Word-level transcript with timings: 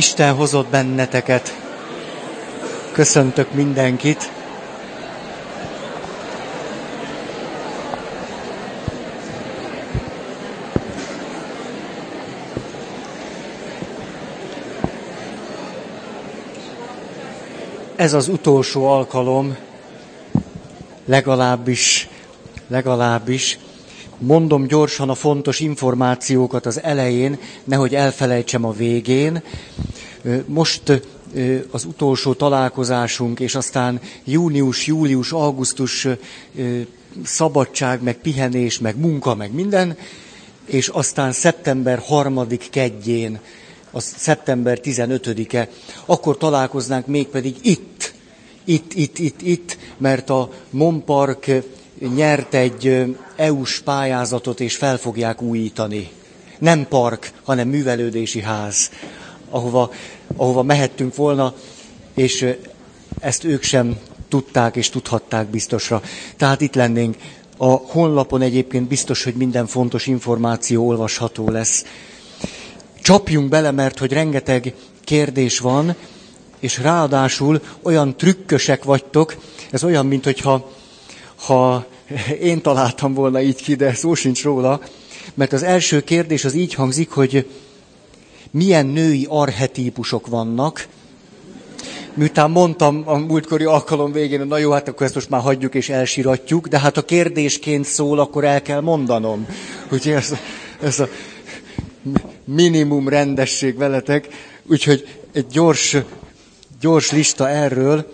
Isten 0.00 0.34
hozott 0.34 0.68
benneteket. 0.68 1.56
Köszöntök 2.92 3.52
mindenkit. 3.52 4.30
Ez 17.96 18.12
az 18.12 18.28
utolsó 18.28 18.86
alkalom, 18.86 19.56
legalábbis, 21.04 22.08
legalábbis, 22.68 23.58
mondom 24.20 24.66
gyorsan 24.66 25.08
a 25.10 25.14
fontos 25.14 25.60
információkat 25.60 26.66
az 26.66 26.82
elején, 26.82 27.38
nehogy 27.64 27.94
elfelejtsem 27.94 28.64
a 28.64 28.72
végén. 28.72 29.42
Most 30.46 31.02
az 31.70 31.84
utolsó 31.84 32.32
találkozásunk, 32.32 33.40
és 33.40 33.54
aztán 33.54 34.00
június, 34.24 34.86
július, 34.86 35.32
augusztus 35.32 36.08
szabadság, 37.24 38.02
meg 38.02 38.16
pihenés, 38.16 38.78
meg 38.78 38.98
munka, 38.98 39.34
meg 39.34 39.52
minden, 39.52 39.96
és 40.64 40.88
aztán 40.88 41.32
szeptember 41.32 41.98
harmadik 41.98 42.68
kedjén 42.70 43.40
az 43.90 44.14
szeptember 44.16 44.78
15-e, 44.82 45.68
akkor 46.04 46.36
találkoznánk 46.36 47.06
mégpedig 47.06 47.56
itt, 47.62 48.14
itt, 48.64 48.92
itt, 48.94 49.18
itt, 49.18 49.42
itt, 49.42 49.78
mert 49.96 50.30
a 50.30 50.50
Monpark 50.70 51.50
nyert 52.14 52.54
egy 52.54 53.14
EU-s 53.36 53.80
pályázatot, 53.80 54.60
és 54.60 54.76
fel 54.76 54.96
fogják 54.96 55.42
újítani. 55.42 56.10
Nem 56.58 56.86
park, 56.88 57.32
hanem 57.42 57.68
művelődési 57.68 58.40
ház, 58.40 58.90
ahova, 59.50 59.90
ahova 60.36 60.62
mehettünk 60.62 61.14
volna, 61.14 61.54
és 62.14 62.46
ezt 63.20 63.44
ők 63.44 63.62
sem 63.62 63.98
tudták 64.28 64.76
és 64.76 64.88
tudhatták 64.88 65.46
biztosra. 65.46 66.02
Tehát 66.36 66.60
itt 66.60 66.74
lennénk. 66.74 67.16
A 67.56 67.66
honlapon 67.66 68.42
egyébként 68.42 68.88
biztos, 68.88 69.24
hogy 69.24 69.34
minden 69.34 69.66
fontos 69.66 70.06
információ 70.06 70.86
olvasható 70.86 71.48
lesz 71.48 71.84
csapjunk 73.02 73.48
bele, 73.48 73.70
mert 73.70 73.98
hogy 73.98 74.12
rengeteg 74.12 74.74
kérdés 75.04 75.58
van, 75.58 75.94
és 76.58 76.78
ráadásul 76.78 77.60
olyan 77.82 78.16
trükkösek 78.16 78.84
vagytok, 78.84 79.36
ez 79.70 79.84
olyan, 79.84 80.06
mint 80.06 80.24
hogyha 80.24 80.70
ha 81.34 81.86
én 82.40 82.62
találtam 82.62 83.14
volna 83.14 83.40
így 83.40 83.62
ki, 83.62 83.74
de 83.74 83.94
szó 83.94 84.14
sincs 84.14 84.42
róla, 84.42 84.80
mert 85.34 85.52
az 85.52 85.62
első 85.62 86.00
kérdés 86.00 86.44
az 86.44 86.54
így 86.54 86.74
hangzik, 86.74 87.10
hogy 87.10 87.46
milyen 88.50 88.86
női 88.86 89.26
arhetípusok 89.28 90.26
vannak, 90.26 90.86
miután 92.14 92.50
mondtam 92.50 93.02
a 93.06 93.16
múltkori 93.16 93.64
alkalom 93.64 94.12
végén, 94.12 94.38
hogy 94.38 94.48
na 94.48 94.58
jó, 94.58 94.70
hát 94.70 94.88
akkor 94.88 95.06
ezt 95.06 95.14
most 95.14 95.30
már 95.30 95.40
hagyjuk 95.40 95.74
és 95.74 95.88
elsiratjuk, 95.88 96.68
de 96.68 96.78
hát 96.78 96.96
a 96.96 97.04
kérdésként 97.04 97.84
szól, 97.84 98.18
akkor 98.18 98.44
el 98.44 98.62
kell 98.62 98.80
mondanom. 98.80 99.46
Úgyhogy 99.92 100.12
ez, 100.12 100.34
ez 100.82 101.00
a 101.00 101.08
minimum 102.44 103.08
rendesség 103.08 103.76
veletek, 103.76 104.28
úgyhogy 104.66 105.08
egy 105.32 105.46
gyors, 105.46 105.96
gyors 106.80 107.10
lista 107.10 107.48
erről. 107.48 108.12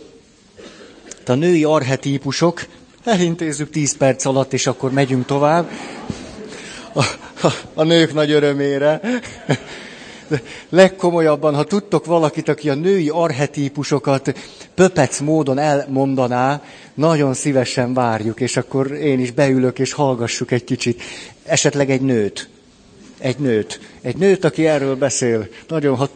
A 1.27 1.35
női 1.35 1.65
arhetípusok, 1.65 2.67
elintézzük 3.05 3.71
10 3.71 3.97
perc 3.97 4.25
alatt, 4.25 4.53
és 4.53 4.67
akkor 4.67 4.91
megyünk 4.91 5.27
tovább. 5.27 5.71
A, 6.93 7.05
a, 7.43 7.53
a 7.75 7.83
nők 7.83 8.15
nagy 8.15 8.31
örömére. 8.31 9.01
Legkomolyabban, 10.69 11.55
ha 11.55 11.65
tudtok 11.65 12.05
valakit, 12.05 12.49
aki 12.49 12.71
a 12.71 12.75
női 12.75 13.09
arhetípusokat 13.09 14.35
pöpec 14.75 15.21
módon 15.21 15.59
elmondaná, 15.59 16.63
nagyon 16.95 17.35
szívesen 17.35 17.95
várjuk, 17.95 18.41
és 18.41 18.57
akkor 18.57 18.93
én 18.93 19.21
is 19.21 19.31
beülök, 19.31 19.79
és 19.79 19.93
hallgassuk 19.93 20.51
egy 20.51 20.65
kicsit. 20.65 21.03
Esetleg 21.45 21.91
egy 21.91 22.01
nőt 22.01 22.49
egy 23.19 23.39
nőt. 23.39 23.81
Egy 24.01 24.17
nőt, 24.17 24.45
aki 24.45 24.67
erről 24.67 24.97
beszél. 24.97 25.49
Nagyon, 25.69 25.97
ha, 25.97 26.09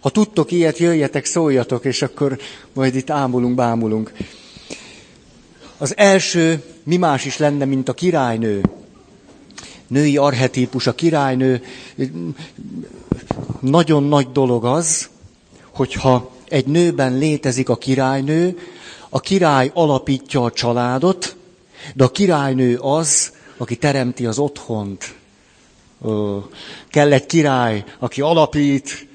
ha 0.00 0.10
tudtok 0.10 0.50
ilyet, 0.50 0.78
jöjjetek, 0.78 1.24
szóljatok, 1.24 1.84
és 1.84 2.02
akkor 2.02 2.38
majd 2.72 2.94
itt 2.94 3.10
ámulunk, 3.10 3.54
bámulunk. 3.54 4.12
Az 5.78 5.96
első, 5.96 6.62
mi 6.82 6.96
más 6.96 7.24
is 7.24 7.38
lenne, 7.38 7.64
mint 7.64 7.88
a 7.88 7.92
királynő. 7.92 8.60
Női 9.86 10.16
arhetípus, 10.16 10.86
a 10.86 10.94
királynő. 10.94 11.62
Nagyon 13.60 14.02
nagy 14.02 14.32
dolog 14.32 14.64
az, 14.64 15.08
hogyha 15.70 16.30
egy 16.48 16.66
nőben 16.66 17.18
létezik 17.18 17.68
a 17.68 17.76
királynő, 17.76 18.58
a 19.08 19.20
király 19.20 19.70
alapítja 19.74 20.42
a 20.42 20.52
családot, 20.52 21.36
de 21.94 22.04
a 22.04 22.10
királynő 22.10 22.78
az, 22.78 23.32
aki 23.56 23.76
teremti 23.76 24.26
az 24.26 24.38
otthont. 24.38 25.14
Kell 26.88 27.12
egy 27.12 27.26
király, 27.26 27.84
aki 27.98 28.20
alapít, 28.20 29.06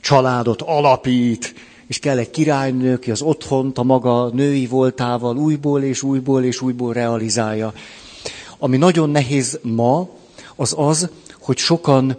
családot 0.00 0.62
alapít, 0.62 1.54
és 1.86 1.98
kell 1.98 2.18
egy 2.18 2.30
királynő, 2.30 2.94
aki 2.94 3.10
az 3.10 3.22
otthont 3.22 3.78
a 3.78 3.82
maga 3.82 4.28
női 4.28 4.66
voltával 4.66 5.36
újból 5.36 5.82
és 5.82 6.02
újból 6.02 6.44
és 6.44 6.60
újból 6.60 6.92
realizálja. 6.92 7.72
Ami 8.62 8.76
nagyon 8.76 9.10
nehéz 9.10 9.58
ma, 9.62 10.08
az 10.56 10.74
az, 10.76 11.08
hogy 11.40 11.56
sokan 11.56 12.16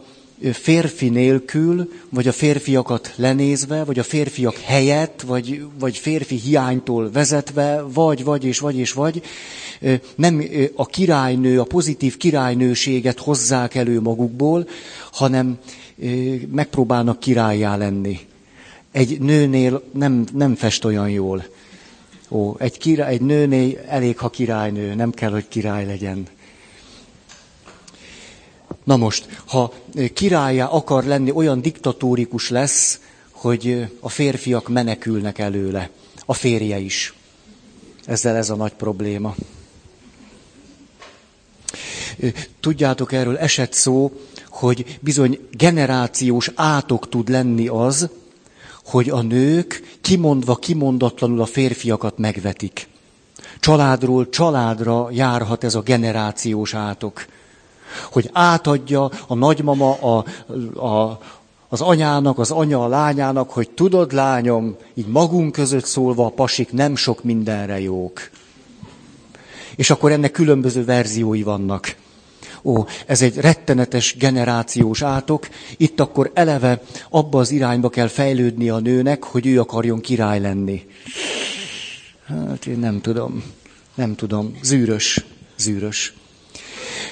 férfi 0.52 1.10
nélkül, 1.10 1.92
vagy 2.10 2.28
a 2.28 2.32
férfiakat 2.32 3.14
lenézve, 3.16 3.84
vagy 3.84 4.00
a 4.00 4.04
férfiak 4.04 4.58
helyett, 4.58 5.22
vagy, 5.22 5.66
vagy 5.80 5.98
férfi 5.98 6.36
hiánytól 6.36 7.12
vezetve, 7.12 7.82
vagy, 7.94 8.24
vagy 8.24 8.44
és 8.46 8.60
vagy 8.60 8.78
és 8.78 8.94
vagy, 8.94 9.22
nem 10.16 10.44
a 10.76 10.86
királynő, 10.86 11.60
a 11.60 11.64
pozitív 11.64 12.18
királynőséget 12.18 13.20
hozzák 13.20 13.76
elő 13.76 14.02
magukból, 14.02 14.68
hanem 15.12 15.58
megpróbálnak 16.52 17.20
királyá 17.20 17.76
lenni. 17.76 18.20
Egy 18.92 19.20
nőnél 19.20 19.84
nem, 19.94 20.26
nem 20.34 20.56
fest 20.56 20.86
olyan 20.86 21.10
jól. 21.10 21.46
Ó, 22.34 22.56
egy, 22.58 22.78
király, 22.78 23.14
egy 23.14 23.22
nőnél 23.22 23.80
elég, 23.88 24.18
ha 24.18 24.30
királynő, 24.30 24.94
nem 24.94 25.12
kell, 25.12 25.32
hogy 25.32 25.48
király 25.48 25.86
legyen. 25.86 26.28
Na 28.84 28.98
most, 28.98 29.42
ha 29.46 29.74
királyá 30.14 30.66
akar 30.66 31.04
lenni, 31.04 31.32
olyan 31.32 31.62
diktatórikus 31.62 32.50
lesz, 32.50 33.00
hogy 33.32 33.88
a 34.00 34.10
férfiak 34.10 34.70
menekülnek 34.70 35.38
előle. 35.40 35.90
A 36.26 36.34
férje 36.34 36.80
is. 36.80 37.14
Ezzel 38.06 38.36
ez 38.36 38.50
a 38.50 38.56
nagy 38.56 38.74
probléma. 38.74 39.36
Tudjátok, 42.60 43.12
erről 43.12 43.38
esett 43.38 43.74
szó, 43.74 44.12
hogy 44.50 44.98
bizony 45.02 45.40
generációs 45.52 46.52
átok 46.56 47.10
tud 47.10 47.30
lenni 47.30 47.68
az, 47.68 48.10
hogy 48.86 49.10
a 49.10 49.22
nők 49.22 49.98
kimondva 50.02 50.56
kimondatlanul 50.56 51.42
a 51.42 51.46
férfiakat 51.46 52.18
megvetik. 52.18 52.88
Családról 53.60 54.30
családra 54.30 55.08
járhat 55.12 55.64
ez 55.64 55.76
a 55.76 55.82
generációs 55.82 56.74
átok. 56.74 57.26
Hogy 58.12 58.30
átadja 58.34 59.12
a 59.28 59.36
nagymama 59.36 59.94
a, 59.94 60.26
a, 60.88 61.20
az 61.70 61.82
anyának, 61.82 62.40
az 62.40 62.52
anya 62.52 62.84
a 62.84 62.88
lányának, 62.88 63.50
hogy 63.50 63.70
tudod, 63.70 64.14
lányom, 64.14 64.76
így 64.94 65.08
magunk 65.08 65.52
között 65.52 65.86
szólva 65.86 66.26
a 66.26 66.30
pasik 66.30 66.72
nem 66.72 66.96
sok 66.96 67.24
mindenre 67.24 67.80
jók. 67.80 68.30
És 69.76 69.90
akkor 69.90 70.12
ennek 70.12 70.32
különböző 70.32 70.86
verziói 70.86 71.44
vannak. 71.44 71.96
Ó, 72.64 72.86
ez 73.06 73.22
egy 73.22 73.36
rettenetes 73.36 74.16
generációs 74.18 75.02
átok, 75.02 75.48
itt 75.78 76.00
akkor 76.00 76.32
eleve 76.34 76.82
abba 77.10 77.40
az 77.40 77.52
irányba 77.52 77.90
kell 77.90 78.08
fejlődni 78.08 78.70
a 78.70 78.80
nőnek, 78.80 79.24
hogy 79.24 79.48
ő 79.48 79.60
akarjon 79.60 80.02
király 80.02 80.40
lenni. 80.40 80.86
Hát 82.28 82.66
én 82.66 82.80
nem 82.80 83.02
tudom, 83.02 83.44
nem 83.96 84.16
tudom, 84.16 84.58
zűrös, 84.64 85.26
zűrös. 85.58 86.14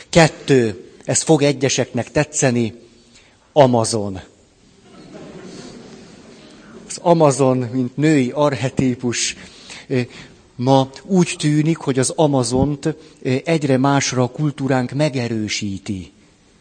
Kettő, 0.09 0.91
ez 1.05 1.21
fog 1.21 1.41
egyeseknek 1.41 2.11
tetszeni, 2.11 2.73
Amazon. 3.53 4.19
Az 6.87 6.97
Amazon, 7.01 7.57
mint 7.57 7.97
női 7.97 8.31
arhetípus, 8.33 9.35
Ma 10.59 10.89
úgy 11.03 11.35
tűnik, 11.37 11.77
hogy 11.77 11.99
az 11.99 12.09
Amazont 12.15 12.95
egyre 13.43 13.77
másra 13.77 14.23
a 14.23 14.27
kultúránk 14.27 14.91
megerősíti. 14.91 16.11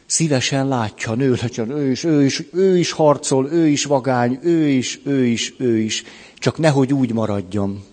Szívesen 0.07 0.69
látja, 0.69 1.15
nő 1.15 1.39
legyen, 1.43 1.71
ő 1.71 1.91
is, 1.91 2.05
ő 2.05 2.25
is, 2.25 2.43
ő 2.53 2.79
is 2.79 2.91
harcol, 2.93 3.51
ő 3.53 3.67
is 3.67 3.85
vagány, 3.85 4.39
ő 4.43 4.69
is, 4.69 5.01
ő 5.05 5.27
is, 5.27 5.55
ő 5.59 5.79
is. 5.79 6.05
Csak 6.39 6.59
nehogy 6.59 6.93
úgy 6.93 7.13
maradjon. 7.13 7.85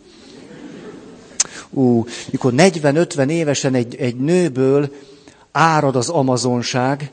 Ú, 1.69 2.05
mikor 2.31 2.53
40-50 2.57 3.29
évesen 3.29 3.73
egy, 3.73 3.95
egy 3.95 4.15
nőből 4.15 4.95
árad 5.51 5.95
az 5.95 6.09
amazonság, 6.09 7.11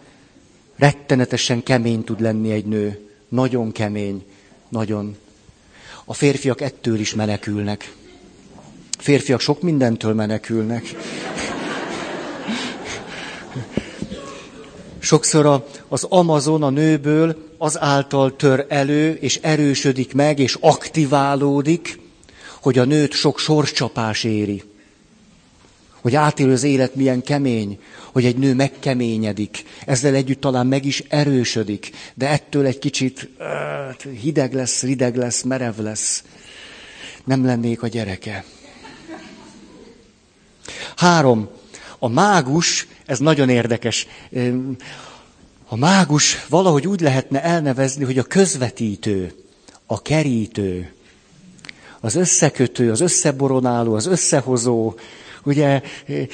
rettenetesen 0.76 1.62
kemény 1.62 2.04
tud 2.04 2.20
lenni 2.20 2.50
egy 2.50 2.66
nő. 2.66 3.08
nagyon 3.28 3.72
kemény, 3.72 4.24
nagyon. 4.68 5.16
A 6.04 6.14
férfiak 6.14 6.60
ettől 6.60 6.98
is 6.98 7.14
menekülnek. 7.14 8.00
A 8.98 9.02
férfiak 9.02 9.40
sok 9.40 9.62
mindentől 9.62 10.14
menekülnek. 10.14 10.94
Sokszor 14.98 15.66
az 15.88 16.04
Amazon 16.04 16.62
a 16.62 16.70
nőből 16.70 17.36
azáltal 17.58 18.36
tör 18.36 18.66
elő, 18.68 19.12
és 19.12 19.38
erősödik 19.42 20.14
meg, 20.14 20.38
és 20.38 20.58
aktiválódik, 20.60 22.00
hogy 22.60 22.78
a 22.78 22.84
nőt 22.84 23.12
sok 23.12 23.38
sorscsapás 23.38 24.24
éri. 24.24 24.62
Hogy 26.00 26.14
átélő 26.14 26.52
az 26.52 26.62
élet 26.62 26.94
milyen 26.94 27.22
kemény, 27.22 27.78
hogy 28.12 28.24
egy 28.24 28.36
nő 28.36 28.54
megkeményedik, 28.54 29.64
ezzel 29.86 30.14
együtt 30.14 30.40
talán 30.40 30.66
meg 30.66 30.84
is 30.84 31.02
erősödik, 31.08 31.90
de 32.14 32.28
ettől 32.28 32.66
egy 32.66 32.78
kicsit 32.78 33.28
uh, 33.38 34.12
hideg 34.12 34.54
lesz, 34.54 34.82
rideg 34.82 35.16
lesz, 35.16 35.42
merev 35.42 35.78
lesz. 35.78 36.24
Nem 37.24 37.44
lennék 37.44 37.82
a 37.82 37.88
gyereke. 37.88 38.44
Három. 40.96 41.48
A 41.98 42.08
mágus, 42.08 42.86
ez 43.06 43.18
nagyon 43.18 43.48
érdekes. 43.48 44.06
A 45.68 45.76
mágus 45.76 46.46
valahogy 46.48 46.86
úgy 46.86 47.00
lehetne 47.00 47.42
elnevezni, 47.42 48.04
hogy 48.04 48.18
a 48.18 48.22
közvetítő, 48.22 49.34
a 49.86 50.02
kerítő, 50.02 50.92
az 52.00 52.14
összekötő, 52.14 52.90
az 52.90 53.00
összeboronáló, 53.00 53.94
az 53.94 54.06
összehozó, 54.06 54.94
Ugye 55.44 55.82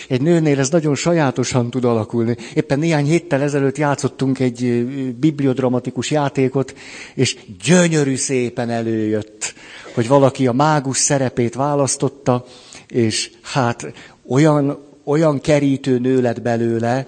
egy 0.08 0.22
nőnél 0.22 0.58
ez 0.58 0.69
nagyon 0.69 0.94
sajátosan 0.94 1.70
tud 1.70 1.84
alakulni. 1.84 2.37
Éppen 2.54 2.78
néhány 2.78 3.06
héttel 3.06 3.43
ezelőtt 3.43 3.78
játszottunk 3.78 4.38
egy 4.38 4.84
bibliodramatikus 5.19 6.11
játékot, 6.11 6.75
és 7.14 7.37
gyönyörű 7.64 8.16
szépen 8.16 8.70
előjött, 8.70 9.54
hogy 9.94 10.08
valaki 10.08 10.46
a 10.46 10.52
mágus 10.52 10.96
szerepét 10.96 11.54
választotta, 11.54 12.44
és 12.88 13.31
hát 13.43 13.93
olyan, 14.28 14.78
olyan 15.04 15.40
kerítő 15.40 15.98
nő 15.98 16.20
lett 16.20 16.42
belőle, 16.42 17.06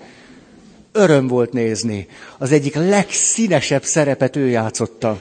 öröm 0.92 1.26
volt 1.26 1.52
nézni. 1.52 2.06
Az 2.38 2.52
egyik 2.52 2.74
legszínesebb 2.74 3.82
szerepet 3.82 4.36
ő 4.36 4.48
játszotta. 4.48 5.20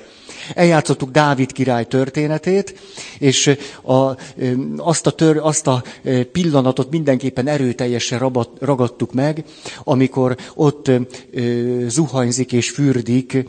Eljátszottuk 0.56 1.12
Dávid 1.12 1.52
király 1.52 1.86
történetét, 1.86 2.80
és 3.20 3.56
a, 3.82 4.18
azt, 4.78 5.08
a 5.08 5.12
tör, 5.12 5.38
azt 5.38 5.68
a 5.68 5.84
pillanatot 6.32 6.92
mindenképpen 6.92 7.48
erőteljesen 7.48 8.20
rabat, 8.20 8.50
ragadtuk 8.60 9.14
meg, 9.14 9.44
amikor 9.84 10.38
ott 10.56 10.92
zuhanyzik 11.88 12.54
és 12.54 12.70
fürdik 12.70 13.46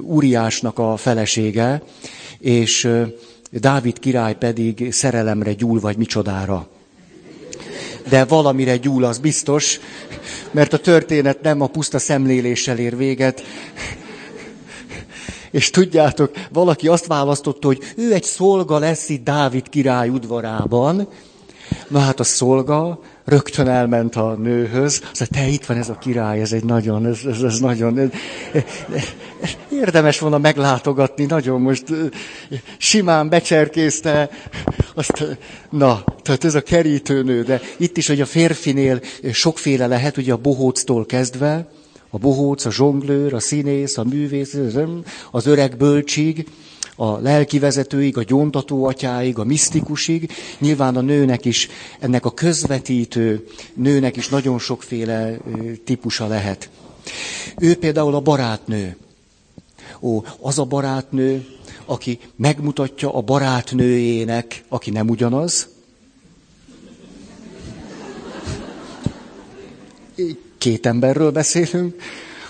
Uriásnak 0.00 0.78
a 0.78 0.96
felesége, 0.96 1.82
és 2.38 2.90
Dávid 3.50 3.98
király 3.98 4.34
pedig 4.34 4.92
szerelemre 4.92 5.52
gyúl, 5.52 5.80
vagy 5.80 5.96
micsodára. 5.96 6.68
De 8.08 8.24
valamire 8.24 8.76
gyúl, 8.76 9.04
az 9.04 9.18
biztos, 9.18 9.80
mert 10.50 10.72
a 10.72 10.78
történet 10.78 11.40
nem 11.40 11.60
a 11.60 11.66
puszta 11.66 11.98
szemléléssel 11.98 12.78
ér 12.78 12.96
véget, 12.96 13.42
és 15.50 15.70
tudjátok, 15.70 16.30
valaki 16.52 16.88
azt 16.88 17.06
választotta, 17.06 17.66
hogy 17.66 17.78
ő 17.96 18.12
egy 18.12 18.22
szolga 18.22 18.78
lesz 18.78 19.08
itt 19.08 19.24
Dávid 19.24 19.68
király 19.68 20.08
udvarában. 20.08 21.08
Na 21.88 21.98
hát 21.98 22.20
a 22.20 22.24
szolga 22.24 23.00
rögtön 23.24 23.68
elment 23.68 24.16
a 24.16 24.32
nőhöz, 24.32 25.02
azt 25.10 25.18
mondta, 25.18 25.38
te 25.38 25.46
itt 25.46 25.64
van 25.64 25.76
ez 25.76 25.88
a 25.88 25.98
király, 25.98 26.40
ez 26.40 26.52
egy 26.52 26.64
nagyon, 26.64 27.06
ez, 27.06 27.18
ez, 27.26 27.42
ez 27.42 27.58
nagyon, 27.58 27.98
ez, 27.98 28.08
érdemes 29.72 30.18
volna 30.18 30.38
meglátogatni, 30.38 31.24
nagyon 31.24 31.60
most 31.60 31.84
simán 32.78 33.28
becserkészte, 33.28 34.30
azt, 34.94 35.38
na, 35.70 36.04
tehát 36.22 36.44
ez 36.44 36.54
a 36.54 36.62
kerítőnő, 36.62 37.42
de 37.42 37.60
itt 37.76 37.96
is, 37.96 38.06
hogy 38.06 38.20
a 38.20 38.26
férfinél 38.26 39.00
sokféle 39.32 39.86
lehet, 39.86 40.16
ugye 40.16 40.32
a 40.32 40.36
bohóctól 40.36 41.06
kezdve, 41.06 41.68
a 42.10 42.18
bohóc, 42.18 42.64
a 42.64 42.70
zsonglőr, 42.70 43.34
a 43.34 43.40
színész, 43.40 43.98
a 43.98 44.04
művész, 44.04 44.56
az 45.30 45.46
öreg 45.46 45.76
bölcsig, 45.76 46.46
a 47.02 47.18
lelkivezetőig, 47.18 48.16
a 48.16 48.22
gyóntató 48.22 48.84
atyáig, 48.84 49.38
a 49.38 49.44
misztikusig. 49.44 50.32
Nyilván 50.58 50.96
a 50.96 51.00
nőnek 51.00 51.44
is, 51.44 51.68
ennek 51.98 52.24
a 52.24 52.34
közvetítő 52.34 53.46
nőnek 53.74 54.16
is 54.16 54.28
nagyon 54.28 54.58
sokféle 54.58 55.38
típusa 55.84 56.26
lehet. 56.26 56.70
Ő 57.58 57.76
például 57.76 58.14
a 58.14 58.20
barátnő. 58.20 58.96
Ó, 60.00 60.22
az 60.40 60.58
a 60.58 60.64
barátnő, 60.64 61.46
aki 61.84 62.18
megmutatja 62.36 63.14
a 63.14 63.20
barátnőjének, 63.20 64.64
aki 64.68 64.90
nem 64.90 65.08
ugyanaz, 65.08 65.68
két 70.58 70.86
emberről 70.86 71.30
beszélünk, 71.30 72.02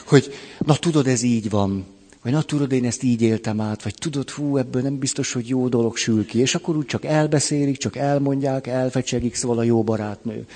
hogy 0.06 0.34
na 0.58 0.76
tudod, 0.76 1.06
ez 1.06 1.22
így 1.22 1.50
van, 1.50 1.91
vagy 2.22 2.32
na 2.32 2.42
tudod, 2.42 2.72
én 2.72 2.84
ezt 2.84 3.02
így 3.02 3.22
éltem 3.22 3.60
át, 3.60 3.82
vagy 3.82 3.94
tudod, 3.94 4.30
hú, 4.30 4.56
ebből 4.56 4.82
nem 4.82 4.98
biztos, 4.98 5.32
hogy 5.32 5.48
jó 5.48 5.68
dolog 5.68 5.96
sül 5.96 6.26
ki. 6.26 6.38
És 6.38 6.54
akkor 6.54 6.76
úgy 6.76 6.86
csak 6.86 7.04
elbeszélik, 7.04 7.76
csak 7.76 7.96
elmondják, 7.96 8.66
elfecsegik, 8.66 9.34
szóval 9.34 9.58
a 9.58 9.62
jó 9.62 9.82
barátnő. 9.82 10.46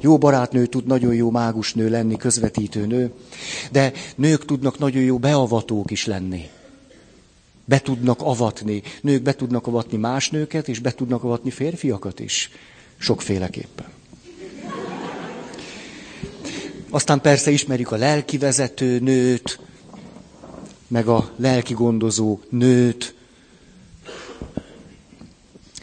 Jó 0.00 0.18
barátnő 0.18 0.66
tud 0.66 0.86
nagyon 0.86 1.14
jó 1.14 1.30
mágusnő 1.30 1.88
lenni, 1.88 2.16
közvetítő 2.16 2.86
nő, 2.86 3.12
de 3.72 3.92
nők 4.16 4.44
tudnak 4.44 4.78
nagyon 4.78 5.02
jó 5.02 5.18
beavatók 5.18 5.90
is 5.90 6.06
lenni. 6.06 6.48
Be 7.64 7.78
tudnak 7.78 8.22
avatni. 8.22 8.82
Nők 9.00 9.22
be 9.22 9.34
tudnak 9.34 9.66
avatni 9.66 9.96
más 9.96 10.30
nőket, 10.30 10.68
és 10.68 10.78
be 10.78 10.92
tudnak 10.92 11.24
avatni 11.24 11.50
férfiakat 11.50 12.20
is. 12.20 12.50
Sokféleképpen. 12.98 13.86
Aztán 16.90 17.20
persze 17.20 17.50
ismerjük 17.50 17.92
a 17.92 17.96
lelkivezető 17.96 18.98
nőt, 18.98 19.58
meg 20.88 21.08
a 21.08 21.30
lelki 21.36 21.74
gondozó 21.74 22.38
nőt. 22.48 23.14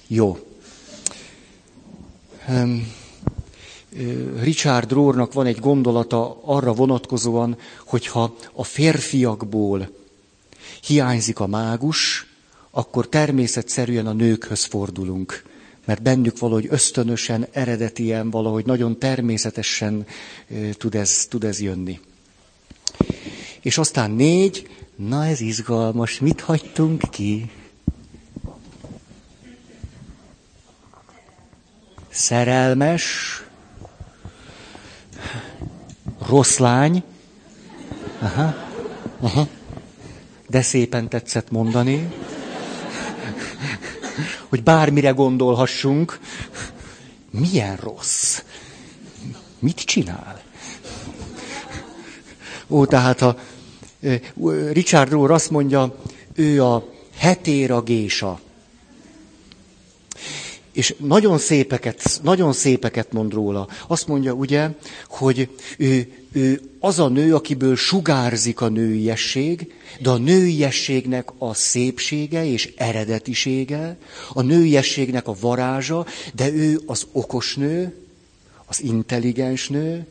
Jó. 0.07 0.39
Richard 4.39 4.91
Rohrnak 4.91 5.33
van 5.33 5.45
egy 5.45 5.59
gondolata 5.59 6.41
arra 6.43 6.73
vonatkozóan, 6.73 7.57
hogyha 7.85 8.35
a 8.53 8.63
férfiakból 8.63 9.89
hiányzik 10.81 11.39
a 11.39 11.47
mágus, 11.47 12.27
akkor 12.71 13.09
természetszerűen 13.09 14.07
a 14.07 14.13
nőkhöz 14.13 14.63
fordulunk 14.63 15.43
mert 15.85 16.01
bennük 16.01 16.39
valahogy 16.39 16.67
ösztönösen, 16.69 17.47
eredetien, 17.51 18.29
valahogy 18.29 18.65
nagyon 18.65 18.99
természetesen 18.99 20.05
tud 20.77 20.95
ez, 20.95 21.25
tud 21.29 21.43
ez 21.43 21.61
jönni. 21.61 21.99
És 23.61 23.77
aztán 23.77 24.11
négy, 24.11 24.67
na 24.95 25.25
ez 25.25 25.41
izgalmas, 25.41 26.19
mit 26.19 26.41
hagytunk 26.41 27.01
ki? 27.09 27.51
Szerelmes, 32.09 33.03
rossz 36.27 36.57
lány, 36.57 37.03
aha, 38.19 38.53
aha, 39.19 39.47
de 40.47 40.61
szépen 40.61 41.09
tetszett 41.09 41.51
mondani 41.51 42.13
hogy 44.55 44.63
bármire 44.63 45.09
gondolhassunk. 45.09 46.19
Milyen 47.29 47.75
rossz? 47.75 48.41
Mit 49.59 49.79
csinál? 49.79 50.41
Ó, 52.67 52.85
tehát 52.85 53.21
a 53.21 53.37
Richard 54.71 55.11
Rohr 55.11 55.31
azt 55.31 55.49
mondja, 55.49 55.95
ő 56.35 56.63
a 56.63 56.93
hetéragésa. 57.17 58.39
És 60.71 60.95
nagyon 60.97 61.37
szépeket, 61.37 62.19
nagyon 62.23 62.53
szépeket 62.53 63.11
mond 63.11 63.33
róla. 63.33 63.67
Azt 63.87 64.07
mondja 64.07 64.33
ugye, 64.33 64.69
hogy 65.07 65.49
ő, 65.77 66.11
ő 66.31 66.61
az 66.79 66.99
a 66.99 67.07
nő, 67.07 67.35
akiből 67.35 67.75
sugárzik 67.75 68.61
a 68.61 68.67
nőiesség, 68.67 69.73
de 69.99 70.09
a 70.09 70.17
nőiességnek 70.17 71.29
a 71.37 71.53
szépsége 71.53 72.45
és 72.45 72.73
eredetisége, 72.77 73.97
a 74.33 74.41
nőiességnek 74.41 75.27
a 75.27 75.35
varázsa, 75.39 76.05
de 76.33 76.51
ő 76.51 76.79
az 76.85 77.07
okos 77.11 77.55
nő, 77.55 77.93
az 78.65 78.83
intelligens 78.83 79.69
nő, 79.69 80.07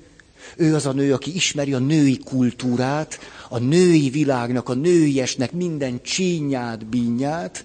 ő 0.56 0.74
az 0.74 0.86
a 0.86 0.92
nő, 0.92 1.12
aki 1.12 1.34
ismeri 1.34 1.72
a 1.72 1.78
női 1.78 2.18
kultúrát, 2.18 3.18
a 3.48 3.58
női 3.58 4.10
világnak, 4.10 4.68
a 4.68 4.74
nőiesnek 4.74 5.52
minden 5.52 6.02
csínyát, 6.02 6.86
bínyát, 6.86 7.64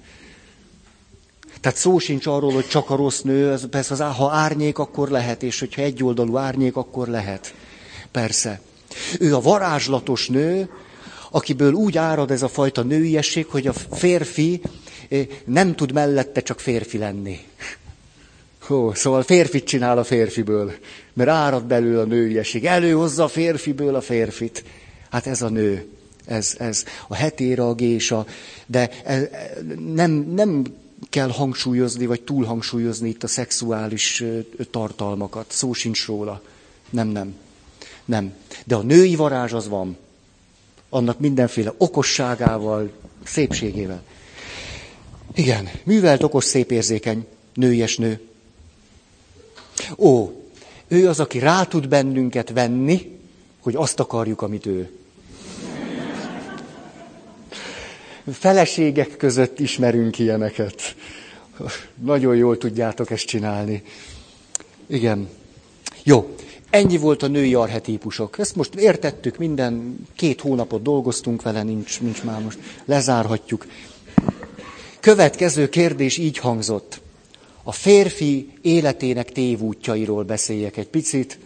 tehát 1.61 1.77
szó 1.77 1.99
sincs 1.99 2.25
arról, 2.25 2.51
hogy 2.51 2.67
csak 2.67 2.89
a 2.89 2.95
rossz 2.95 3.21
nő, 3.21 3.51
ez 3.51 3.69
persze 3.69 3.93
az, 3.93 4.15
ha 4.15 4.31
árnyék, 4.31 4.77
akkor 4.77 5.09
lehet, 5.09 5.43
és 5.43 5.59
hogyha 5.59 5.81
egyoldalú 5.81 6.37
árnyék, 6.37 6.75
akkor 6.75 7.07
lehet. 7.07 7.53
Persze. 8.11 8.61
Ő 9.19 9.35
a 9.35 9.41
varázslatos 9.41 10.27
nő, 10.27 10.69
akiből 11.31 11.73
úgy 11.73 11.97
árad 11.97 12.31
ez 12.31 12.41
a 12.41 12.47
fajta 12.47 12.81
nőiesség, 12.81 13.45
hogy 13.45 13.67
a 13.67 13.73
férfi 13.73 14.61
eh, 15.09 15.27
nem 15.45 15.75
tud 15.75 15.91
mellette 15.91 16.41
csak 16.41 16.59
férfi 16.59 16.97
lenni. 16.97 17.39
Hó, 18.69 18.93
szóval 18.93 19.23
férfit 19.23 19.63
csinál 19.63 19.97
a 19.97 20.03
férfiből, 20.03 20.73
mert 21.13 21.29
árad 21.29 21.63
belül 21.63 21.99
a 21.99 22.03
nőiesség. 22.03 22.65
Előhozza 22.65 23.23
a 23.23 23.27
férfiből 23.27 23.95
a 23.95 24.01
férfit. 24.01 24.63
Hát 25.09 25.27
ez 25.27 25.41
a 25.41 25.49
nő, 25.49 25.87
ez, 26.25 26.55
ez 26.57 26.85
a 27.07 27.15
hetéra, 27.15 27.69
a 27.69 27.73
gésa, 27.73 28.25
de 28.65 28.89
ez, 29.03 29.23
nem, 29.93 30.11
nem 30.11 30.63
kell 31.09 31.29
hangsúlyozni, 31.29 32.05
vagy 32.05 32.21
túl 32.21 32.45
hangsúlyozni 32.45 33.09
itt 33.09 33.23
a 33.23 33.27
szexuális 33.27 34.23
tartalmakat. 34.71 35.45
Szó 35.47 35.73
sincs 35.73 36.05
róla. 36.05 36.41
Nem, 36.89 37.07
nem. 37.07 37.35
Nem. 38.05 38.33
De 38.65 38.75
a 38.75 38.81
női 38.81 39.15
varázs 39.15 39.53
az 39.53 39.67
van. 39.67 39.97
Annak 40.89 41.19
mindenféle 41.19 41.73
okosságával, 41.77 42.91
szépségével. 43.23 44.03
Igen, 45.33 45.69
művelt, 45.83 46.23
okos, 46.23 46.43
szép 46.43 46.71
érzékeny, 46.71 47.25
nőies 47.53 47.97
nő. 47.97 48.28
Ó, 49.97 50.31
ő 50.87 51.07
az, 51.07 51.19
aki 51.19 51.39
rá 51.39 51.63
tud 51.63 51.87
bennünket 51.87 52.49
venni, 52.49 53.19
hogy 53.61 53.75
azt 53.75 53.99
akarjuk, 53.99 54.41
amit 54.41 54.65
ő. 54.65 54.89
Feleségek 58.31 59.17
között 59.17 59.59
ismerünk 59.59 60.19
ilyeneket. 60.19 60.95
Nagyon 61.95 62.35
jól 62.35 62.57
tudjátok 62.57 63.11
ezt 63.11 63.25
csinálni. 63.25 63.83
Igen. 64.87 65.29
Jó, 66.03 66.35
ennyi 66.69 66.97
volt 66.97 67.23
a 67.23 67.27
női 67.27 67.53
arhetípusok. 67.53 68.39
Ezt 68.39 68.55
most 68.55 68.75
értettük, 68.75 69.37
minden 69.37 69.95
két 70.15 70.41
hónapot 70.41 70.81
dolgoztunk 70.81 71.41
vele, 71.41 71.63
nincs, 71.63 72.01
nincs 72.01 72.23
már 72.23 72.41
most. 72.41 72.59
Lezárhatjuk. 72.85 73.65
Következő 74.99 75.69
kérdés 75.69 76.17
így 76.17 76.37
hangzott. 76.37 77.01
A 77.69 77.71
férfi 77.71 78.53
életének 78.61 79.31
tévútjairól 79.31 80.23
beszéljek 80.23 80.77
egy 80.77 80.87
picit. 80.87 81.39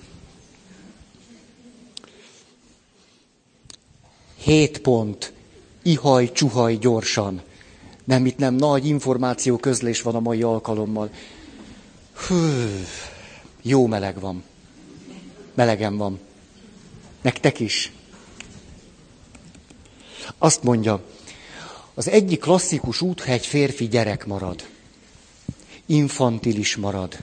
Hét 4.36 4.80
pont. 4.80 5.34
Ihaj, 5.82 6.32
csuhaj 6.32 6.76
gyorsan. 6.76 7.42
Nem, 8.04 8.26
itt 8.26 8.38
nem 8.38 8.54
nagy 8.54 8.86
információ 8.86 9.58
közlés 9.58 10.02
van 10.02 10.16
a 10.16 10.20
mai 10.20 10.44
alkalommal. 10.44 11.10
Hű, 12.28 12.84
jó 13.62 13.88
meleg 13.88 14.20
van. 14.20 14.44
Melegen 15.54 15.98
van. 15.98 16.20
Nektek 17.22 17.60
is. 17.60 17.92
Azt 20.38 20.64
mondja, 20.64 21.04
az 21.94 22.08
egyik 22.08 22.40
klasszikus 22.40 23.02
út, 23.02 23.24
ha 23.24 23.32
egy 23.32 23.46
férfi 23.46 23.88
gyerek 23.88 24.26
marad. 24.26 24.72
Infantilis 25.86 26.76
marad. 26.76 27.18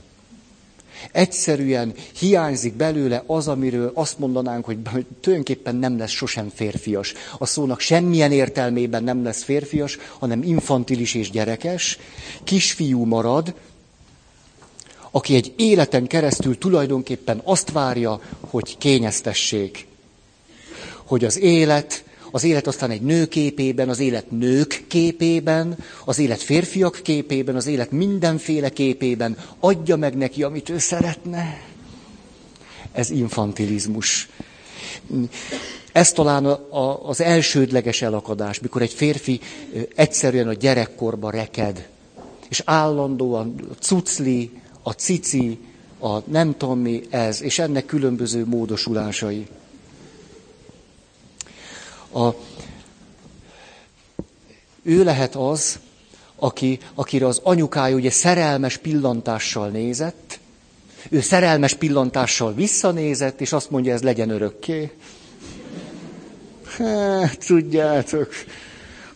Egyszerűen 1.13 1.95
hiányzik 2.19 2.75
belőle 2.75 3.23
az, 3.27 3.49
amiről 3.49 3.91
azt 3.95 4.19
mondanánk, 4.19 4.65
hogy 4.65 4.79
tulajdonképpen 5.21 5.77
nem 5.77 5.99
lesz 5.99 6.11
sosem 6.11 6.51
férfias. 6.55 7.13
A 7.39 7.47
szónak 7.47 7.81
semmilyen 7.81 8.33
értelmében 8.33 9.05
nem 9.05 9.25
lesz 9.25 9.43
férfias, 9.43 9.99
hanem 10.19 10.43
infantilis 10.43 11.15
és 11.15 11.31
gyerekes. 11.31 11.99
Kisfiú 12.45 13.05
marad, 13.05 13.55
aki 15.11 15.35
egy 15.35 15.53
életen 15.57 16.07
keresztül 16.07 16.59
tulajdonképpen 16.59 17.41
azt 17.45 17.71
várja, 17.71 18.21
hogy 18.41 18.79
kényeztessék. 18.79 19.87
Hogy 21.05 21.25
az 21.25 21.39
élet, 21.39 22.05
az 22.31 22.45
élet 22.45 22.67
aztán 22.67 22.91
egy 22.91 23.01
nő 23.03 23.27
képében, 23.27 23.89
az 23.89 23.99
élet 23.99 24.31
nők 24.31 24.85
képében, 24.89 25.77
az 26.05 26.19
élet 26.19 26.43
férfiak 26.43 27.01
képében, 27.03 27.57
az 27.57 27.67
élet 27.67 27.91
mindenféle 27.91 28.69
képében 28.69 29.37
adja 29.61 29.97
meg 29.97 30.17
neki, 30.17 30.43
amit 30.43 30.69
ő 30.69 30.79
szeretne. 30.79 31.63
Ez 32.93 33.11
infantilizmus. 33.11 34.29
Ez 35.93 36.13
talán 36.13 36.47
a, 36.47 36.79
a, 36.79 37.09
az 37.09 37.21
elsődleges 37.21 38.03
elakadás, 38.03 38.61
mikor 38.61 38.83
egy 38.83 38.93
férfi 38.93 39.41
egyszerűen 39.95 40.49
a 40.49 40.53
gyerekkorba 40.53 41.31
reked, 41.31 41.89
és 42.49 42.63
állandóan 42.65 43.55
a 43.71 43.75
cucli, 43.81 44.51
a 44.83 44.91
cici, 44.91 45.59
a 46.01 46.19
nem 46.31 46.57
tudom 46.57 46.79
mi 46.79 47.03
ez, 47.11 47.43
és 47.43 47.59
ennek 47.59 47.87
különböző 47.87 48.45
módosulásai. 48.47 49.47
A, 52.13 52.29
ő 54.83 55.05
lehet 55.05 55.35
az, 55.35 55.79
aki, 56.37 56.79
akire 56.95 57.27
az 57.27 57.41
anyukája 57.43 57.95
ugye 57.97 58.11
szerelmes 58.11 58.77
pillantással 58.77 59.69
nézett, 59.69 60.39
ő 61.09 61.21
szerelmes 61.21 61.75
pillantással 61.75 62.55
visszanézett, 62.55 63.41
és 63.41 63.53
azt 63.53 63.71
mondja, 63.71 63.93
ez 63.93 64.03
legyen 64.03 64.31
örökké. 64.31 64.93
Hát, 66.79 67.47
tudjátok, 67.47 68.29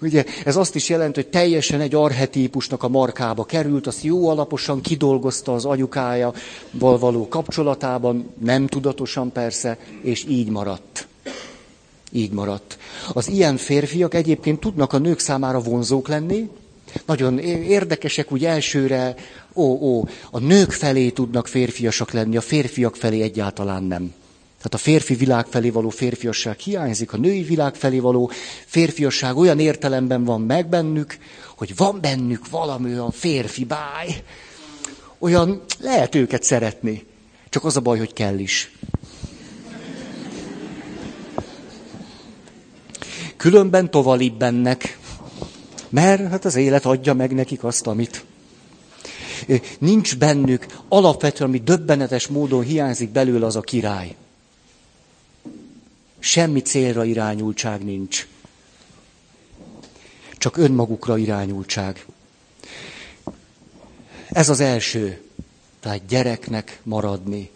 Ugye 0.01 0.25
ez 0.45 0.57
azt 0.57 0.75
is 0.75 0.89
jelenti, 0.89 1.21
hogy 1.21 1.31
teljesen 1.31 1.81
egy 1.81 1.95
arhetípusnak 1.95 2.83
a 2.83 2.89
markába 2.89 3.45
került, 3.45 3.87
azt 3.87 4.03
jó 4.03 4.29
alaposan 4.29 4.81
kidolgozta 4.81 5.55
az 5.55 5.65
anyukája 5.65 6.33
való 6.71 7.29
kapcsolatában, 7.29 8.33
nem 8.39 8.67
tudatosan 8.67 9.33
persze, 9.33 9.79
és 10.03 10.25
így 10.29 10.49
maradt. 10.49 11.07
Így 12.17 12.33
maradt. 12.33 12.79
Az 13.13 13.29
ilyen 13.29 13.57
férfiak 13.57 14.15
egyébként 14.15 14.61
tudnak 14.61 14.93
a 14.93 14.99
nők 14.99 15.19
számára 15.19 15.61
vonzók 15.61 16.09
lenni, 16.09 16.49
nagyon 17.07 17.39
érdekesek 17.39 18.33
úgy 18.33 18.45
elsőre, 18.45 19.15
ó, 19.55 19.63
ó, 19.63 20.09
a 20.31 20.39
nők 20.39 20.71
felé 20.71 21.11
tudnak 21.11 21.47
férfiasak 21.47 22.11
lenni, 22.11 22.37
a 22.37 22.41
férfiak 22.41 22.97
felé 22.97 23.21
egyáltalán 23.21 23.83
nem. 23.83 24.13
Tehát 24.57 24.75
a 24.75 24.91
férfi 24.91 25.15
világ 25.15 25.47
felé 25.47 25.71
való 25.71 25.89
férfiasság 25.89 26.59
hiányzik, 26.59 27.13
a 27.13 27.17
női 27.17 27.43
világ 27.43 27.75
felé 27.75 27.99
való 27.99 28.31
férfiasság 28.67 29.37
olyan 29.37 29.59
értelemben 29.59 30.25
van 30.25 30.41
meg 30.41 30.69
bennük, 30.69 31.17
hogy 31.57 31.77
van 31.77 31.99
bennük 32.01 32.51
valami 32.51 32.93
olyan 32.93 33.11
férfi 33.11 33.65
báj. 33.65 34.23
Olyan 35.19 35.63
lehet 35.81 36.15
őket 36.15 36.43
szeretni. 36.43 37.05
Csak 37.49 37.65
az 37.65 37.77
a 37.77 37.81
baj, 37.81 37.99
hogy 37.99 38.13
kell 38.13 38.39
is. 38.39 38.73
Különben 43.37 43.91
bennek, 44.39 44.99
mert 45.89 46.29
hát 46.29 46.45
az 46.45 46.55
élet 46.55 46.85
adja 46.85 47.15
meg 47.15 47.35
nekik 47.35 47.65
azt, 47.65 47.87
amit. 47.87 48.25
Nincs 49.79 50.17
bennük, 50.17 50.67
alapvetően, 50.89 51.49
ami 51.49 51.59
döbbenetes 51.59 52.27
módon 52.27 52.63
hiányzik 52.63 53.11
belőle 53.11 53.47
az 53.47 53.57
a 53.57 53.61
király. 53.61 54.15
Semmi 56.19 56.61
célra 56.61 57.05
irányultság 57.05 57.85
nincs. 57.85 58.27
Csak 60.39 60.57
önmagukra 60.57 61.19
irányultság. 61.19 62.07
Ez 64.29 64.49
az 64.49 64.61
első. 64.61 65.23
Tehát 65.81 66.07
gyereknek 66.07 66.81
maradni. 66.83 67.51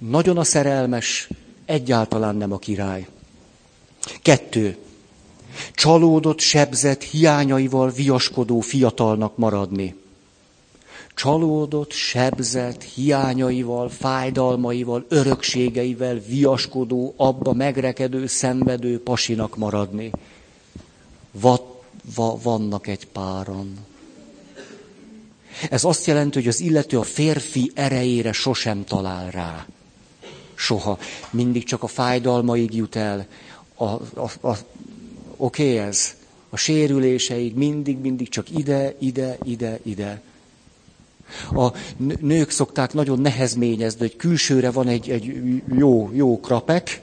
Nagyon 0.00 0.38
a 0.38 0.44
szerelmes, 0.44 1.28
egyáltalán 1.64 2.36
nem 2.36 2.52
a 2.52 2.58
király. 2.58 3.06
Kettő. 4.22 4.76
Csalódott, 5.74 6.40
sebzett, 6.40 7.02
hiányaival 7.02 7.90
viaskodó 7.90 8.60
fiatalnak 8.60 9.36
maradni 9.36 9.94
csalódott, 11.18 11.92
sebzett, 11.92 12.82
hiányaival, 12.82 13.88
fájdalmaival, 13.88 15.04
örökségeivel 15.08 16.18
viaskodó, 16.18 17.14
abba 17.16 17.52
megrekedő, 17.52 18.26
szenvedő 18.26 19.02
pasinak 19.02 19.56
maradni. 19.56 20.10
Va, 21.30 21.82
va, 22.14 22.38
vannak 22.42 22.86
egy 22.86 23.06
páran. 23.06 23.78
Ez 25.70 25.84
azt 25.84 26.06
jelenti, 26.06 26.38
hogy 26.38 26.48
az 26.48 26.60
illető 26.60 26.98
a 26.98 27.02
férfi 27.02 27.70
erejére 27.74 28.32
sosem 28.32 28.84
talál 28.84 29.30
rá. 29.30 29.66
Soha. 30.54 30.98
Mindig 31.30 31.64
csak 31.64 31.82
a 31.82 31.86
fájdalmaig 31.86 32.74
jut 32.74 32.96
el. 32.96 33.26
A, 33.78 33.84
a, 34.14 34.30
a, 34.40 34.56
Oké 35.36 35.78
ez? 35.78 36.14
A 36.50 36.56
sérüléseig 36.56 37.54
mindig, 37.54 37.98
mindig 37.98 38.28
csak 38.28 38.50
ide, 38.50 38.94
ide, 38.98 39.38
ide, 39.42 39.78
ide. 39.82 40.22
A 41.52 41.72
nők 42.20 42.50
szokták 42.50 42.92
nagyon 42.92 43.20
nehezményezni, 43.20 44.00
hogy 44.00 44.16
külsőre 44.16 44.70
van 44.70 44.88
egy, 44.88 45.10
egy 45.10 45.34
jó, 45.76 46.10
jó 46.12 46.40
krapek, 46.40 47.00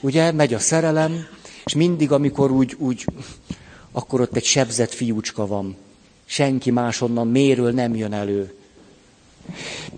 ugye, 0.00 0.32
megy 0.32 0.54
a 0.54 0.58
szerelem, 0.58 1.26
és 1.64 1.74
mindig, 1.74 2.12
amikor 2.12 2.50
úgy, 2.50 2.74
úgy, 2.78 3.04
akkor 3.92 4.20
ott 4.20 4.36
egy 4.36 4.44
sebzett 4.44 4.92
fiúcska 4.92 5.46
van. 5.46 5.76
Senki 6.24 6.70
másonnan 6.70 7.28
méről 7.28 7.70
nem 7.70 7.94
jön 7.94 8.12
elő. 8.12 8.54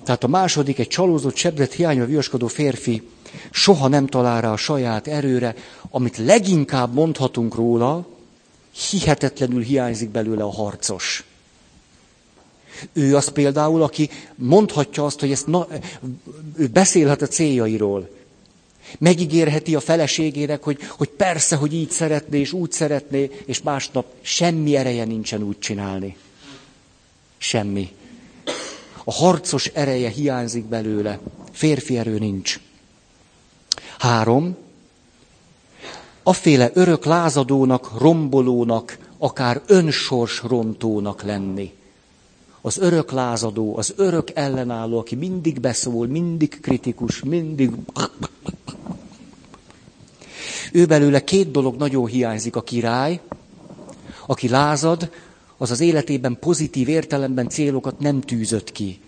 Tehát 0.05 0.25
a 0.25 0.29
második, 0.29 0.79
egy 0.79 0.89
csalózott, 0.89 1.37
sebzett, 1.37 1.73
hiányba 1.73 2.05
viaskodó 2.05 2.47
férfi 2.47 3.03
soha 3.51 3.89
nem 3.89 4.07
talál 4.07 4.41
rá 4.41 4.53
a 4.53 4.57
saját 4.57 5.07
erőre, 5.07 5.55
amit 5.91 6.17
leginkább 6.19 6.95
mondhatunk 6.95 7.55
róla, 7.55 8.07
hihetetlenül 8.91 9.63
hiányzik 9.63 10.09
belőle 10.09 10.43
a 10.43 10.53
harcos. 10.53 11.25
Ő 12.93 13.17
az 13.17 13.29
például, 13.29 13.83
aki 13.83 14.11
mondhatja 14.35 15.05
azt, 15.05 15.21
hogy 15.21 15.31
ezt 15.31 15.47
na, 15.47 15.67
ő 16.57 16.67
beszélhet 16.67 17.23
a 17.23 17.27
céljairól. 17.27 18.11
Megígérheti 18.99 19.75
a 19.75 19.81
feleségének, 19.81 20.63
hogy, 20.63 20.79
hogy 20.89 21.09
persze, 21.09 21.57
hogy 21.57 21.75
így 21.75 21.91
szeretné, 21.91 22.41
és 22.41 22.53
úgy 22.53 22.73
szeretné, 22.73 23.31
és 23.47 23.63
másnap 23.63 24.07
semmi 24.21 24.77
ereje 24.77 25.05
nincsen 25.05 25.43
úgy 25.43 25.59
csinálni. 25.59 26.17
Semmi. 27.39 27.93
A 29.05 29.13
harcos 29.13 29.67
ereje 29.67 30.09
hiányzik 30.09 30.65
belőle. 30.65 31.19
Férfi 31.53 31.99
erő 31.99 32.19
nincs. 32.19 32.61
Három. 33.99 34.57
Aféle 36.23 36.71
örök 36.75 37.05
lázadónak, 37.05 37.99
rombolónak, 37.99 38.99
akár 39.19 39.63
önsors 39.67 40.43
rontónak 40.43 41.23
lenni. 41.23 41.73
Az 42.61 42.79
örök 42.79 43.11
lázadó, 43.11 43.77
az 43.77 43.93
örök 43.97 44.31
ellenálló, 44.35 44.99
aki 44.99 45.15
mindig 45.15 45.61
beszól, 45.61 46.07
mindig 46.07 46.61
kritikus, 46.61 47.23
mindig... 47.23 47.71
Ő 50.73 50.87
belőle 50.87 51.25
két 51.25 51.51
dolog 51.51 51.77
nagyon 51.77 52.07
hiányzik. 52.07 52.57
A 52.57 52.63
király, 52.63 53.21
aki 54.27 54.49
lázad, 54.49 55.11
az 55.57 55.71
az 55.71 55.81
életében 55.81 56.37
pozitív 56.41 56.89
értelemben 56.89 57.49
célokat 57.49 57.99
nem 57.99 58.21
tűzött 58.21 58.73
ki, 58.73 59.01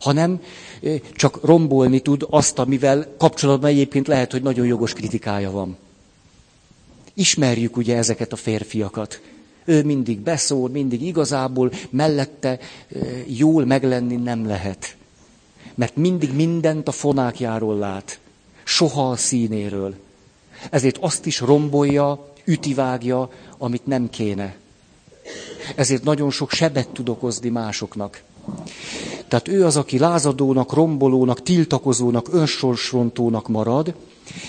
hanem 0.00 0.40
csak 1.14 1.44
rombolni 1.44 2.00
tud 2.00 2.26
azt, 2.30 2.58
amivel 2.58 3.06
kapcsolatban 3.18 3.70
egyébként 3.70 4.06
lehet, 4.06 4.32
hogy 4.32 4.42
nagyon 4.42 4.66
jogos 4.66 4.92
kritikája 4.92 5.50
van. 5.50 5.76
Ismerjük 7.14 7.76
ugye 7.76 7.96
ezeket 7.96 8.32
a 8.32 8.36
férfiakat. 8.36 9.20
Ő 9.64 9.84
mindig 9.84 10.18
beszól, 10.18 10.68
mindig 10.68 11.02
igazából 11.02 11.72
mellette 11.90 12.58
jól 13.26 13.64
meglenni 13.64 14.16
nem 14.16 14.46
lehet. 14.46 14.96
Mert 15.74 15.96
mindig 15.96 16.32
mindent 16.32 16.88
a 16.88 16.92
fonákjáról 16.92 17.78
lát, 17.78 18.18
soha 18.64 19.10
a 19.10 19.16
színéről. 19.16 19.94
Ezért 20.70 20.96
azt 20.98 21.26
is 21.26 21.40
rombolja, 21.40 22.32
ütivágja, 22.44 23.30
amit 23.58 23.86
nem 23.86 24.10
kéne. 24.10 24.56
Ezért 25.76 26.02
nagyon 26.04 26.30
sok 26.30 26.50
sebet 26.50 26.88
tud 26.88 27.08
okozni 27.08 27.48
másoknak. 27.48 28.22
Tehát 29.28 29.48
ő 29.48 29.64
az, 29.64 29.76
aki 29.76 29.98
lázadónak, 29.98 30.72
rombolónak, 30.72 31.42
tiltakozónak, 31.42 32.28
önsorsrontónak 32.32 33.48
marad, 33.48 33.94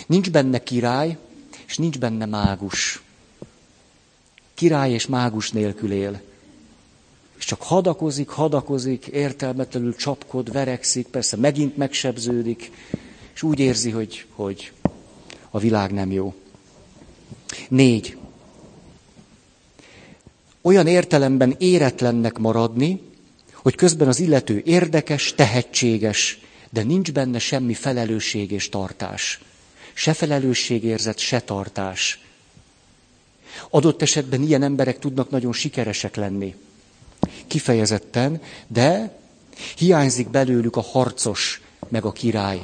nincs 0.07 0.31
benne 0.31 0.63
király, 0.63 1.17
és 1.67 1.77
nincs 1.77 1.99
benne 1.99 2.25
mágus. 2.25 3.01
Király 4.53 4.91
és 4.91 5.07
mágus 5.07 5.51
nélkül 5.51 5.91
él. 5.91 6.21
És 7.37 7.45
csak 7.45 7.61
hadakozik, 7.61 8.29
hadakozik, 8.29 9.05
értelmetlenül 9.05 9.95
csapkod, 9.95 10.51
verekszik, 10.51 11.07
persze 11.07 11.37
megint 11.37 11.77
megsebződik, 11.77 12.71
és 13.33 13.43
úgy 13.43 13.59
érzi, 13.59 13.89
hogy, 13.89 14.25
hogy 14.35 14.71
a 15.49 15.59
világ 15.59 15.91
nem 15.91 16.11
jó. 16.11 16.33
Négy. 17.69 18.17
Olyan 20.61 20.87
értelemben 20.87 21.55
éretlennek 21.57 22.37
maradni, 22.37 23.01
hogy 23.61 23.75
közben 23.75 24.07
az 24.07 24.19
illető 24.19 24.61
érdekes, 24.65 25.33
tehetséges, 25.33 26.39
de 26.69 26.83
nincs 26.83 27.11
benne 27.11 27.39
semmi 27.39 27.73
felelősség 27.73 28.51
és 28.51 28.69
tartás. 28.69 29.39
Se 29.93 30.13
felelősségérzet, 30.13 31.17
se 31.17 31.41
tartás. 31.41 32.19
Adott 33.69 34.01
esetben 34.01 34.41
ilyen 34.41 34.63
emberek 34.63 34.99
tudnak 34.99 35.29
nagyon 35.29 35.53
sikeresek 35.53 36.15
lenni. 36.15 36.55
Kifejezetten, 37.47 38.41
de 38.67 39.17
hiányzik 39.77 40.29
belőlük 40.29 40.75
a 40.75 40.81
harcos, 40.81 41.61
meg 41.89 42.05
a 42.05 42.11
király. 42.11 42.59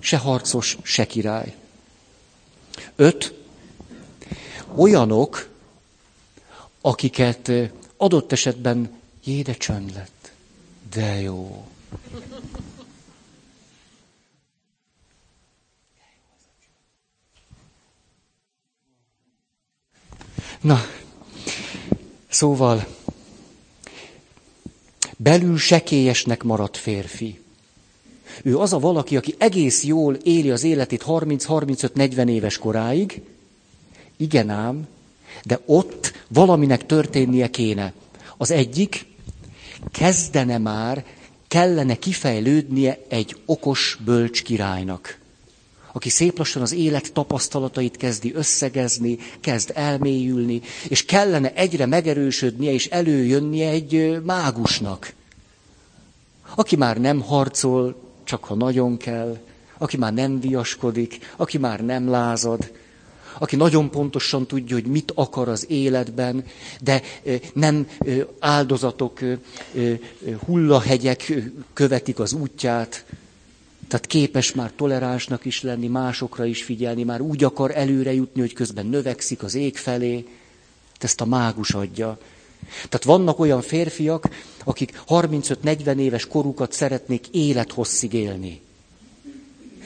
Se 0.00 0.16
harcos, 0.16 0.76
se 0.82 1.06
király. 1.06 1.54
Öt. 2.96 3.34
Olyanok, 4.76 5.48
akiket 6.80 7.52
adott 7.96 8.32
esetben 8.32 9.00
jéde 9.24 9.54
csönd 9.54 9.92
lett. 9.94 10.19
De 10.90 11.20
jó. 11.20 11.64
Na, 20.60 20.80
szóval 22.28 22.86
belül 25.16 25.58
sekélyesnek 25.58 26.42
maradt 26.42 26.76
férfi. 26.76 27.40
Ő 28.42 28.58
az 28.58 28.72
a 28.72 28.78
valaki, 28.78 29.16
aki 29.16 29.34
egész 29.38 29.84
jól 29.84 30.14
éli 30.14 30.50
az 30.50 30.62
életét 30.62 31.04
30-35-40 31.06 32.28
éves 32.28 32.58
koráig, 32.58 33.22
igen 34.16 34.50
ám, 34.50 34.88
de 35.44 35.60
ott 35.66 36.12
valaminek 36.28 36.86
történnie 36.86 37.50
kéne. 37.50 37.92
Az 38.36 38.50
egyik, 38.50 39.06
kezdene 39.92 40.58
már, 40.58 41.04
kellene 41.48 41.94
kifejlődnie 41.94 42.98
egy 43.08 43.36
okos 43.46 43.98
bölcs 44.04 44.42
királynak 44.42 45.18
aki 45.92 46.08
szép 46.08 46.38
lassan 46.38 46.62
az 46.62 46.72
élet 46.72 47.12
tapasztalatait 47.12 47.96
kezdi 47.96 48.34
összegezni, 48.34 49.18
kezd 49.40 49.70
elmélyülni, 49.74 50.60
és 50.88 51.04
kellene 51.04 51.54
egyre 51.54 51.86
megerősödnie 51.86 52.72
és 52.72 52.86
előjönnie 52.86 53.68
egy 53.68 54.20
mágusnak, 54.24 55.12
aki 56.54 56.76
már 56.76 56.96
nem 56.96 57.20
harcol, 57.20 58.02
csak 58.24 58.44
ha 58.44 58.54
nagyon 58.54 58.96
kell, 58.96 59.38
aki 59.78 59.96
már 59.96 60.12
nem 60.12 60.40
viaskodik, 60.40 61.32
aki 61.36 61.58
már 61.58 61.80
nem 61.80 62.08
lázad, 62.08 62.72
aki 63.40 63.56
nagyon 63.56 63.90
pontosan 63.90 64.46
tudja, 64.46 64.74
hogy 64.74 64.86
mit 64.86 65.12
akar 65.14 65.48
az 65.48 65.66
életben, 65.68 66.44
de 66.80 67.02
nem 67.52 67.88
áldozatok, 68.38 69.20
hullahegyek 70.44 71.32
követik 71.72 72.18
az 72.18 72.32
útját, 72.32 73.04
tehát 73.88 74.06
képes 74.06 74.52
már 74.52 74.72
toleránsnak 74.76 75.44
is 75.44 75.62
lenni, 75.62 75.86
másokra 75.86 76.44
is 76.44 76.62
figyelni, 76.62 77.02
már 77.02 77.20
úgy 77.20 77.44
akar 77.44 77.76
előre 77.76 78.12
jutni, 78.12 78.40
hogy 78.40 78.52
közben 78.52 78.86
növekszik 78.86 79.42
az 79.42 79.54
ég 79.54 79.76
felé. 79.76 80.26
Ezt 80.98 81.20
a 81.20 81.24
mágus 81.24 81.70
adja. 81.70 82.18
Tehát 82.74 83.04
vannak 83.04 83.38
olyan 83.38 83.60
férfiak, 83.62 84.28
akik 84.64 85.02
35-40 85.08 85.96
éves 85.96 86.26
korukat 86.26 86.72
szeretnék 86.72 87.26
élethosszig 87.30 88.12
élni. 88.12 88.60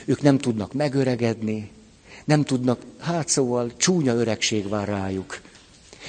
Ők 0.05 0.21
nem 0.21 0.37
tudnak 0.37 0.73
megöregedni, 0.73 1.71
nem 2.25 2.43
tudnak, 2.43 2.81
hát 2.99 3.27
szóval 3.27 3.71
csúnya 3.77 4.13
öregség 4.13 4.69
vár 4.69 4.87
rájuk. 4.87 5.41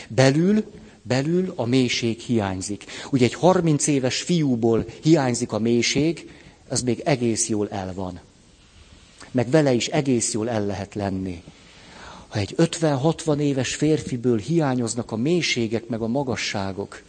Belül, 0.09 0.65
belül 1.03 1.53
a 1.57 1.65
mélység 1.65 2.21
hiányzik. 2.21 2.85
Ugye 3.11 3.25
egy 3.25 3.35
30 3.35 3.87
éves 3.87 4.23
fiúból 4.23 4.85
hiányzik 5.03 5.53
a 5.53 5.59
mélység, 5.59 6.31
az 6.69 6.81
még 6.83 7.01
egész 7.05 7.49
jól 7.49 7.69
el 7.71 7.93
van. 7.95 8.21
Meg 9.31 9.51
vele 9.51 9.73
is 9.73 9.87
egész 9.87 10.33
jól 10.33 10.49
el 10.49 10.67
lehet 10.67 10.95
lenni. 10.95 11.43
Ha 12.29 12.39
egy 12.39 12.55
50-60 12.59 13.39
éves 13.39 13.75
férfiből 13.75 14.39
hiányoznak 14.39 15.13
a 15.13 15.17
mélységek 15.17 15.87
meg 15.87 16.01
a 16.01 16.07
magasságok, 16.07 17.03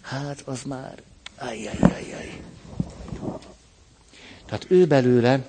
hát 0.00 0.42
az 0.44 0.62
már 0.62 1.02
ajjajjajjaj. 1.38 2.40
Tehát 4.46 4.66
ő 4.68 4.86
belőle 4.86 5.46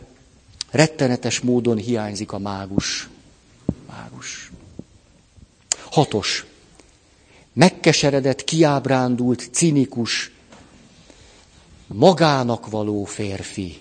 rettenetes 0.76 1.40
módon 1.40 1.78
hiányzik 1.78 2.32
a 2.32 2.40
mágus. 2.40 3.10
Mágus. 3.88 4.52
Hatos. 5.92 6.46
Megkeseredett, 7.54 8.44
kiábrándult, 8.44 9.50
cinikus, 9.52 10.32
magának 11.88 12.70
való 12.70 13.04
férfi. 13.04 13.78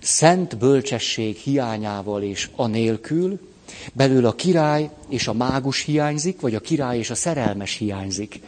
Szent 0.00 0.58
bölcsesség 0.58 1.36
hiányával 1.36 2.22
és 2.22 2.50
anélkül, 2.56 3.40
belül 3.92 4.26
a 4.26 4.34
király 4.34 4.90
és 5.08 5.28
a 5.28 5.32
mágus 5.32 5.80
hiányzik, 5.80 6.40
vagy 6.40 6.54
a 6.54 6.60
király 6.60 6.98
és 6.98 7.10
a 7.10 7.14
szerelmes 7.14 7.76
hiányzik. 7.76 8.40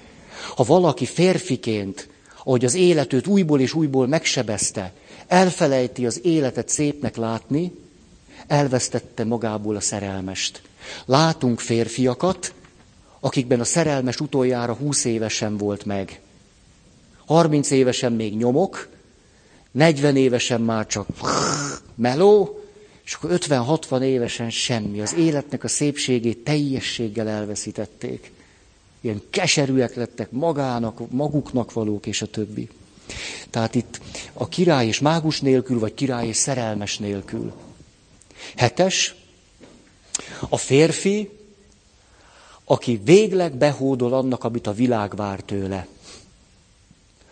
Ha 0.56 0.64
valaki 0.64 1.06
férfiként, 1.06 2.08
ahogy 2.46 2.64
az 2.64 2.74
életőt 2.74 3.26
újból 3.26 3.60
és 3.60 3.74
újból 3.74 4.06
megsebezte, 4.06 4.92
elfelejti 5.26 6.06
az 6.06 6.20
életet 6.24 6.68
szépnek 6.68 7.16
látni, 7.16 7.72
elvesztette 8.46 9.24
magából 9.24 9.76
a 9.76 9.80
szerelmest. 9.80 10.62
Látunk 11.04 11.60
férfiakat, 11.60 12.52
akikben 13.20 13.60
a 13.60 13.64
szerelmes 13.64 14.20
utoljára 14.20 14.74
húsz 14.74 15.04
évesen 15.04 15.56
volt 15.56 15.84
meg. 15.84 16.20
30 17.24 17.70
évesen 17.70 18.12
még 18.12 18.36
nyomok, 18.36 18.88
40 19.70 20.16
évesen 20.16 20.60
már 20.60 20.86
csak 20.86 21.06
meló, 21.94 22.60
és 23.04 23.14
akkor 23.14 23.30
50-60 23.32 24.02
évesen 24.02 24.50
semmi. 24.50 25.00
Az 25.00 25.14
életnek 25.14 25.64
a 25.64 25.68
szépségét 25.68 26.38
teljességgel 26.38 27.28
elveszítették. 27.28 28.32
Ilyen 29.06 29.22
keserűek 29.30 29.94
lettek 29.94 30.30
magának, 30.30 31.10
maguknak 31.10 31.72
valók, 31.72 32.06
és 32.06 32.22
a 32.22 32.26
többi. 32.26 32.68
Tehát 33.50 33.74
itt 33.74 34.00
a 34.32 34.48
király 34.48 34.86
és 34.86 35.00
mágus 35.00 35.40
nélkül, 35.40 35.78
vagy 35.78 35.94
király 35.94 36.26
és 36.26 36.36
szerelmes 36.36 36.98
nélkül. 36.98 37.52
Hetes, 38.56 39.14
a 40.48 40.56
férfi, 40.56 41.30
aki 42.64 43.00
végleg 43.04 43.56
behódol 43.56 44.12
annak, 44.12 44.44
amit 44.44 44.66
a 44.66 44.72
világ 44.72 45.16
vár 45.16 45.40
tőle. 45.40 45.86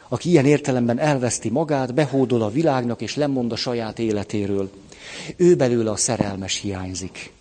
Aki 0.09 0.29
ilyen 0.29 0.47
értelemben 0.47 0.99
elveszti 0.99 1.49
magát, 1.49 1.95
behódol 1.95 2.43
a 2.43 2.51
világnak, 2.51 3.01
és 3.01 3.17
lemond 3.17 3.53
a 3.53 3.57
saját 3.57 3.99
életéről. 3.99 4.71
Ő 5.37 5.57
belőle 5.57 5.91
a 5.91 5.97
szerelmes 5.97 6.61
hiányzik. 6.61 7.33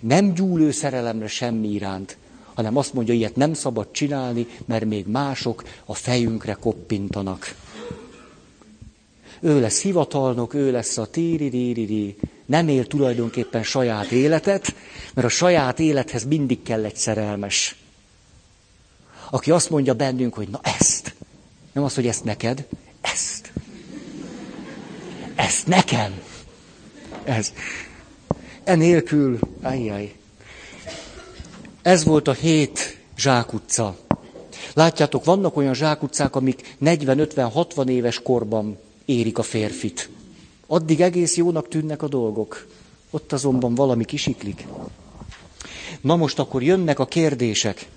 Nem 0.00 0.32
gyúlő 0.32 0.70
szerelemre 0.70 1.26
semmi 1.26 1.68
iránt, 1.68 2.16
hanem 2.54 2.76
azt 2.76 2.92
mondja, 2.92 3.14
ilyet 3.14 3.36
nem 3.36 3.54
szabad 3.54 3.86
csinálni, 3.90 4.46
mert 4.64 4.84
még 4.84 5.06
mások 5.06 5.64
a 5.84 5.94
fejünkre 5.94 6.52
koppintanak. 6.52 7.54
Ő 9.40 9.60
lesz 9.60 9.82
hivatalnok, 9.82 10.54
ő 10.54 10.70
lesz 10.70 10.98
a 10.98 11.06
tíri 11.06 12.16
Nem 12.46 12.68
él 12.68 12.86
tulajdonképpen 12.86 13.62
saját 13.62 14.10
életet, 14.10 14.74
mert 15.14 15.26
a 15.26 15.30
saját 15.30 15.78
élethez 15.78 16.24
mindig 16.24 16.62
kell 16.62 16.84
egy 16.84 16.96
szerelmes. 16.96 17.76
Aki 19.30 19.50
azt 19.50 19.70
mondja 19.70 19.94
bennünk, 19.94 20.34
hogy 20.34 20.48
na 20.48 20.60
ezt. 20.62 21.14
Nem 21.72 21.84
az, 21.84 21.94
hogy 21.94 22.06
ezt 22.06 22.24
neked, 22.24 22.66
ezt. 23.00 23.52
Ezt 25.34 25.66
nekem. 25.66 26.20
Ez. 27.24 27.52
Enélkül, 28.64 29.38
ajjaj. 29.62 30.14
Ez 31.82 32.04
volt 32.04 32.28
a 32.28 32.32
hét 32.32 32.98
zsákutca. 33.16 33.96
Látjátok, 34.74 35.24
vannak 35.24 35.56
olyan 35.56 35.74
zsákutcák, 35.74 36.36
amik 36.36 36.76
40-50-60 36.84 37.88
éves 37.88 38.22
korban 38.22 38.78
érik 39.04 39.38
a 39.38 39.42
férfit. 39.42 40.10
Addig 40.66 41.00
egész 41.00 41.36
jónak 41.36 41.68
tűnnek 41.68 42.02
a 42.02 42.08
dolgok. 42.08 42.66
Ott 43.10 43.32
azonban 43.32 43.74
valami 43.74 44.04
kisiklik. 44.04 44.66
Na 46.00 46.16
most 46.16 46.38
akkor 46.38 46.62
jönnek 46.62 46.98
a 46.98 47.06
kérdések. 47.06 47.88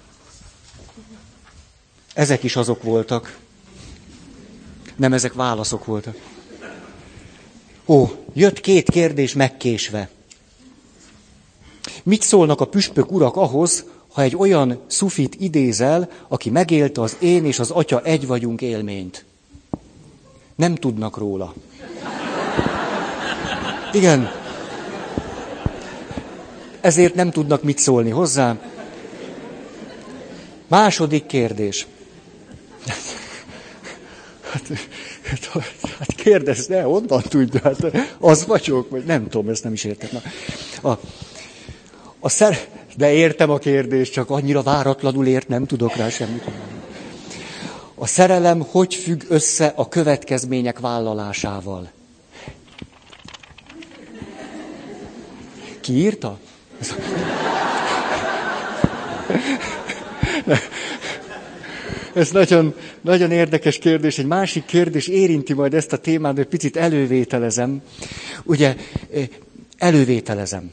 Ezek 2.14 2.44
is 2.44 2.56
azok 2.56 2.84
voltak. 2.84 3.38
Nem 4.96 5.14
ezek 5.14 5.34
válaszok 5.34 5.86
voltak. 5.86 6.18
Ó, 7.86 8.08
jött 8.34 8.60
két 8.60 8.90
kérdés 8.90 9.34
megkésve. 9.34 10.10
Mit 12.04 12.22
szólnak 12.22 12.62
a 12.62 12.66
püspök 12.66 13.12
urak 13.12 13.36
ahhoz, 13.36 13.86
ha 14.14 14.22
egy 14.22 14.36
olyan 14.36 14.80
szufit 14.88 15.36
idézel, 15.40 16.10
aki 16.28 16.50
megélte 16.50 17.02
az 17.02 17.16
én 17.20 17.46
és 17.46 17.60
az 17.60 17.72
atya 17.72 18.02
egy 18.02 18.28
vagyunk 18.28 18.62
élményt? 18.62 19.26
Nem 20.56 20.76
tudnak 20.76 21.18
róla. 21.18 21.54
Igen. 23.94 24.32
Ezért 26.82 27.16
nem 27.16 27.32
tudnak 27.32 27.64
mit 27.64 27.78
szólni 27.78 28.10
hozzá. 28.10 28.58
Második 30.68 31.26
kérdés. 31.26 31.88
Hát, 34.50 34.68
hát, 35.24 35.64
hát 36.00 36.16
kérdezz, 36.16 36.68
ne, 36.68 36.88
onnan 36.88 37.22
tudja, 37.22 37.60
hát 37.64 38.08
az 38.20 38.46
vagyok, 38.46 38.90
vagy 38.90 39.06
nem 39.06 39.28
tudom, 39.28 39.50
ezt 39.50 39.64
nem 39.64 39.74
is 39.74 39.84
értem. 39.84 40.10
A, 40.84 40.92
a 42.26 42.30
szer... 42.30 42.58
De 42.98 43.12
értem 43.14 43.50
a 43.50 43.58
kérdést, 43.58 44.12
csak 44.14 44.30
annyira 44.30 44.62
váratlanul 44.62 45.28
ért, 45.28 45.48
nem 45.48 45.66
tudok 45.66 45.96
rá 45.96 46.10
semmit 46.10 46.44
A 47.96 48.08
szerelem 48.08 48.60
hogy 48.72 48.96
függ 48.96 49.22
össze 49.30 49.74
a 49.76 49.88
következmények 49.90 50.80
vállalásával? 50.80 51.92
Ki 55.80 55.94
írta? 55.94 56.40
Ez 62.14 62.30
nagyon, 62.32 62.74
nagyon 63.02 63.32
érdekes 63.32 63.78
kérdés. 63.78 64.18
Egy 64.18 64.26
másik 64.26 64.66
kérdés 64.66 65.08
érinti 65.08 65.54
majd 65.54 65.74
ezt 65.74 65.94
a 65.94 65.98
témát, 65.98 66.34
de 66.34 66.44
picit 66.44 66.78
elővételezem. 66.78 67.82
Ugye, 68.44 68.76
elővételezem 69.78 70.72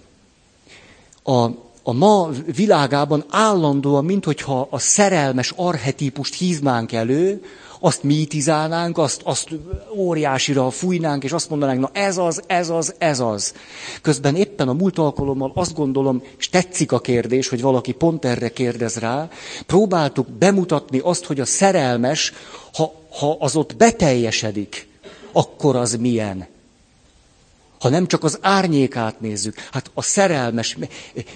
a, 1.23 1.45
a 1.83 1.93
ma 1.93 2.29
világában 2.55 3.25
állandóan, 3.31 4.05
minthogyha 4.05 4.67
a 4.71 4.79
szerelmes 4.79 5.53
arhetípust 5.57 6.35
hívnánk 6.35 6.93
elő, 6.93 7.43
azt 7.85 8.03
mítizálnánk, 8.03 8.99
azt, 8.99 9.21
azt 9.25 9.49
óriásira 9.97 10.71
fújnánk, 10.71 11.25
és 11.25 11.33
azt 11.33 11.51
mondanánk, 11.51 11.81
na 11.81 11.91
ez 11.93 12.19
az, 12.19 12.43
ez 12.47 12.69
az, 12.71 12.95
ez 12.99 13.21
az. 13.21 13.55
Közben 14.03 14.37
éppen 14.37 14.69
a 14.69 14.73
múlt 14.73 14.99
alkalommal 14.99 15.53
azt 15.55 15.75
gondolom, 15.75 16.23
és 16.39 16.49
tetszik 16.49 16.93
a 16.93 17.01
kérdés, 17.01 17.49
hogy 17.49 17.61
valaki 17.61 17.93
pont 17.93 18.25
erre 18.25 18.49
kérdez 18.49 18.97
rá, 18.97 19.29
próbáltuk 19.67 20.29
bemutatni 20.29 20.99
azt, 20.99 21.25
hogy 21.25 21.41
a 21.41 21.45
szerelmes, 21.45 22.33
ha, 22.75 22.93
ha 23.19 23.37
az 23.39 23.57
ott 23.57 23.77
beteljesedik, 23.77 24.89
akkor 25.33 25.77
az 25.77 25.97
milyen 25.97 26.47
ha 27.83 27.89
nem 27.89 28.07
csak 28.07 28.25
az 28.25 28.39
árnyékát 28.41 29.21
nézzük, 29.21 29.55
hát 29.73 29.91
a 29.95 30.03
szerelmes 30.03 30.77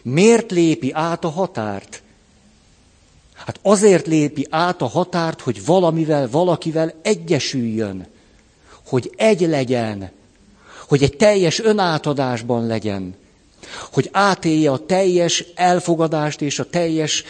miért 0.02 0.50
lépi 0.50 0.92
át 0.92 1.24
a 1.24 1.28
határt? 1.28 2.02
Hát 3.34 3.58
azért 3.62 4.06
lépi 4.06 4.46
át 4.50 4.82
a 4.82 4.86
határt, 4.86 5.40
hogy 5.40 5.64
valamivel, 5.64 6.28
valakivel 6.30 6.94
egyesüljön, 7.02 8.06
hogy 8.86 9.12
egy 9.16 9.40
legyen, 9.40 10.10
hogy 10.88 11.02
egy 11.02 11.16
teljes 11.16 11.60
önátadásban 11.60 12.66
legyen, 12.66 13.14
hogy 13.92 14.08
átélje 14.12 14.70
a 14.70 14.86
teljes 14.86 15.44
elfogadást 15.54 16.40
és 16.40 16.58
a 16.58 16.70
teljes 16.70 17.24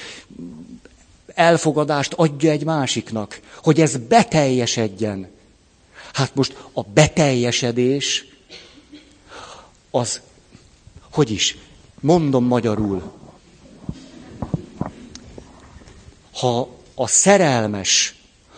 elfogadást 1.27 2.13
adja 2.13 2.51
egy 2.51 2.65
másiknak, 2.65 3.41
hogy 3.63 3.81
ez 3.81 3.97
beteljesedjen. 3.97 5.29
Hát 6.13 6.35
most 6.35 6.57
a 6.73 6.83
beteljesedés 6.83 8.36
az, 9.97 10.21
hogy 11.13 11.31
is, 11.31 11.57
mondom 12.01 12.45
magyarul, 12.45 13.13
ha 16.33 16.69
a 16.95 17.07
szerelmes 17.07 18.15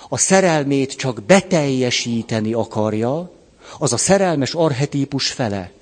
a 0.08 0.16
szerelmét 0.18 0.92
csak 0.92 1.22
beteljesíteni 1.22 2.52
akarja, 2.52 3.32
az 3.78 3.92
a 3.92 3.96
szerelmes 3.96 4.54
arhetípus 4.54 5.30
fele. 5.30 5.72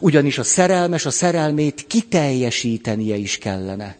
Ugyanis 0.00 0.38
a 0.38 0.42
szerelmes 0.42 1.06
a 1.06 1.10
szerelmét 1.10 1.86
kiteljesítenie 1.86 3.16
is 3.16 3.38
kellene. 3.38 3.96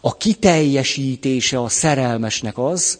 A 0.00 0.16
kiteljesítése 0.16 1.60
a 1.60 1.68
szerelmesnek 1.68 2.58
az, 2.58 2.98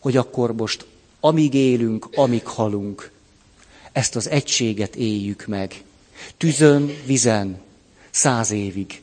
hogy 0.00 0.16
akkor 0.16 0.54
most 0.54 0.86
amíg 1.20 1.54
élünk, 1.54 2.08
amíg 2.14 2.46
halunk, 2.46 3.12
ezt 3.92 4.16
az 4.16 4.28
egységet 4.28 4.96
éljük 4.96 5.46
meg. 5.46 5.82
Tüzön, 6.36 6.92
vizen, 7.06 7.60
száz 8.10 8.50
évig. 8.50 9.02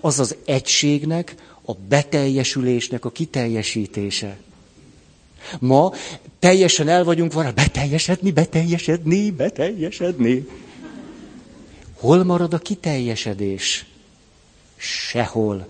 Az 0.00 0.18
az 0.18 0.36
egységnek, 0.44 1.34
a 1.64 1.74
beteljesülésnek 1.74 3.04
a 3.04 3.10
kiteljesítése. 3.10 4.36
Ma 5.58 5.92
teljesen 6.38 6.88
el 6.88 7.04
vagyunk 7.04 7.32
van, 7.32 7.52
beteljesedni, 7.54 8.30
beteljesedni, 8.30 9.30
beteljesedni. 9.30 10.46
Hol 11.94 12.24
marad 12.24 12.54
a 12.54 12.58
kiteljesedés? 12.58 13.86
Sehol. 14.76 15.66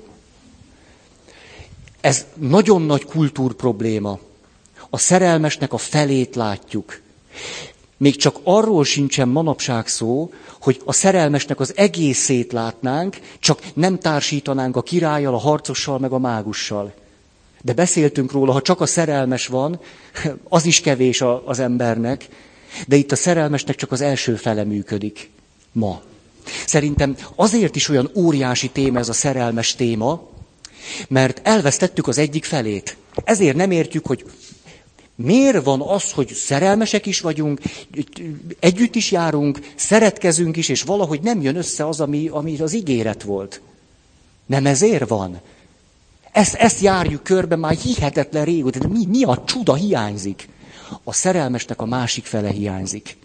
Ez 2.00 2.26
nagyon 2.35 2.83
nagy 2.83 3.05
kultúrprobléma. 3.05 4.18
A 4.90 4.98
szerelmesnek 4.98 5.72
a 5.72 5.76
felét 5.78 6.35
látjuk. 6.35 7.00
Még 8.02 8.16
csak 8.16 8.38
arról 8.42 8.84
sincsen 8.84 9.28
manapság 9.28 9.88
szó, 9.88 10.32
hogy 10.60 10.80
a 10.84 10.92
szerelmesnek 10.92 11.60
az 11.60 11.72
egészét 11.76 12.52
látnánk, 12.52 13.18
csak 13.38 13.60
nem 13.74 13.98
társítanánk 13.98 14.76
a 14.76 14.82
királlyal, 14.82 15.34
a 15.34 15.38
harcossal, 15.38 15.98
meg 15.98 16.12
a 16.12 16.18
mágussal. 16.18 16.94
De 17.60 17.72
beszéltünk 17.72 18.32
róla, 18.32 18.52
ha 18.52 18.62
csak 18.62 18.80
a 18.80 18.86
szerelmes 18.86 19.46
van, 19.46 19.80
az 20.48 20.64
is 20.64 20.80
kevés 20.80 21.24
az 21.44 21.58
embernek, 21.58 22.28
de 22.86 22.96
itt 22.96 23.12
a 23.12 23.16
szerelmesnek 23.16 23.76
csak 23.76 23.92
az 23.92 24.00
első 24.00 24.34
fele 24.34 24.64
működik. 24.64 25.30
Ma. 25.72 26.02
Szerintem 26.66 27.16
azért 27.34 27.76
is 27.76 27.88
olyan 27.88 28.10
óriási 28.14 28.68
téma 28.70 28.98
ez 28.98 29.08
a 29.08 29.12
szerelmes 29.12 29.74
téma, 29.74 30.28
mert 31.08 31.40
elvesztettük 31.42 32.08
az 32.08 32.18
egyik 32.18 32.44
felét. 32.44 32.96
Ezért 33.24 33.56
nem 33.56 33.70
értjük, 33.70 34.06
hogy 34.06 34.24
Miért 35.22 35.64
van 35.64 35.80
az, 35.80 36.12
hogy 36.12 36.32
szerelmesek 36.32 37.06
is 37.06 37.20
vagyunk, 37.20 37.61
együtt 38.58 38.94
is 38.94 39.11
járunk, 39.11 39.72
szeretkezünk 39.74 40.56
is, 40.56 40.68
és 40.68 40.82
valahogy 40.82 41.20
nem 41.20 41.42
jön 41.42 41.56
össze 41.56 41.87
az, 41.87 42.00
ami, 42.00 42.28
ami 42.28 42.61
az 42.61 42.72
ígéret 42.72 43.22
volt? 43.22 43.61
Nem 44.46 44.66
ezért 44.66 45.08
van? 45.08 45.40
Ezt, 46.32 46.54
ezt 46.54 46.80
járjuk 46.80 47.22
körbe 47.22 47.56
már 47.56 47.74
hihetetlen 47.74 48.44
régóta, 48.44 48.78
de 48.78 48.88
mi, 48.88 49.06
mi 49.06 49.24
a 49.24 49.44
csuda 49.44 49.74
hiányzik? 49.74 50.48
A 51.04 51.12
szerelmesnek 51.12 51.80
a 51.80 51.87
másik 51.87 52.24
fele 52.24 52.50
hiányzik. 52.50 53.16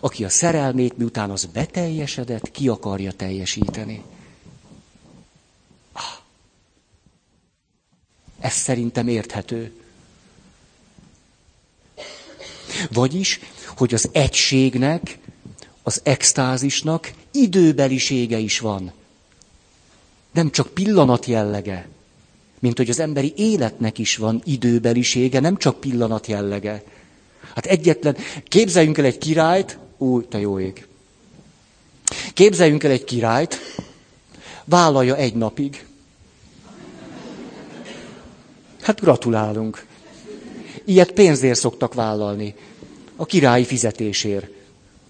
Aki 0.00 0.24
a 0.24 0.28
szerelmét, 0.28 0.98
miután 0.98 1.30
az 1.30 1.44
beteljesedett, 1.44 2.50
ki 2.50 2.68
akarja 2.68 3.12
teljesíteni. 3.12 4.02
Ah. 5.92 6.02
Ez 8.40 8.52
szerintem 8.52 9.08
érthető. 9.08 9.72
Vagyis, 12.92 13.40
hogy 13.76 13.94
az 13.94 14.08
egységnek, 14.12 15.18
az 15.82 16.00
extázisnak 16.02 17.12
időbelisége 17.32 18.38
is 18.38 18.58
van. 18.58 18.92
Nem 20.32 20.50
csak 20.50 20.68
pillanat 20.68 21.26
jellege, 21.26 21.88
mint 22.58 22.76
hogy 22.76 22.90
az 22.90 22.98
emberi 22.98 23.32
életnek 23.36 23.98
is 23.98 24.16
van 24.16 24.42
időbelisége, 24.44 25.40
nem 25.40 25.56
csak 25.56 25.80
pillanat 25.80 26.26
jellege. 26.26 26.82
Hát 27.54 27.66
egyetlen, 27.66 28.16
képzeljünk 28.48 28.98
el 28.98 29.04
egy 29.04 29.18
királyt, 29.18 29.78
új, 29.98 30.24
te 30.28 30.38
jó 30.38 30.58
ég. 30.58 30.86
Képzeljünk 32.34 32.84
el 32.84 32.90
egy 32.90 33.04
királyt, 33.04 33.58
vállalja 34.64 35.16
egy 35.16 35.34
napig. 35.34 35.86
Hát 38.80 39.00
gratulálunk. 39.00 39.86
Ilyet 40.88 41.12
pénzért 41.12 41.58
szoktak 41.58 41.94
vállalni. 41.94 42.54
A 43.16 43.26
királyi 43.26 43.64
fizetésért. 43.64 44.46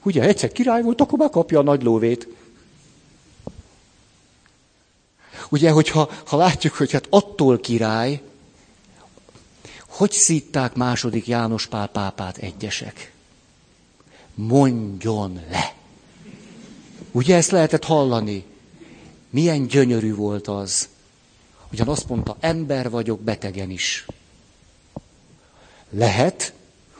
Ugye, 0.03 0.23
egyszer 0.23 0.53
király 0.53 0.83
volt, 0.83 1.01
akkor 1.01 1.19
már 1.19 1.31
kapja 1.31 1.59
a 1.59 1.62
nagy 1.62 1.83
lóvét. 1.83 2.29
Ugye, 5.49 5.71
hogyha 5.71 6.11
ha 6.27 6.37
látjuk, 6.37 6.75
hogy 6.75 6.93
hát 6.93 7.07
attól 7.11 7.61
király, 7.61 8.23
hogy 9.88 10.12
szítták 10.12 10.75
második 10.75 11.27
János 11.27 11.67
Pál 11.67 11.87
pápát 11.87 12.37
egyesek? 12.37 13.12
Mondjon 14.35 15.41
le! 15.51 15.75
Ugye 17.11 17.37
ezt 17.37 17.51
lehetett 17.51 17.85
hallani? 17.85 18.45
Milyen 19.31 19.67
gyönyörű 19.67 20.14
volt 20.14 20.49
az. 20.49 20.88
Ugyan 21.73 21.88
azt 21.88 22.09
mondta, 22.09 22.37
ember 22.41 22.91
vagyok 22.91 23.21
betegen 23.21 23.71
is. 23.71 24.07
Lehet, 25.90 26.53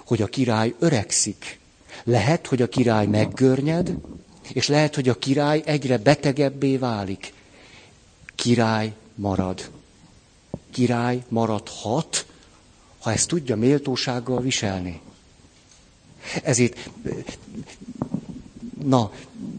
hogy 0.05 0.23
a 0.23 0.27
király 0.27 0.75
öregszik. 0.79 1.59
Lehet, 2.05 2.47
hogy 2.47 2.63
a 2.63 2.69
király 2.69 3.07
meggörnyed, 3.07 3.95
és 4.53 4.69
lehet, 4.69 4.95
hogy 4.95 5.09
a 5.09 5.19
király 5.19 5.63
egyre 5.65 5.99
betegebbé 5.99 6.77
válik. 6.77 7.33
Király 8.35 8.93
marad. 9.15 9.71
Király 10.71 11.25
maradhat, 11.29 12.27
ha 12.99 13.13
ezt 13.13 13.29
tudja 13.29 13.57
méltósággal 13.57 14.41
viselni. 14.41 15.01
Ezért, 16.43 16.91
na, 18.85 19.13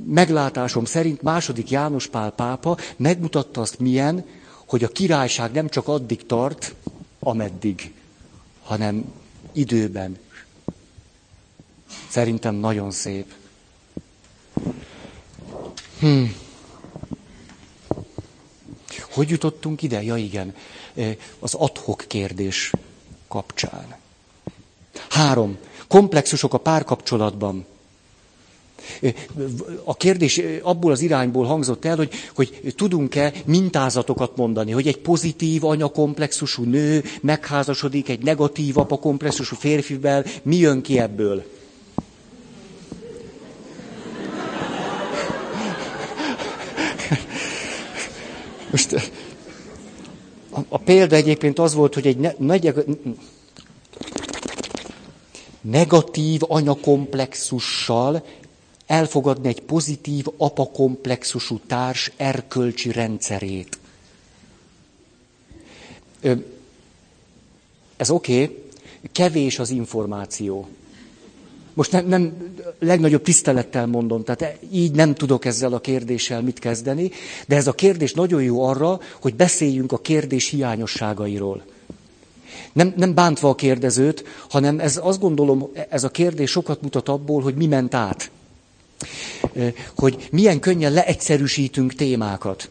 meglátásom 0.06 0.86
szerint 0.86 1.22
második 1.22 1.70
János 1.70 2.08
Pál 2.08 2.32
pápa 2.32 2.78
megmutatta 2.96 3.62
azt 3.62 3.80
milyen, 3.80 4.26
hogy 4.65 4.84
a 4.84 4.88
királyság 4.88 5.52
nem 5.52 5.70
csak 5.70 5.88
addig 5.88 6.26
tart, 6.26 6.76
ameddig, 7.20 7.94
hanem 8.63 9.12
időben. 9.52 10.18
Szerintem 12.10 12.56
nagyon 12.56 12.92
szép. 12.92 13.34
Hm. 16.00 16.24
Hogy 19.12 19.30
jutottunk 19.30 19.82
ide? 19.82 20.04
Ja 20.04 20.16
igen, 20.18 20.56
az 21.40 21.54
adhok 21.54 22.04
kérdés 22.08 22.72
kapcsán. 23.28 23.96
Három. 25.10 25.58
Komplexusok 25.88 26.54
a 26.54 26.58
párkapcsolatban. 26.58 27.66
A 29.84 29.96
kérdés 29.96 30.42
abból 30.62 30.92
az 30.92 31.02
irányból 31.02 31.46
hangzott 31.46 31.86
el, 31.86 31.96
hogy, 31.96 32.10
hogy 32.36 32.74
tudunk-e 32.76 33.34
mintázatokat 33.46 34.38
mondani, 34.38 34.72
hogy 34.72 34.88
egy 34.88 34.98
pozitív 34.98 35.63
anyakomplexusú 35.63 36.63
nő 36.63 37.04
megházasodik 37.22 38.10
egy 38.10 38.24
negatív 38.24 38.78
apakomplexusú 38.78 39.56
férfivel, 39.56 40.26
mi 40.42 40.56
jön 40.56 40.82
ki 40.82 41.00
ebből? 41.00 41.44
Most 48.72 48.94
a, 50.50 50.60
a 50.70 50.78
példa 50.78 51.15
egyébként 51.15 51.60
az 51.60 51.74
volt, 51.74 51.94
hogy 51.94 52.08
egy 52.08 52.18
ne, 52.18 52.32
ne, 52.38 52.58
negatív 55.62 56.42
anyakomplexussal 56.48 58.24
elfogadni 58.89 59.47
egy 59.47 59.62
pozitív 59.62 60.25
apakomplexusú 60.38 61.60
társ 61.67 62.12
erkölcsi 62.17 62.91
rendszerét. 62.91 63.78
Ez 67.97 68.10
oké, 68.10 68.43
okay, 68.43 68.58
kevés 69.12 69.60
az 69.60 69.69
információ. 69.69 70.67
Most 71.73 71.91
nem, 71.91 72.08
nem 72.08 72.54
legnagyobb 72.80 73.21
tisztelettel 73.21 73.86
mondom, 73.86 74.23
tehát 74.23 74.58
így 74.71 74.91
nem 74.91 75.13
tudok 75.13 75.45
ezzel 75.45 75.73
a 75.73 75.80
kérdéssel 75.80 76.41
mit 76.41 76.60
kezdeni, 76.60 77.12
de 77.47 77.56
ez 77.56 77.67
a 77.67 77.73
kérdés 77.73 78.13
nagyon 78.13 78.43
jó 78.43 78.63
arra, 78.63 78.99
hogy 79.21 79.36
beszéljünk 79.36 79.91
a 79.91 79.97
kérdés 79.97 80.49
hiányosságairól. 80.49 81.63
Nem, 82.73 82.93
nem 82.97 83.13
bántva 83.13 83.49
a 83.49 83.56
kérdezőt, 83.56 84.23
hanem 84.49 84.80
ez 84.80 84.99
azt 85.04 85.19
gondolom, 85.19 85.69
ez 85.89 86.04
a 86.04 86.10
kérdés 86.10 86.52
sokat 86.52 86.82
mutat 86.82 87.10
abból, 87.10 87.41
hogy 87.41 87.56
mi 87.56 87.67
ment 87.67 87.93
át. 87.93 88.32
Hogy 89.96 90.28
milyen 90.32 90.60
könnyen 90.60 90.92
leegyszerűsítünk 90.92 91.94
témákat. 91.94 92.70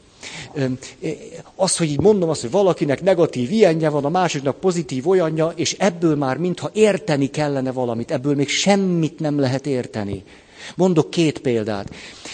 Az, 1.54 1.76
hogy 1.76 1.88
így 1.90 2.00
mondom 2.00 2.28
azt, 2.28 2.40
hogy 2.40 2.50
valakinek 2.50 3.02
negatív 3.02 3.50
ilyenje 3.50 3.88
van, 3.88 4.04
a 4.04 4.08
másiknak 4.08 4.60
pozitív 4.60 5.08
olyanja, 5.08 5.52
és 5.56 5.76
ebből 5.78 6.16
már 6.16 6.36
mintha 6.36 6.70
érteni 6.72 7.26
kellene 7.30 7.72
valamit, 7.72 8.10
ebből 8.10 8.34
még 8.34 8.48
semmit 8.48 9.18
nem 9.18 9.38
lehet 9.38 9.66
érteni. 9.66 10.22
Mondok 10.76 11.10
két 11.10 11.38
példát. 11.38 11.90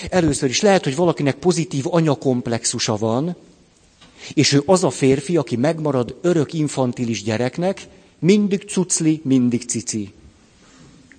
Először 0.09 0.49
is 0.49 0.61
lehet, 0.61 0.85
hogy 0.85 0.97
valakinek 0.97 1.35
pozitív 1.35 1.85
anyakomplexusa 1.87 2.97
van, 2.97 3.37
és 4.35 4.53
ő 4.53 4.63
az 4.67 4.85
a 4.85 4.91
férfi, 4.91 5.37
aki 5.37 5.57
megmarad 5.57 6.19
örök 6.21 6.53
infantilis 6.53 7.23
gyereknek, 7.23 7.81
mindig 8.19 8.65
cucli, 8.69 9.21
mindig 9.25 9.65
cici. 9.69 10.13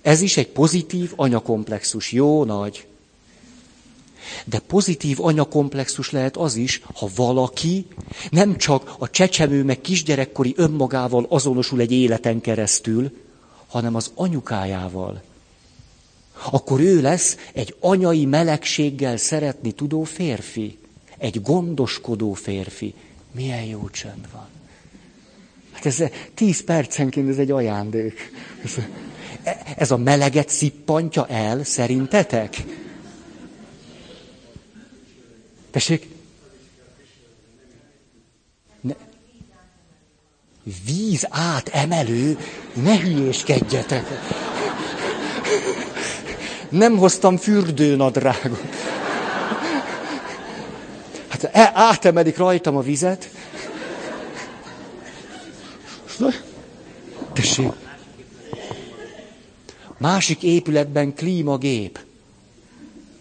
Ez 0.06 0.22
is 0.22 0.38
egy 0.38 0.48
pozitív 0.48 1.14
anyakomplexus. 1.16 2.12
Jó 2.12 2.44
nagy. 2.44 2.88
De 4.46 4.60
pozitív 4.60 5.22
anyakomplexus 5.22 6.12
lehet 6.12 6.38
az 6.38 6.56
is, 6.56 6.82
ha 6.94 7.10
valaki 7.16 7.86
nem 8.30 8.58
csak 8.58 8.96
a 9.00 9.10
csecsemő 9.10 9.64
meg 9.64 9.82
kisgyerekkori 9.82 10.54
önmagával 10.58 11.26
azonosul 11.30 11.80
egy 11.80 11.92
életen 11.92 12.42
keresztül, 12.42 13.12
hanem 13.68 13.96
az 13.96 14.12
anyukájával. 14.16 15.22
Akkor 16.52 16.80
ő 16.80 17.02
lesz 17.02 17.38
egy 17.54 17.76
anyai 17.80 18.26
melegséggel 18.26 19.18
szeretni 19.18 19.72
tudó 19.72 20.04
férfi. 20.04 20.78
Egy 21.18 21.42
gondoskodó 21.42 22.34
férfi. 22.34 22.94
Milyen 23.32 23.64
jó 23.64 23.90
csönd 23.90 24.28
van. 24.32 24.48
Hát 25.72 25.86
ez 25.86 26.04
tíz 26.34 26.64
percenként 26.64 27.30
ez 27.30 27.38
egy 27.38 27.52
ajándék. 27.52 28.32
Ez 28.64 28.76
a 29.92 29.98
meleget 29.98 30.50
szippantja 30.50 31.28
el, 31.28 31.64
szerintetek? 31.64 32.64
Tessék? 35.72 36.08
Ne. 38.82 38.94
Víz 40.86 41.28
átemelő, 41.30 42.38
ne 42.74 43.00
hülyéskedjetek. 43.00 44.06
Nem 46.70 46.98
hoztam 46.98 47.38
fürdőnadrágot. 47.38 48.62
Hát 51.28 51.44
e, 51.44 51.72
átemelik 51.74 52.38
rajtam 52.38 52.76
a 52.76 52.82
vizet. 52.82 53.30
Tessék. 57.34 57.85
Másik 60.06 60.44
épületben 60.44 61.14
klímagép. 61.14 62.00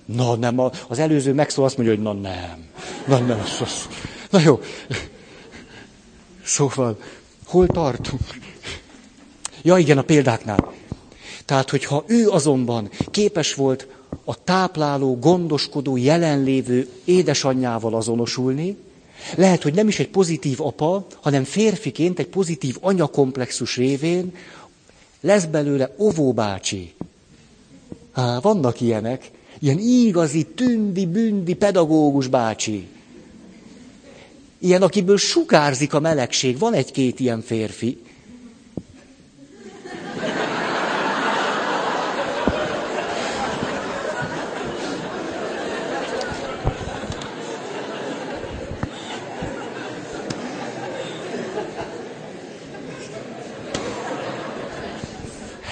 Na 0.04 0.36
nem, 0.36 0.60
az 0.88 0.98
előző 0.98 1.32
megszól 1.32 1.64
azt 1.64 1.76
mondja, 1.76 1.94
hogy 1.94 2.04
na 2.04 2.12
nem. 2.12 2.64
Na 3.06 3.18
nem, 3.18 3.40
az, 3.40 3.60
az. 3.60 3.88
Na 4.30 4.40
jó. 4.40 4.60
Szóval, 6.44 6.98
hol 7.46 7.66
tartunk? 7.66 8.22
Ja 9.62 9.78
igen, 9.78 9.98
a 9.98 10.02
példáknál. 10.02 10.72
Tehát, 11.44 11.70
hogyha 11.70 12.04
ő 12.06 12.28
azonban 12.28 12.90
képes 13.10 13.54
volt 13.54 13.86
a 14.24 14.44
tápláló, 14.44 15.18
gondoskodó, 15.18 15.96
jelenlévő 15.96 16.88
édesanyjával 17.04 17.94
azonosulni, 17.94 18.76
lehet, 19.36 19.62
hogy 19.62 19.74
nem 19.74 19.88
is 19.88 19.98
egy 19.98 20.08
pozitív 20.08 20.60
apa, 20.60 21.06
hanem 21.20 21.44
férfiként 21.44 22.18
egy 22.18 22.28
pozitív 22.28 22.76
anyakomplexus 22.80 23.76
révén 23.76 24.32
lesz 25.24 25.44
belőle 25.44 25.94
ovóbácsi. 25.96 26.92
Há, 28.12 28.38
vannak 28.40 28.80
ilyenek, 28.80 29.30
ilyen 29.58 29.78
igazi, 29.78 30.46
tündi, 30.46 31.06
bündi 31.06 31.54
pedagógus 31.54 32.26
bácsi. 32.26 32.88
Ilyen, 34.58 34.82
akiből 34.82 35.16
sugárzik 35.16 35.94
a 35.94 36.00
melegség. 36.00 36.58
Van 36.58 36.72
egy-két 36.72 37.20
ilyen 37.20 37.40
férfi. 37.40 38.02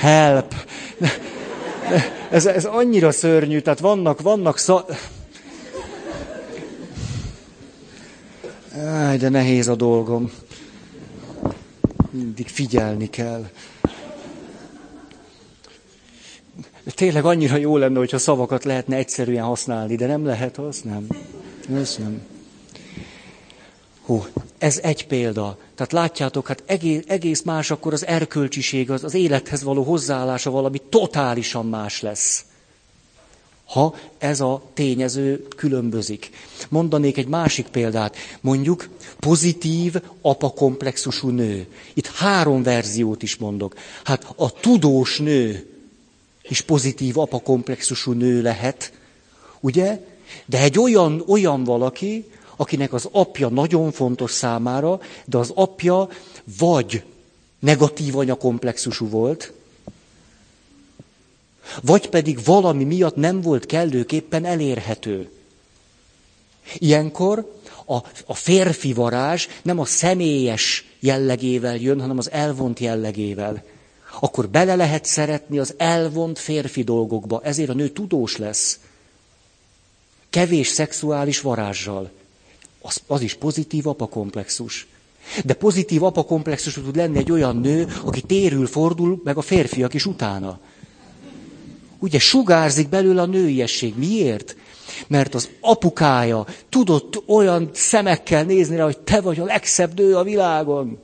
Help! 0.02 0.54
Ez, 2.30 2.46
ez 2.46 2.64
annyira 2.64 3.10
szörnyű, 3.10 3.60
tehát 3.60 3.78
vannak, 3.78 4.20
vannak 4.20 4.58
szá... 4.58 4.84
Áj, 8.84 9.16
de 9.16 9.28
nehéz 9.28 9.68
a 9.68 9.74
dolgom. 9.74 10.32
Mindig 12.10 12.48
figyelni 12.48 13.10
kell. 13.10 13.50
Tényleg 16.94 17.24
annyira 17.24 17.56
jó 17.56 17.76
lenne, 17.76 17.98
hogyha 17.98 18.18
szavakat 18.18 18.64
lehetne 18.64 18.96
egyszerűen 18.96 19.44
használni, 19.44 19.96
de 19.96 20.06
nem 20.06 20.24
lehet 20.24 20.58
az, 20.58 20.80
nem. 20.80 21.06
Ez 21.74 21.96
nem. 21.98 22.22
Hú, 24.02 24.24
ez 24.58 24.78
egy 24.82 25.06
példa. 25.06 25.58
Tehát 25.82 26.06
látjátok, 26.06 26.46
hát 26.46 26.62
egész, 26.66 27.02
egész 27.06 27.42
más 27.42 27.70
akkor 27.70 27.92
az 27.92 28.06
erkölcsiség, 28.06 28.90
az, 28.90 29.04
az 29.04 29.14
élethez 29.14 29.62
való 29.62 29.82
hozzáállása 29.82 30.50
valami 30.50 30.78
totálisan 30.88 31.66
más 31.66 32.00
lesz. 32.00 32.44
Ha 33.64 33.94
ez 34.18 34.40
a 34.40 34.62
tényező 34.74 35.46
különbözik. 35.56 36.30
Mondanék 36.68 37.16
egy 37.16 37.26
másik 37.26 37.66
példát. 37.66 38.16
Mondjuk 38.40 38.88
pozitív 39.18 39.94
apakomplexusú 40.20 41.28
nő. 41.28 41.66
Itt 41.94 42.06
három 42.06 42.62
verziót 42.62 43.22
is 43.22 43.36
mondok. 43.36 43.74
Hát 44.04 44.32
a 44.36 44.52
tudós 44.52 45.18
nő 45.18 45.66
is 46.42 46.60
pozitív 46.60 47.18
apakomplexusú 47.18 48.12
nő 48.12 48.42
lehet, 48.42 48.92
ugye? 49.60 50.06
De 50.46 50.58
egy 50.58 50.78
olyan, 50.78 51.22
olyan 51.26 51.64
valaki, 51.64 52.30
akinek 52.56 52.92
az 52.92 53.08
apja 53.12 53.48
nagyon 53.48 53.92
fontos 53.92 54.30
számára, 54.30 55.00
de 55.24 55.38
az 55.38 55.52
apja 55.54 56.08
vagy 56.58 57.02
negatív 57.58 58.16
anyakomplexusú 58.16 59.08
volt, 59.08 59.52
vagy 61.82 62.08
pedig 62.08 62.44
valami 62.44 62.84
miatt 62.84 63.16
nem 63.16 63.40
volt 63.40 63.66
kellőképpen 63.66 64.44
elérhető. 64.44 65.30
Ilyenkor 66.78 67.60
a, 67.86 67.96
a 68.26 68.34
férfi 68.34 68.92
varázs 68.92 69.46
nem 69.62 69.78
a 69.78 69.84
személyes 69.84 70.84
jellegével 71.00 71.76
jön, 71.76 72.00
hanem 72.00 72.18
az 72.18 72.30
elvont 72.30 72.78
jellegével. 72.78 73.64
Akkor 74.20 74.48
bele 74.48 74.74
lehet 74.74 75.04
szeretni 75.04 75.58
az 75.58 75.74
elvont 75.76 76.38
férfi 76.38 76.82
dolgokba, 76.82 77.40
ezért 77.44 77.68
a 77.70 77.74
nő 77.74 77.88
tudós 77.88 78.36
lesz. 78.36 78.78
Kevés 80.30 80.68
szexuális 80.68 81.40
varázsal 81.40 82.10
az, 82.82 83.00
az 83.06 83.20
is 83.20 83.34
pozitív 83.34 83.86
apakomplexus. 83.86 84.86
De 85.44 85.54
pozitív 85.54 86.02
apakomplexus 86.02 86.74
tud 86.74 86.96
lenni 86.96 87.18
egy 87.18 87.32
olyan 87.32 87.56
nő, 87.56 87.92
aki 88.04 88.20
térül, 88.20 88.66
fordul, 88.66 89.20
meg 89.24 89.36
a 89.36 89.40
férfiak 89.40 89.94
is 89.94 90.06
utána. 90.06 90.60
Ugye 91.98 92.18
sugárzik 92.18 92.88
belőle 92.88 93.22
a 93.22 93.26
nőiesség. 93.26 93.94
Miért? 93.96 94.56
Mert 95.06 95.34
az 95.34 95.48
apukája 95.60 96.46
tudott 96.68 97.22
olyan 97.26 97.70
szemekkel 97.72 98.44
nézni 98.44 98.76
rá, 98.76 98.84
hogy 98.84 98.98
te 98.98 99.20
vagy 99.20 99.40
a 99.40 99.44
legszebb 99.44 99.98
nő 99.98 100.16
a 100.16 100.22
világon. 100.22 100.98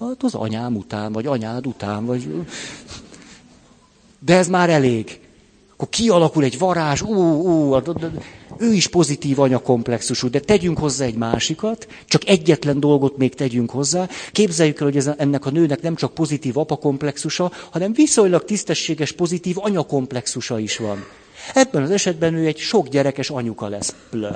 Hát 0.00 0.22
az 0.22 0.34
anyám 0.34 0.76
után, 0.76 1.12
vagy 1.12 1.26
anyád 1.26 1.66
után, 1.66 2.04
vagy... 2.06 2.46
De 4.18 4.36
ez 4.36 4.48
már 4.48 4.70
elég 4.70 5.21
akkor 5.82 5.94
kialakul 5.94 6.44
egy 6.44 6.58
varázs, 6.58 7.02
ú, 7.02 7.14
ú, 7.14 7.82
ő 8.58 8.72
is 8.72 8.88
pozitív 8.88 9.40
anyakomplexusú, 9.40 10.30
de 10.30 10.40
tegyünk 10.40 10.78
hozzá 10.78 11.04
egy 11.04 11.14
másikat, 11.14 11.86
csak 12.06 12.28
egyetlen 12.28 12.80
dolgot 12.80 13.16
még 13.16 13.34
tegyünk 13.34 13.70
hozzá. 13.70 14.08
Képzeljük 14.32 14.80
el, 14.80 14.86
hogy 14.86 14.96
ez, 14.96 15.10
ennek 15.16 15.46
a 15.46 15.50
nőnek 15.50 15.82
nem 15.82 15.94
csak 15.94 16.14
pozitív 16.14 16.58
apakomplexusa, 16.58 17.52
hanem 17.70 17.92
viszonylag 17.92 18.44
tisztességes 18.44 19.12
pozitív 19.12 19.56
anyakomplexusa 19.58 20.58
is 20.58 20.76
van. 20.76 21.04
Ebben 21.54 21.82
az 21.82 21.90
esetben 21.90 22.34
ő 22.34 22.46
egy 22.46 22.58
sok 22.58 22.88
gyerekes 22.88 23.30
anyuka 23.30 23.68
lesz. 23.68 23.94
Plö. 24.10 24.30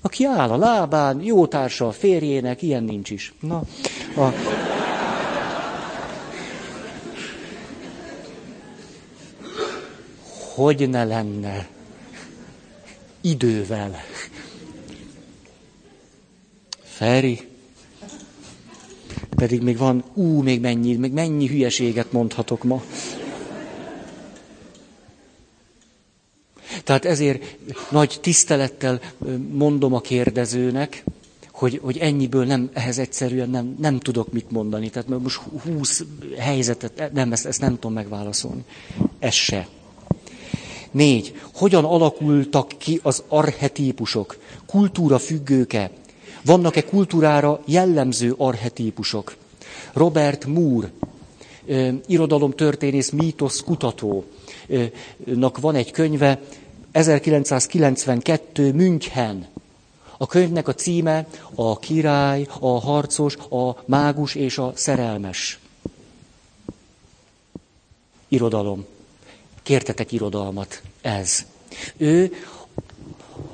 Aki 0.00 0.24
áll 0.24 0.50
a 0.50 0.56
lábán, 0.56 1.22
jó 1.22 1.46
társa 1.46 1.86
a 1.86 1.92
férjének, 1.92 2.62
ilyen 2.62 2.84
nincs 2.84 3.10
is. 3.10 3.34
Na, 3.40 3.62
a... 4.16 4.32
hogy 10.54 10.88
ne 10.88 11.04
lenne 11.04 11.68
idővel. 13.20 14.00
Feri, 16.82 17.48
pedig 19.36 19.62
még 19.62 19.76
van, 19.76 20.04
ú, 20.14 20.42
még 20.42 20.60
mennyi, 20.60 20.94
még 20.96 21.12
mennyi 21.12 21.46
hülyeséget 21.46 22.12
mondhatok 22.12 22.62
ma. 22.64 22.82
Tehát 26.84 27.04
ezért 27.04 27.56
nagy 27.90 28.18
tisztelettel 28.20 29.00
mondom 29.52 29.94
a 29.94 30.00
kérdezőnek, 30.00 31.04
hogy, 31.52 31.78
hogy 31.82 31.98
ennyiből 31.98 32.44
nem, 32.44 32.70
ehhez 32.72 32.98
egyszerűen 32.98 33.50
nem, 33.50 33.76
nem 33.80 33.98
tudok 33.98 34.32
mit 34.32 34.50
mondani. 34.50 34.90
Tehát 34.90 35.08
most 35.08 35.40
húsz 35.62 36.04
helyzetet, 36.38 37.12
nem, 37.12 37.32
ezt, 37.32 37.46
ezt 37.46 37.60
nem 37.60 37.74
tudom 37.74 37.92
megválaszolni. 37.92 38.64
Ez 39.18 39.34
se. 39.34 39.68
Négy. 40.94 41.40
Hogyan 41.54 41.84
alakultak 41.84 42.68
ki 42.78 43.00
az 43.02 43.22
archetípusok? 43.28 44.36
Kultúra 44.66 45.18
függőke? 45.18 45.90
Vannak-e 46.44 46.84
kultúrára 46.84 47.60
jellemző 47.64 48.34
archetípusok? 48.36 49.34
Robert 49.92 50.46
Moore, 50.46 50.90
irodalomtörténész, 52.06 53.10
mítosz 53.10 53.60
kutatónak 53.60 55.58
van 55.60 55.74
egy 55.74 55.90
könyve, 55.90 56.40
1992 56.92 58.72
München. 58.72 59.46
A 60.16 60.26
könyvnek 60.26 60.68
a 60.68 60.74
címe 60.74 61.26
a 61.54 61.78
király, 61.78 62.46
a 62.60 62.80
harcos, 62.80 63.36
a 63.36 63.82
mágus 63.84 64.34
és 64.34 64.58
a 64.58 64.72
szerelmes. 64.74 65.58
Irodalom. 68.28 68.84
Kértetek 69.64 70.12
irodalmat. 70.12 70.82
Ez. 71.00 71.44
Ő 71.96 72.32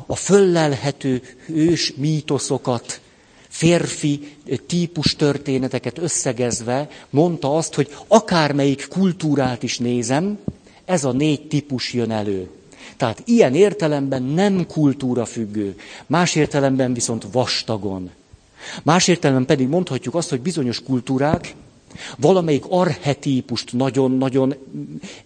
a 0.07 0.16
föllelhető 0.16 1.23
ős 1.46 1.92
mítoszokat, 1.96 3.01
férfi 3.49 4.37
típus 4.66 5.16
történeteket 5.16 5.99
összegezve 5.99 6.88
mondta 7.11 7.57
azt, 7.57 7.75
hogy 7.75 7.94
akármelyik 8.07 8.88
kultúrát 8.88 9.62
is 9.62 9.79
nézem, 9.79 10.38
ez 10.85 11.04
a 11.04 11.13
négy 11.13 11.48
típus 11.48 11.92
jön 11.92 12.11
elő. 12.11 12.50
Tehát 12.96 13.23
ilyen 13.25 13.54
értelemben 13.54 14.23
nem 14.23 14.67
kultúra 14.67 15.25
függő, 15.25 15.77
más 16.06 16.35
értelemben 16.35 16.92
viszont 16.94 17.27
vastagon. 17.33 18.11
Más 18.83 19.08
értelemben 19.08 19.46
pedig 19.46 19.69
mondhatjuk 19.69 20.15
azt, 20.15 20.31
hogy 20.31 20.40
bizonyos 20.40 20.83
kultúrák 20.83 21.54
Valamelyik 22.18 22.64
arhetípust 22.68 23.72
nagyon-nagyon 23.72 24.54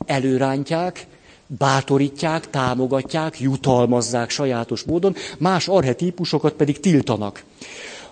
előrántják, 0.06 1.06
bátorítják, 1.46 2.50
támogatják, 2.50 3.40
jutalmazzák 3.40 4.30
sajátos 4.30 4.82
módon, 4.82 5.14
más 5.38 5.68
arhetípusokat 5.68 6.52
pedig 6.52 6.80
tiltanak. 6.80 7.44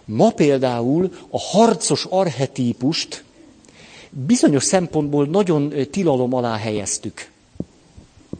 Ma 0.04 0.30
például 0.30 1.10
a 1.30 1.38
harcos 1.40 2.06
arhetípust 2.08 3.24
bizonyos 4.10 4.64
szempontból 4.64 5.26
nagyon 5.26 5.72
tilalom 5.90 6.34
alá 6.34 6.56
helyeztük. 6.56 7.30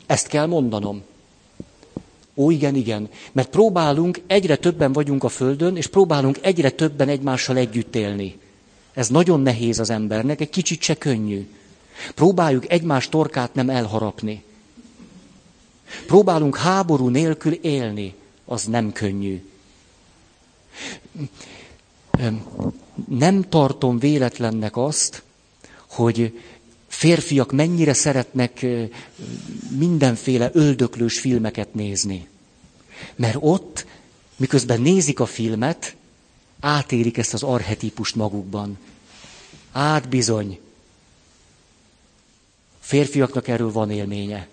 Ezt 0.06 0.26
kell 0.26 0.46
mondanom. 0.46 1.02
Ó, 2.34 2.50
igen, 2.50 2.74
igen. 2.74 3.08
Mert 3.32 3.48
próbálunk, 3.50 4.20
egyre 4.26 4.56
többen 4.56 4.92
vagyunk 4.92 5.24
a 5.24 5.28
Földön, 5.28 5.76
és 5.76 5.86
próbálunk 5.86 6.38
egyre 6.40 6.70
többen 6.70 7.08
egymással 7.08 7.56
együtt 7.56 7.96
élni. 7.96 8.38
Ez 8.92 9.08
nagyon 9.08 9.40
nehéz 9.40 9.78
az 9.78 9.90
embernek, 9.90 10.40
egy 10.40 10.50
kicsit 10.50 10.82
se 10.82 10.94
könnyű. 10.94 11.48
Próbáljuk 12.14 12.70
egymás 12.70 13.08
torkát 13.08 13.54
nem 13.54 13.70
elharapni. 13.70 14.42
Próbálunk 16.06 16.56
háború 16.56 17.08
nélkül 17.08 17.52
élni, 17.52 18.14
az 18.44 18.64
nem 18.64 18.92
könnyű. 18.92 19.44
Nem 23.08 23.48
tartom 23.48 23.98
véletlennek 23.98 24.76
azt, 24.76 25.22
hogy 25.86 26.40
férfiak 26.86 27.52
mennyire 27.52 27.92
szeretnek 27.92 28.66
mindenféle 29.76 30.50
öldöklős 30.52 31.20
filmeket 31.20 31.74
nézni. 31.74 32.28
Mert 33.16 33.36
ott, 33.40 33.86
miközben 34.36 34.80
nézik 34.80 35.20
a 35.20 35.26
filmet, 35.26 35.96
átérik 36.62 37.18
ezt 37.18 37.34
az 37.34 37.42
arhetipust 37.42 38.14
magukban. 38.14 38.78
Át 39.72 40.08
bizony. 40.08 40.58
Férfiaknak 42.80 43.48
erről 43.48 43.72
van 43.72 43.90
élménye. 43.90 44.48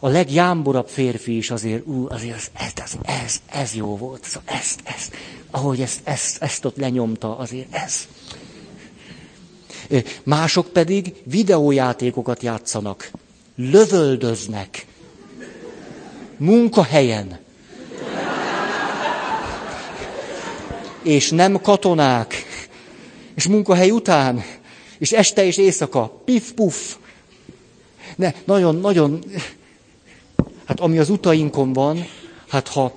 A 0.00 0.08
legjámborabb 0.08 0.88
férfi 0.88 1.36
is 1.36 1.50
azért, 1.50 1.86
ú, 1.86 2.06
azért 2.08 2.34
ez, 2.34 2.72
ez, 2.74 2.96
ez, 3.02 3.40
ez 3.46 3.74
jó 3.74 3.96
volt, 3.96 4.24
szóval 4.24 4.54
ezt, 4.58 4.80
ezt, 4.84 5.14
ahogy 5.50 5.80
ezt, 5.80 6.00
ezt, 6.04 6.42
ezt 6.42 6.64
ott 6.64 6.76
lenyomta, 6.76 7.38
azért 7.38 7.74
ez. 7.74 8.06
Mások 10.22 10.68
pedig 10.68 11.14
videójátékokat 11.24 12.42
játszanak, 12.42 13.10
lövöldöznek, 13.54 14.86
munkahelyen. 16.36 17.38
És 21.06 21.30
nem 21.30 21.60
katonák, 21.60 22.34
és 23.34 23.46
munkahely 23.46 23.90
után, 23.90 24.44
és 24.98 25.12
este 25.12 25.44
és 25.44 25.56
éjszaka, 25.56 26.20
pif-puf. 26.24 26.96
Ne, 28.16 28.32
nagyon, 28.44 28.76
nagyon, 28.76 29.24
hát 30.64 30.80
ami 30.80 30.98
az 30.98 31.10
utainkon 31.10 31.72
van, 31.72 32.06
hát 32.48 32.68
ha, 32.68 32.92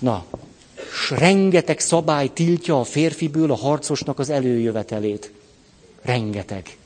na, 0.00 0.24
s 0.92 1.10
rengeteg 1.10 1.80
szabály 1.80 2.32
tiltja 2.32 2.80
a 2.80 2.84
férfiből 2.84 3.50
a 3.50 3.56
harcosnak 3.56 4.18
az 4.18 4.30
előjövetelét. 4.30 5.32
Rengeteg. 6.02 6.76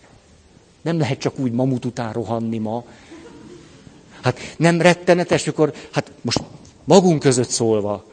Nem 0.83 0.99
lehet 0.99 1.19
csak 1.19 1.39
úgy 1.39 1.53
mamut 1.53 1.85
után 1.85 2.13
rohanni 2.13 2.59
ma. 2.59 2.85
Hát 4.21 4.39
nem 4.57 4.81
rettenetes, 4.81 5.47
akkor, 5.47 5.73
hát 5.91 6.11
most 6.21 6.41
magunk 6.85 7.21
között 7.21 7.51
szólva, 7.51 8.12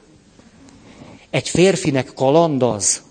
egy 1.30 1.50
férfinek 1.50 2.14
kaland 2.16 2.64
az, 2.64 3.02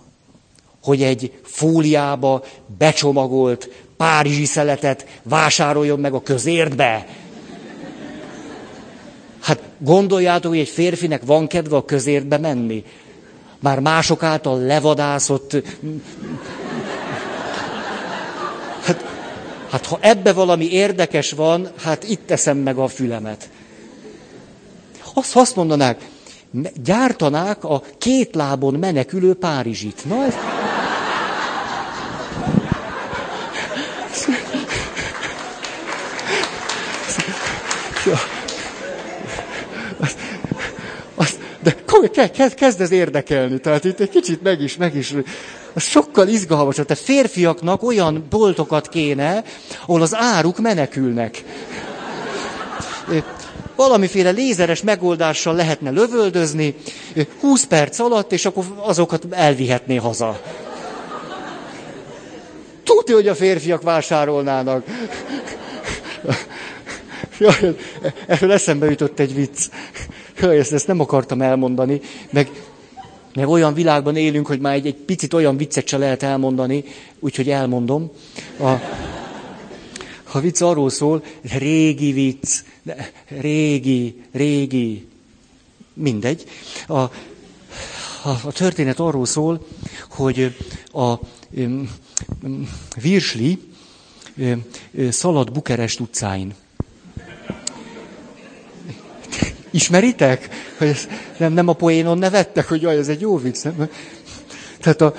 hogy 0.82 1.02
egy 1.02 1.40
fóliába 1.42 2.44
becsomagolt 2.78 3.70
párizsi 3.96 4.44
szeletet 4.44 5.06
vásároljon 5.22 5.98
meg 5.98 6.14
a 6.14 6.22
közértbe. 6.22 7.06
Hát 9.40 9.62
gondoljátok, 9.78 10.50
hogy 10.50 10.60
egy 10.60 10.68
férfinek 10.68 11.22
van 11.24 11.46
kedve 11.46 11.76
a 11.76 11.84
közértbe 11.84 12.38
menni? 12.38 12.84
Már 13.60 13.80
mások 13.80 14.22
által 14.22 14.60
levadászott 14.60 15.56
Hát 19.70 19.86
ha 19.86 19.98
ebbe 20.00 20.32
valami 20.32 20.70
érdekes 20.70 21.32
van, 21.32 21.68
hát 21.82 22.04
itt 22.04 22.26
teszem 22.26 22.56
meg 22.56 22.76
a 22.76 22.88
fülemet. 22.88 23.48
Azt, 25.14 25.36
azt 25.36 25.56
mondanák, 25.56 26.08
gyártanák 26.84 27.64
a 27.64 27.82
két 27.98 28.34
lábon 28.34 28.74
menekülő 28.74 29.34
Párizsit. 29.34 30.04
Na, 30.04 30.24
ez... 30.24 30.34
de 42.18 42.30
kezd 42.54 42.80
ez 42.80 42.90
érdekelni, 42.90 43.58
tehát 43.58 43.84
itt 43.84 44.00
egy 44.00 44.08
kicsit 44.08 44.42
meg 44.42 44.60
is, 44.60 44.76
meg 44.76 44.94
is 44.94 45.14
az 45.72 45.82
sokkal 45.82 46.28
izgalmasabb. 46.28 46.86
Tehát 46.86 47.02
férfiaknak 47.02 47.82
olyan 47.82 48.26
boltokat 48.30 48.88
kéne, 48.88 49.44
ahol 49.86 50.02
az 50.02 50.14
áruk 50.14 50.58
menekülnek. 50.58 51.44
Valamiféle 53.78 54.30
lézeres 54.30 54.82
megoldással 54.82 55.54
lehetne 55.54 55.90
lövöldözni, 55.90 56.74
20 57.40 57.64
perc 57.64 57.98
alatt, 57.98 58.32
és 58.32 58.44
akkor 58.44 58.64
azokat 58.76 59.26
elvihetné 59.30 59.96
haza. 59.96 60.40
Tudja, 62.84 63.14
hogy 63.14 63.28
a 63.28 63.34
férfiak 63.34 63.82
vásárolnának. 63.82 64.84
Jaj, 67.38 67.76
erről 68.26 68.52
eszembe 68.52 68.90
jutott 68.90 69.18
egy 69.18 69.34
vicc. 69.34 69.66
Jaj, 70.40 70.58
ezt, 70.58 70.72
ezt 70.72 70.86
nem 70.86 71.00
akartam 71.00 71.42
elmondani, 71.42 72.00
meg 72.30 72.50
meg 73.34 73.48
olyan 73.48 73.74
világban 73.74 74.16
élünk, 74.16 74.46
hogy 74.46 74.60
már 74.60 74.74
egy, 74.74 74.86
egy 74.86 74.94
picit 74.94 75.34
olyan 75.34 75.56
viccet 75.56 75.88
se 75.88 75.98
lehet 75.98 76.22
elmondani, 76.22 76.84
úgyhogy 77.20 77.50
elmondom. 77.50 78.10
A, 78.60 78.72
a 80.32 80.40
vicc 80.40 80.60
arról 80.60 80.90
szól, 80.90 81.24
régi 81.42 82.12
vicc, 82.12 82.62
régi, 83.28 84.22
régi, 84.32 85.06
mindegy. 85.94 86.44
A, 86.86 86.98
a, 86.98 87.10
a 88.22 88.52
történet 88.52 89.00
arról 89.00 89.26
szól, 89.26 89.66
hogy 90.10 90.56
a 90.92 91.14
um, 91.50 91.90
virsli 93.02 93.58
um, 94.36 94.64
szalad 95.10 95.52
Bukerest 95.52 96.00
utcáin. 96.00 96.54
Ismeritek? 99.70 100.48
Hogy 100.78 100.88
ez, 100.88 101.08
nem, 101.38 101.52
nem 101.52 101.68
a 101.68 101.72
poénon 101.72 102.18
nevettek, 102.18 102.68
hogy 102.68 102.82
jaj, 102.82 102.96
ez 102.96 103.08
egy 103.08 103.20
jó 103.20 103.38
vicc. 103.38 103.62
Nem? 103.62 103.88
Tehát 104.80 105.00
a, 105.00 105.14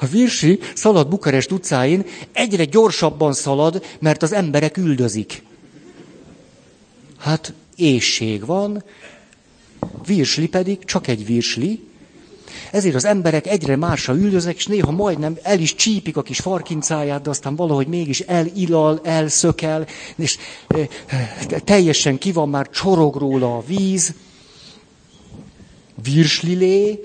a 0.00 0.06
virsi 0.06 0.58
szalad 0.74 1.08
Bukarest 1.08 1.50
utcáin 1.50 2.04
egyre 2.32 2.64
gyorsabban 2.64 3.32
szalad, 3.32 3.84
mert 3.98 4.22
az 4.22 4.32
emberek 4.32 4.76
üldözik. 4.76 5.42
Hát 7.18 7.52
ésség 7.76 8.46
van, 8.46 8.84
virsli 10.06 10.48
pedig 10.48 10.84
csak 10.84 11.06
egy 11.06 11.26
virsli, 11.26 11.88
ezért 12.70 12.94
az 12.94 13.04
emberek 13.04 13.46
egyre 13.46 13.76
másra 13.76 14.14
üldöznek, 14.14 14.56
és 14.56 14.66
néha 14.66 14.90
majdnem 14.90 15.38
el 15.42 15.60
is 15.60 15.74
csípik 15.74 16.16
a 16.16 16.22
kis 16.22 16.38
farkincáját, 16.38 17.22
de 17.22 17.30
aztán 17.30 17.56
valahogy 17.56 17.86
mégis 17.86 18.20
elilal, 18.20 19.00
elszökel, 19.04 19.86
és 20.16 20.38
teljesen 21.64 22.18
ki 22.18 22.32
van 22.32 22.48
már, 22.48 22.70
csorog 22.70 23.16
róla 23.16 23.56
a 23.56 23.64
víz. 23.66 24.14
Virslilé, 26.02 27.00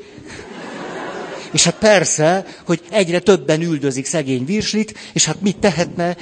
és 1.55 1.63
hát 1.63 1.77
persze, 1.77 2.45
hogy 2.65 2.81
egyre 2.89 3.19
többen 3.19 3.61
üldözik 3.61 4.05
szegény 4.05 4.45
virslit, 4.45 4.97
és 5.13 5.25
hát 5.25 5.41
mit 5.41 5.57
tehetne? 5.57 6.17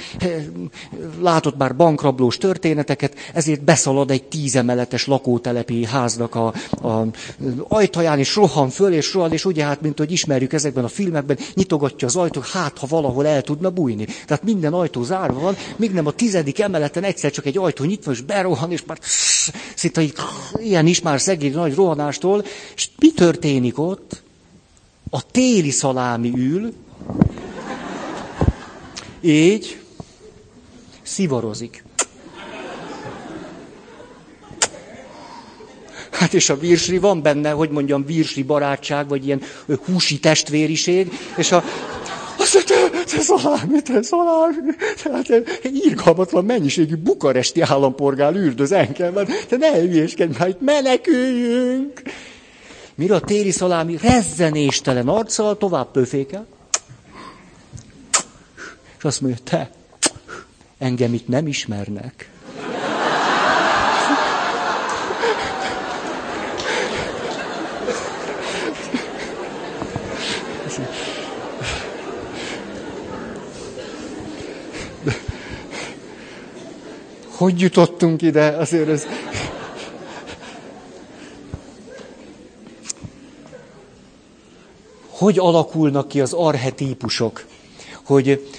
Látott 1.20 1.56
már 1.56 1.76
bankrablós 1.76 2.38
történeteket, 2.38 3.14
ezért 3.32 3.64
beszalad 3.64 4.10
egy 4.10 4.24
tízemeletes 4.24 5.06
lakótelepi 5.06 5.84
háznak 5.84 6.34
a, 6.34 6.46
a 6.70 7.06
ajtaján, 7.68 8.18
és 8.18 8.34
rohan 8.34 8.68
föl, 8.68 8.92
és 8.92 9.12
rohan, 9.12 9.32
és 9.32 9.44
ugye 9.44 9.64
hát, 9.64 9.80
mint 9.80 9.98
hogy 9.98 10.12
ismerjük 10.12 10.52
ezekben 10.52 10.84
a 10.84 10.88
filmekben, 10.88 11.38
nyitogatja 11.54 12.06
az 12.06 12.16
ajtót, 12.16 12.48
hát 12.48 12.78
ha 12.78 12.86
valahol 12.86 13.26
el 13.26 13.42
tudna 13.42 13.70
bújni. 13.70 14.06
Tehát 14.26 14.42
minden 14.42 14.72
ajtó 14.72 15.02
zárva 15.02 15.40
van, 15.40 15.56
míg 15.76 15.92
nem 15.92 16.06
a 16.06 16.12
tizedik 16.12 16.60
emeleten 16.60 17.04
egyszer 17.04 17.30
csak 17.30 17.46
egy 17.46 17.58
ajtó 17.58 17.84
nyitva, 17.84 18.10
és 18.10 18.20
berohan, 18.20 18.72
és 18.72 18.84
már 18.86 18.98
szinte 19.74 20.02
ilyen 20.56 20.86
is 20.86 21.00
már 21.00 21.20
szegény 21.20 21.52
nagy 21.52 21.74
rohanástól, 21.74 22.44
és 22.74 22.88
mi 22.98 23.12
történik 23.12 23.78
ott? 23.78 24.23
A 25.14 25.22
téli 25.30 25.70
szalámi 25.70 26.32
ül, 26.36 26.72
így 29.20 29.80
szivarozik. 31.02 31.84
Hát 36.10 36.34
és 36.34 36.48
a 36.48 36.58
virsli 36.58 36.98
van 36.98 37.22
benne, 37.22 37.50
hogy 37.50 37.70
mondjam, 37.70 38.06
virsli 38.06 38.42
barátság, 38.42 39.08
vagy 39.08 39.26
ilyen 39.26 39.42
húsi 39.84 40.18
testvériség, 40.18 41.12
és 41.36 41.52
a, 41.52 41.64
azt 42.36 42.54
mondja, 42.54 43.02
te 43.04 43.20
szalámi, 43.20 43.82
te 43.82 44.02
szalámi. 44.02 44.74
Tehát 45.02 45.60
írgalmatlan 45.72 46.44
mennyiségű 46.44 46.96
bukaresti 46.96 47.60
állampolgár 47.60 48.34
üldöz 48.34 48.72
engem, 48.72 49.14
te 49.48 49.56
ne 49.56 49.80
hülyéskedj, 49.80 50.38
már 50.38 50.48
itt 50.48 50.60
meneküljünk. 50.60 52.02
Mire 52.94 53.14
a 53.14 53.20
téli 53.20 53.50
szalámi 53.50 53.96
rezzenéstelen 53.96 55.08
arccal 55.08 55.56
tovább 55.56 55.90
pöfékel, 55.90 56.46
és 58.98 59.04
azt 59.04 59.20
mondja, 59.20 59.40
te, 59.44 59.70
engem 60.78 61.14
itt 61.14 61.28
nem 61.28 61.46
ismernek. 61.46 62.28
hogy 77.36 77.60
jutottunk 77.60 78.22
ide, 78.22 78.46
azért 78.46 78.88
ez... 78.88 79.06
Hogy 85.24 85.38
alakulnak 85.38 86.08
ki 86.08 86.20
az 86.20 86.32
arhetípusok? 86.32 87.44
Hogy 88.02 88.50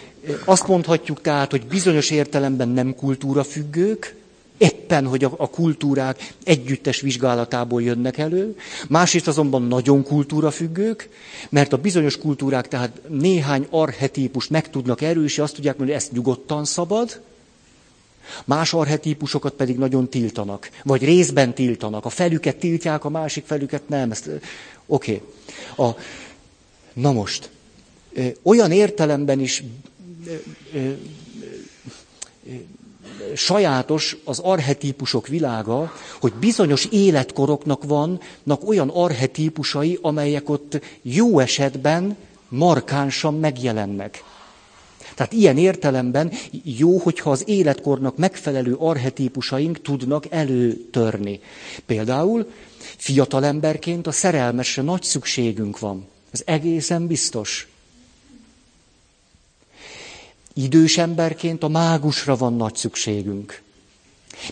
azt 0.45 0.67
mondhatjuk 0.67 1.21
tehát, 1.21 1.51
hogy 1.51 1.65
bizonyos 1.65 2.09
értelemben 2.09 2.69
nem 2.69 2.95
kultúrafüggők, 2.95 4.15
éppen, 4.57 5.07
hogy 5.07 5.23
a, 5.23 5.49
kultúrák 5.49 6.33
együttes 6.43 7.01
vizsgálatából 7.01 7.81
jönnek 7.81 8.17
elő, 8.17 8.57
másrészt 8.87 9.27
azonban 9.27 9.61
nagyon 9.61 10.03
kultúrafüggők, 10.03 11.09
mert 11.49 11.73
a 11.73 11.77
bizonyos 11.77 12.17
kultúrák 12.17 12.67
tehát 12.67 13.01
néhány 13.07 13.67
arhetípust 13.69 14.49
meg 14.49 14.69
tudnak 14.69 15.01
erősíteni, 15.01 15.47
azt 15.47 15.55
tudják 15.55 15.77
mondani, 15.77 15.97
hogy 15.97 16.07
ezt 16.07 16.15
nyugodtan 16.15 16.65
szabad, 16.65 17.21
Más 18.45 18.73
arhetípusokat 18.73 19.53
pedig 19.53 19.77
nagyon 19.77 20.09
tiltanak, 20.09 20.69
vagy 20.83 21.03
részben 21.03 21.53
tiltanak. 21.53 22.05
A 22.05 22.09
felüket 22.09 22.55
tiltják, 22.55 23.05
a 23.05 23.09
másik 23.09 23.45
felüket 23.45 23.89
nem. 23.89 24.11
Ezt, 24.11 24.29
oké. 24.87 25.21
Okay. 25.75 25.87
A, 25.87 25.95
na 26.95 27.11
most, 27.11 27.49
olyan 28.43 28.71
értelemben 28.71 29.39
is 29.39 29.63
sajátos 33.35 34.17
az 34.23 34.39
arhetípusok 34.39 35.27
világa, 35.27 35.93
hogy 36.19 36.33
bizonyos 36.33 36.85
életkoroknak 36.85 37.83
vannak 37.83 38.67
olyan 38.67 38.89
arhetípusai, 38.89 39.99
amelyek 40.01 40.49
ott 40.49 40.79
jó 41.01 41.39
esetben 41.39 42.17
markánsan 42.49 43.39
megjelennek. 43.39 44.23
Tehát 45.15 45.33
ilyen 45.33 45.57
értelemben 45.57 46.31
jó, 46.63 46.97
hogyha 46.97 47.31
az 47.31 47.43
életkornak 47.45 48.17
megfelelő 48.17 48.75
arhetípusaink 48.75 49.81
tudnak 49.81 50.25
előtörni. 50.29 51.39
Például 51.85 52.51
fiatalemberként 52.97 54.07
a 54.07 54.11
szerelmesre 54.11 54.81
nagy 54.81 55.03
szükségünk 55.03 55.79
van. 55.79 56.07
Ez 56.35 56.41
egészen 56.45 57.07
biztos. 57.07 57.67
Idős 60.53 60.97
emberként 60.97 61.63
a 61.63 61.67
mágusra 61.67 62.35
van 62.35 62.53
nagy 62.53 62.75
szükségünk. 62.75 63.61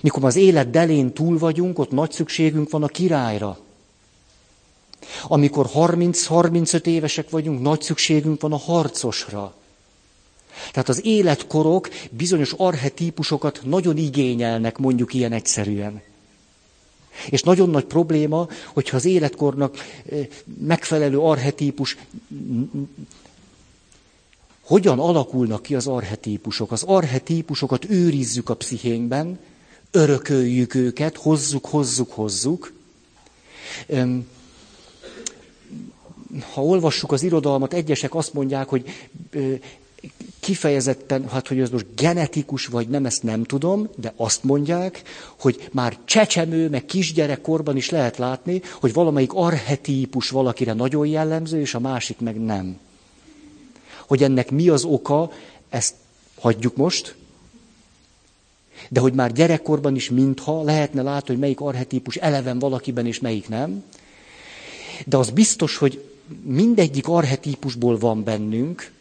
Mikor 0.02 0.24
az 0.24 0.36
élet 0.36 0.70
delén 0.70 1.14
túl 1.14 1.38
vagyunk, 1.38 1.80
ott 1.80 1.92
nagy 1.92 2.12
szükségünk 2.12 2.70
van 2.70 2.84
a 2.84 2.88
királyra. 2.88 3.60
Amikor 5.24 5.70
30-35 5.74 6.86
évesek 6.86 7.30
vagyunk, 7.30 7.62
nagy 7.62 7.82
szükségünk 7.82 8.42
van 8.42 8.54
a 8.54 8.58
harcosra. 8.58 9.56
Tehát 10.72 10.90
az 10.90 11.06
életkorok 11.06 11.90
bizonyos 12.12 12.52
arhetípusokat 12.52 13.62
nagyon 13.64 13.98
igényelnek, 13.98 14.78
mondjuk 14.78 15.14
ilyen 15.14 15.32
egyszerűen. 15.32 16.02
És 17.30 17.42
nagyon 17.42 17.70
nagy 17.70 17.86
probléma, 17.86 18.48
hogyha 18.74 18.98
az 18.98 19.06
életkornak 19.06 19.76
eh, 20.10 20.28
megfelelő 20.58 21.20
arhetípus 21.20 21.98
hogyan 24.64 25.00
alakulnak 25.00 25.62
ki 25.62 25.76
az 25.76 25.88
arhetípusok? 25.88 26.72
Az 26.72 26.84
arhetípusokat 26.84 27.90
őrizzük 27.90 28.50
a 28.50 28.56
pszichénkben, 28.56 29.40
örököljük 29.92 30.76
őket, 30.76 31.18
hozzuk, 31.18 31.66
hozzuk, 31.66 32.12
hozzuk. 32.12 32.74
Ha 36.54 36.64
olvassuk 36.64 37.12
az 37.12 37.24
irodalmat, 37.24 37.74
egyesek 37.74 38.16
azt 38.16 38.34
mondják, 38.34 38.68
hogy 38.68 38.86
kifejezetten, 40.44 41.30
hát 41.30 41.48
hogy 41.48 41.60
ez 41.60 41.70
most 41.70 41.86
genetikus 41.96 42.66
vagy 42.66 42.88
nem, 42.88 43.06
ezt 43.06 43.24
nem 43.24 43.44
tudom, 43.44 43.90
de 43.96 44.14
azt 44.16 44.44
mondják, 44.44 45.02
hogy 45.40 45.70
már 45.72 45.98
csecsemő, 46.06 46.70
meg 46.70 46.86
kisgyerekkorban 46.86 47.78
is 47.78 47.90
lehet 47.90 48.18
látni, 48.18 48.62
hogy 48.80 48.94
valamelyik 48.94 49.34
arhetípus 49.34 50.30
valakire 50.30 50.74
nagyon 50.74 51.08
jellemző, 51.08 51.60
és 51.60 51.74
a 51.74 51.80
másik 51.80 52.20
meg 52.20 52.40
nem. 52.40 52.80
Hogy 54.08 54.24
ennek 54.24 54.52
mi 54.52 54.70
az 54.70 54.84
oka, 54.84 55.32
ezt 55.70 55.96
hagyjuk 56.40 56.76
most. 56.76 57.16
De 58.90 59.00
hogy 59.00 59.14
már 59.14 59.32
gyerekkorban 59.32 59.96
is 59.96 60.10
mintha 60.10 60.64
lehetne 60.64 61.02
látni, 61.02 61.28
hogy 61.28 61.42
melyik 61.42 61.62
arhetípus 61.62 62.16
eleven 62.16 62.60
valakiben, 62.60 63.06
és 63.06 63.20
melyik 63.20 63.48
nem. 63.48 63.84
De 65.06 65.18
az 65.18 65.30
biztos, 65.30 65.78
hogy 65.78 66.04
mindegyik 66.44 67.08
arhetípusból 67.08 67.98
van 67.98 68.24
bennünk, 68.24 68.92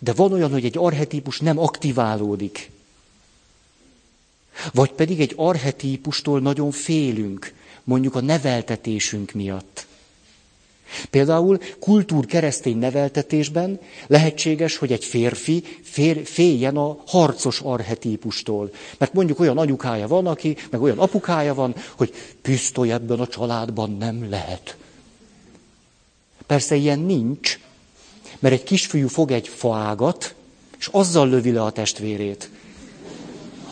de 0.00 0.12
van 0.12 0.32
olyan, 0.32 0.50
hogy 0.50 0.64
egy 0.64 0.78
arhetípus 0.78 1.40
nem 1.40 1.58
aktiválódik. 1.58 2.70
Vagy 4.72 4.92
pedig 4.92 5.20
egy 5.20 5.32
arhetípustól 5.36 6.40
nagyon 6.40 6.70
félünk, 6.70 7.54
mondjuk 7.84 8.14
a 8.14 8.20
neveltetésünk 8.20 9.32
miatt. 9.32 9.86
Például 11.10 11.58
kultúr 11.78 12.26
keresztény 12.26 12.78
neveltetésben 12.78 13.80
lehetséges, 14.06 14.76
hogy 14.76 14.92
egy 14.92 15.04
férfi 15.04 15.62
fér, 15.82 16.26
féljen 16.26 16.76
a 16.76 16.96
harcos 17.06 17.60
arhetípustól. 17.60 18.70
Mert 18.98 19.12
mondjuk 19.12 19.40
olyan 19.40 19.58
anyukája 19.58 20.08
van, 20.08 20.26
aki, 20.26 20.56
meg 20.70 20.82
olyan 20.82 20.98
apukája 20.98 21.54
van, 21.54 21.74
hogy 21.96 22.12
pisztoly 22.42 22.92
ebben 22.92 23.20
a 23.20 23.26
családban 23.26 23.96
nem 23.98 24.30
lehet. 24.30 24.76
Persze 26.46 26.74
ilyen 26.74 26.98
nincs, 26.98 27.58
mert 28.38 28.54
egy 28.54 28.62
kisfiú 28.62 29.08
fog 29.08 29.30
egy 29.30 29.48
faágat, 29.48 30.34
és 30.78 30.88
azzal 30.90 31.28
lövi 31.28 31.52
le 31.52 31.62
a 31.62 31.70
testvérét. 31.70 32.50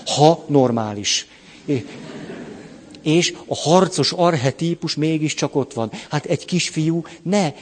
Ha 0.06 0.44
normális. 0.48 1.26
És 3.02 3.34
a 3.46 3.54
harcos 3.54 4.12
arhetípus 4.12 4.94
mégiscsak 4.94 5.54
ott 5.56 5.72
van. 5.72 5.90
Hát 6.10 6.24
egy 6.24 6.44
kisfiú 6.44 7.04
ne 7.22 7.52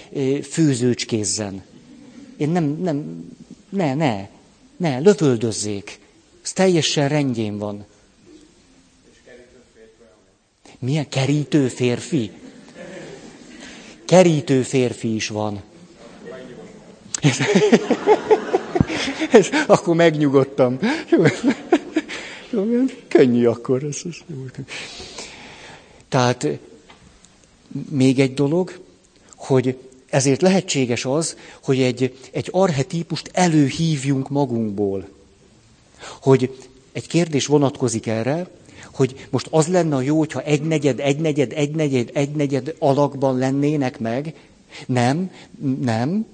főzőcskézzen. 0.43 1.63
Én 2.37 2.49
nem, 2.49 2.65
nem, 2.65 3.29
ne, 3.69 3.95
ne, 3.95 4.29
ne, 4.77 4.99
lövöldözzék. 4.99 5.99
Ez 6.43 6.53
teljesen 6.53 7.09
rendjén 7.09 7.59
van. 7.59 7.85
Milyen 10.79 11.09
kerítő 11.09 11.69
férfi? 11.69 12.31
Kerítő 14.05 14.63
férfi 14.63 15.15
is 15.15 15.29
van. 15.29 15.63
Ez, 19.31 19.49
akkor 19.67 19.95
megnyugodtam. 19.95 20.79
Jó, 21.11 22.65
könnyű 23.09 23.47
akkor. 23.47 23.85
Ez, 23.85 23.97
ez 24.09 24.17
jó. 24.27 24.45
Tehát 26.09 26.47
még 27.91 28.21
egy 28.21 28.35
dolog, 28.35 28.81
hogy 29.37 29.77
ezért 30.11 30.43
lehetséges 30.43 31.05
az, 31.05 31.37
hogy 31.63 31.81
egy, 31.81 32.17
egy 32.31 32.49
arhetípust 32.51 33.31
előhívjunk 33.33 34.29
magunkból. 34.29 35.09
Hogy 36.21 36.59
egy 36.93 37.07
kérdés 37.07 37.47
vonatkozik 37.47 38.07
erre, 38.07 38.49
hogy 38.93 39.27
most 39.31 39.49
az 39.51 39.67
lenne 39.67 39.97
a 39.97 40.01
jó, 40.01 40.19
hogyha 40.19 40.43
egynegyed, 40.43 41.01
egynegyed, 41.01 41.53
egynegyed, 41.53 42.11
egynegyed 42.13 42.75
alakban 42.79 43.39
lennének 43.39 43.99
meg. 43.99 44.35
Nem, 44.87 45.31
nem. 45.81 46.27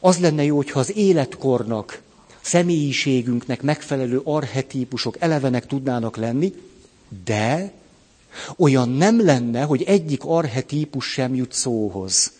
Az 0.00 0.18
lenne 0.18 0.44
jó, 0.44 0.56
hogyha 0.56 0.78
az 0.78 0.96
életkornak, 0.96 2.02
személyiségünknek 2.40 3.62
megfelelő 3.62 4.20
arhetípusok 4.24 5.16
elevenek 5.20 5.66
tudnának 5.66 6.16
lenni, 6.16 6.54
de 7.24 7.72
olyan 8.56 8.88
nem 8.88 9.24
lenne, 9.24 9.62
hogy 9.62 9.82
egyik 9.82 10.24
arhetípus 10.24 11.06
sem 11.06 11.34
jut 11.34 11.52
szóhoz. 11.52 12.32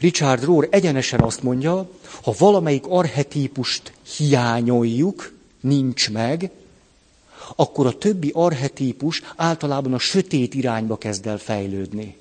Richard 0.00 0.44
Rohr 0.44 0.68
egyenesen 0.70 1.20
azt 1.20 1.42
mondja, 1.42 1.90
ha 2.22 2.34
valamelyik 2.38 2.86
arhetípust 2.86 3.92
hiányoljuk, 4.16 5.32
nincs 5.60 6.10
meg, 6.10 6.50
akkor 7.56 7.86
a 7.86 7.98
többi 7.98 8.30
arhetípus 8.34 9.22
általában 9.36 9.94
a 9.94 9.98
sötét 9.98 10.54
irányba 10.54 10.96
kezd 10.96 11.26
el 11.26 11.38
fejlődni. 11.38 12.16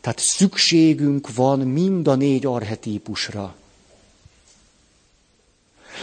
Tehát 0.00 0.18
szükségünk 0.18 1.34
van 1.34 1.58
mind 1.58 2.08
a 2.08 2.14
négy 2.14 2.46
arhetípusra. 2.46 3.54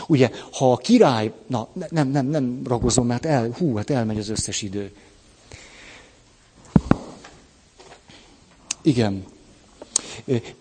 Ugye, 0.08 0.32
ha 0.52 0.72
a 0.72 0.78
király, 0.78 1.34
na 1.48 1.68
nem, 1.89 2.08
nem, 2.08 2.26
nem 2.26 2.62
ragozom, 2.66 3.08
mert 3.08 3.26
el, 3.26 3.52
hú, 3.58 3.76
hát 3.76 3.89
elmegy 3.89 4.18
az 4.18 4.30
összes 4.30 4.62
idő. 4.62 4.91
Igen. 8.82 9.26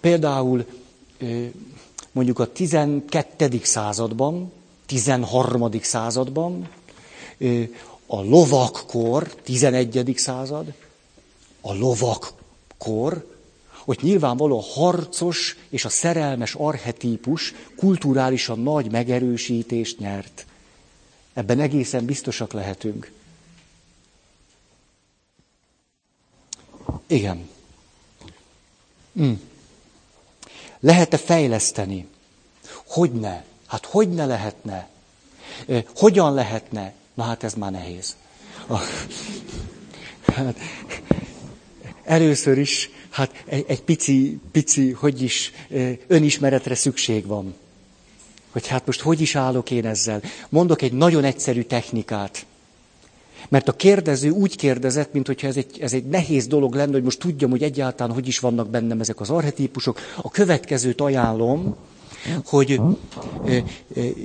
Például 0.01 0.67
mondjuk 2.13 2.39
a 2.39 2.53
12. 2.53 3.61
században, 3.63 4.53
13. 4.87 5.71
században, 5.83 6.69
a 8.07 8.23
lovakkor, 8.23 9.35
11. 9.35 10.13
század, 10.17 10.73
a 11.61 11.75
lovakkor, 11.75 12.36
hogy 13.85 13.99
nyilvánvaló 14.03 14.59
a 14.59 14.81
harcos 14.81 15.57
és 15.69 15.85
a 15.85 15.89
szerelmes 15.89 16.55
arhetípus 16.55 17.55
kulturálisan 17.77 18.59
nagy 18.59 18.91
megerősítést 18.91 19.99
nyert. 19.99 20.47
Ebben 21.33 21.61
egészen 21.61 22.05
biztosak 22.05 22.53
lehetünk. 22.53 23.13
Igen. 27.07 27.49
Mm. 29.21 29.33
Lehet-e 30.81 31.17
fejleszteni? 31.17 32.07
Hogyne? 32.87 33.45
Hát 33.67 33.87
hogy 33.87 34.09
ne 34.09 34.27
lehetne? 34.27 34.89
Hogyan 35.95 36.35
lehetne? 36.35 36.93
Na 37.15 37.23
hát 37.23 37.43
ez 37.43 37.55
már 37.55 37.71
nehéz. 37.71 38.17
Hát, 40.35 40.57
először 42.07 42.59
is, 42.59 42.91
hát 43.11 43.43
egy, 43.47 43.65
egy 43.69 43.83
pici, 43.83 44.39
pici, 44.53 44.91
hogy 44.91 45.23
is, 45.23 45.53
önismeretre 46.07 46.75
szükség 46.75 47.27
van. 47.27 47.55
Hogy 48.51 48.67
hát 48.67 48.87
most 48.87 49.01
hogy 49.01 49.21
is 49.21 49.35
állok 49.37 49.71
én 49.71 49.87
ezzel. 49.87 50.23
Mondok 50.49 50.83
egy 50.83 50.93
nagyon 50.93 51.25
egyszerű 51.25 51.63
technikát. 51.63 52.47
Mert 53.49 53.69
a 53.69 53.73
kérdező 53.73 54.31
úgy 54.31 54.57
kérdezett, 54.57 55.13
mint 55.13 55.27
hogyha 55.27 55.47
ez 55.47 55.57
egy, 55.57 55.79
ez 55.81 55.93
egy 55.93 56.05
nehéz 56.05 56.47
dolog 56.47 56.75
lenne, 56.75 56.93
hogy 56.93 57.03
most 57.03 57.19
tudjam, 57.19 57.51
hogy 57.51 57.63
egyáltalán 57.63 58.15
hogy 58.15 58.29
is 58.29 58.39
vannak 58.39 58.71
bennem 58.71 59.01
ezek 59.01 59.21
az 59.21 59.31
arhetípusok. 59.31 60.01
A 60.17 60.31
következőt 60.31 61.01
ajánlom, 61.01 61.77
hogy 62.45 62.81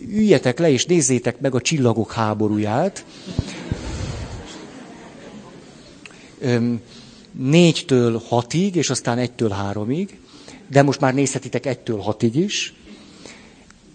üljetek 0.10 0.60
le 0.60 0.70
és 0.72 0.86
nézzétek 0.86 1.40
meg 1.40 1.56
a 1.56 1.62
csillagok 1.62 2.12
háborúját. 2.12 3.06
Négytől 7.32 8.22
hatig, 8.28 8.76
és 8.76 8.90
aztán 8.90 9.18
egytől 9.18 9.50
háromig, 9.50 10.20
de 10.68 10.82
most 10.82 11.00
már 11.00 11.14
nézhetitek 11.14 11.66
egytől 11.66 12.00
hatig 12.00 12.36
is. 12.36 12.74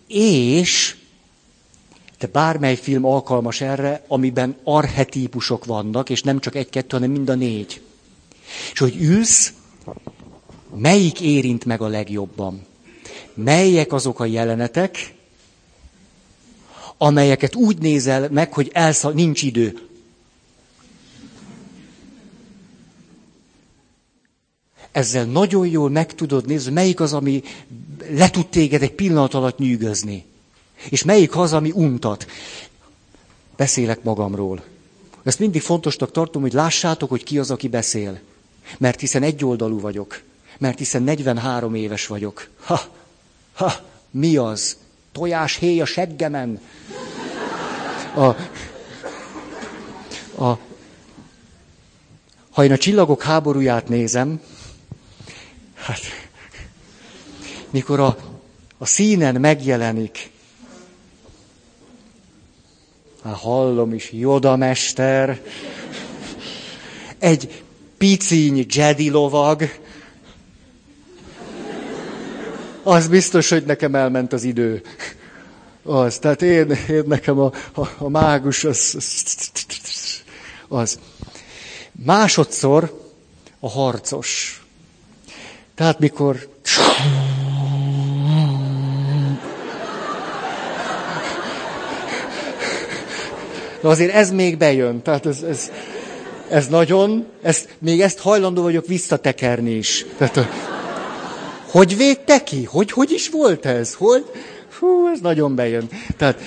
És 0.08 0.96
de 2.18 2.26
bármely 2.26 2.76
film 2.76 3.04
alkalmas 3.04 3.60
erre, 3.60 4.04
amiben 4.08 4.56
arhetípusok 4.64 5.64
vannak, 5.64 6.10
és 6.10 6.22
nem 6.22 6.40
csak 6.40 6.54
egy-kettő, 6.54 6.96
hanem 6.96 7.10
mind 7.10 7.28
a 7.28 7.34
négy. 7.34 7.80
És 8.72 8.78
hogy 8.78 8.96
ülsz, 9.00 9.52
melyik 10.74 11.20
érint 11.20 11.64
meg 11.64 11.80
a 11.80 11.86
legjobban? 11.86 12.66
Melyek 13.34 13.92
azok 13.92 14.20
a 14.20 14.24
jelenetek, 14.24 15.14
amelyeket 16.98 17.54
úgy 17.54 17.78
nézel 17.78 18.28
meg, 18.30 18.52
hogy 18.52 18.70
elszal, 18.72 19.12
nincs 19.12 19.42
idő. 19.42 19.78
Ezzel 24.96 25.24
nagyon 25.24 25.66
jól 25.66 25.90
meg 25.90 26.14
tudod 26.14 26.46
nézni, 26.46 26.72
melyik 26.72 27.00
az, 27.00 27.12
ami 27.12 27.42
le 28.10 28.30
tud 28.30 28.46
téged 28.46 28.82
egy 28.82 28.92
pillanat 28.92 29.34
alatt 29.34 29.58
nyűgözni. 29.58 30.24
És 30.88 31.02
melyik 31.02 31.36
az, 31.36 31.52
ami 31.52 31.70
untat? 31.74 32.26
Beszélek 33.56 34.02
magamról. 34.02 34.62
Ezt 35.24 35.38
mindig 35.38 35.62
fontosnak 35.62 36.10
tartom, 36.10 36.42
hogy 36.42 36.52
lássátok, 36.52 37.08
hogy 37.08 37.24
ki 37.24 37.38
az, 37.38 37.50
aki 37.50 37.68
beszél. 37.68 38.20
Mert 38.78 39.00
hiszen 39.00 39.22
egyoldalú 39.22 39.80
vagyok. 39.80 40.22
Mert 40.58 40.78
hiszen 40.78 41.02
43 41.02 41.74
éves 41.74 42.06
vagyok. 42.06 42.48
Ha, 42.64 42.80
ha, 43.54 43.72
mi 44.10 44.36
az? 44.36 44.76
Tojás 45.12 45.56
héj 45.56 45.80
a 45.80 45.84
seggemen. 45.84 46.60
A, 48.14 48.26
a, 50.44 50.58
ha 52.50 52.64
én 52.64 52.72
a 52.72 52.78
csillagok 52.78 53.22
háborúját 53.22 53.88
nézem, 53.88 54.40
hát 55.86 56.00
mikor 57.70 58.00
a, 58.00 58.16
a 58.78 58.86
színen 58.86 59.40
megjelenik 59.40 60.30
Hát 63.26 63.36
hallom 63.36 63.92
is, 63.92 64.12
Joda 64.12 64.56
mester, 64.56 65.40
egy 67.18 67.62
piciny 67.98 68.66
Jedi 68.68 69.10
lovag, 69.10 69.62
az 72.82 73.08
biztos, 73.08 73.48
hogy 73.48 73.64
nekem 73.64 73.94
elment 73.94 74.32
az 74.32 74.44
idő. 74.44 74.82
Az, 75.82 76.18
tehát 76.18 76.42
én, 76.42 76.70
én 76.88 77.02
nekem 77.06 77.38
a, 77.38 77.52
a, 77.74 77.88
a 77.98 78.08
mágus 78.08 78.64
az, 78.64 78.96
az. 80.68 80.98
Másodszor 81.92 83.10
a 83.60 83.68
harcos. 83.68 84.65
Tehát 85.76 85.98
mikor 85.98 86.48
Na 93.82 93.88
azért 93.92 94.12
ez 94.12 94.30
még 94.30 94.56
bejön. 94.56 95.02
Tehát 95.02 95.26
ez, 95.26 95.42
ez, 95.42 95.70
ez 96.48 96.66
nagyon, 96.66 97.26
ez, 97.42 97.68
még 97.78 98.00
ezt 98.00 98.18
hajlandó 98.18 98.62
vagyok 98.62 98.86
visszatekerni 98.86 99.70
is. 99.70 100.06
Tehát, 100.18 100.48
hogy 101.70 101.96
védte 101.96 102.42
ki? 102.42 102.64
Hogy, 102.64 102.90
hogy 102.90 103.10
is 103.10 103.28
volt 103.28 103.66
ez? 103.66 103.94
Hogy? 103.94 104.24
Hú, 104.78 105.08
ez 105.12 105.20
nagyon 105.20 105.54
bejön. 105.54 105.88
Tehát 106.16 106.40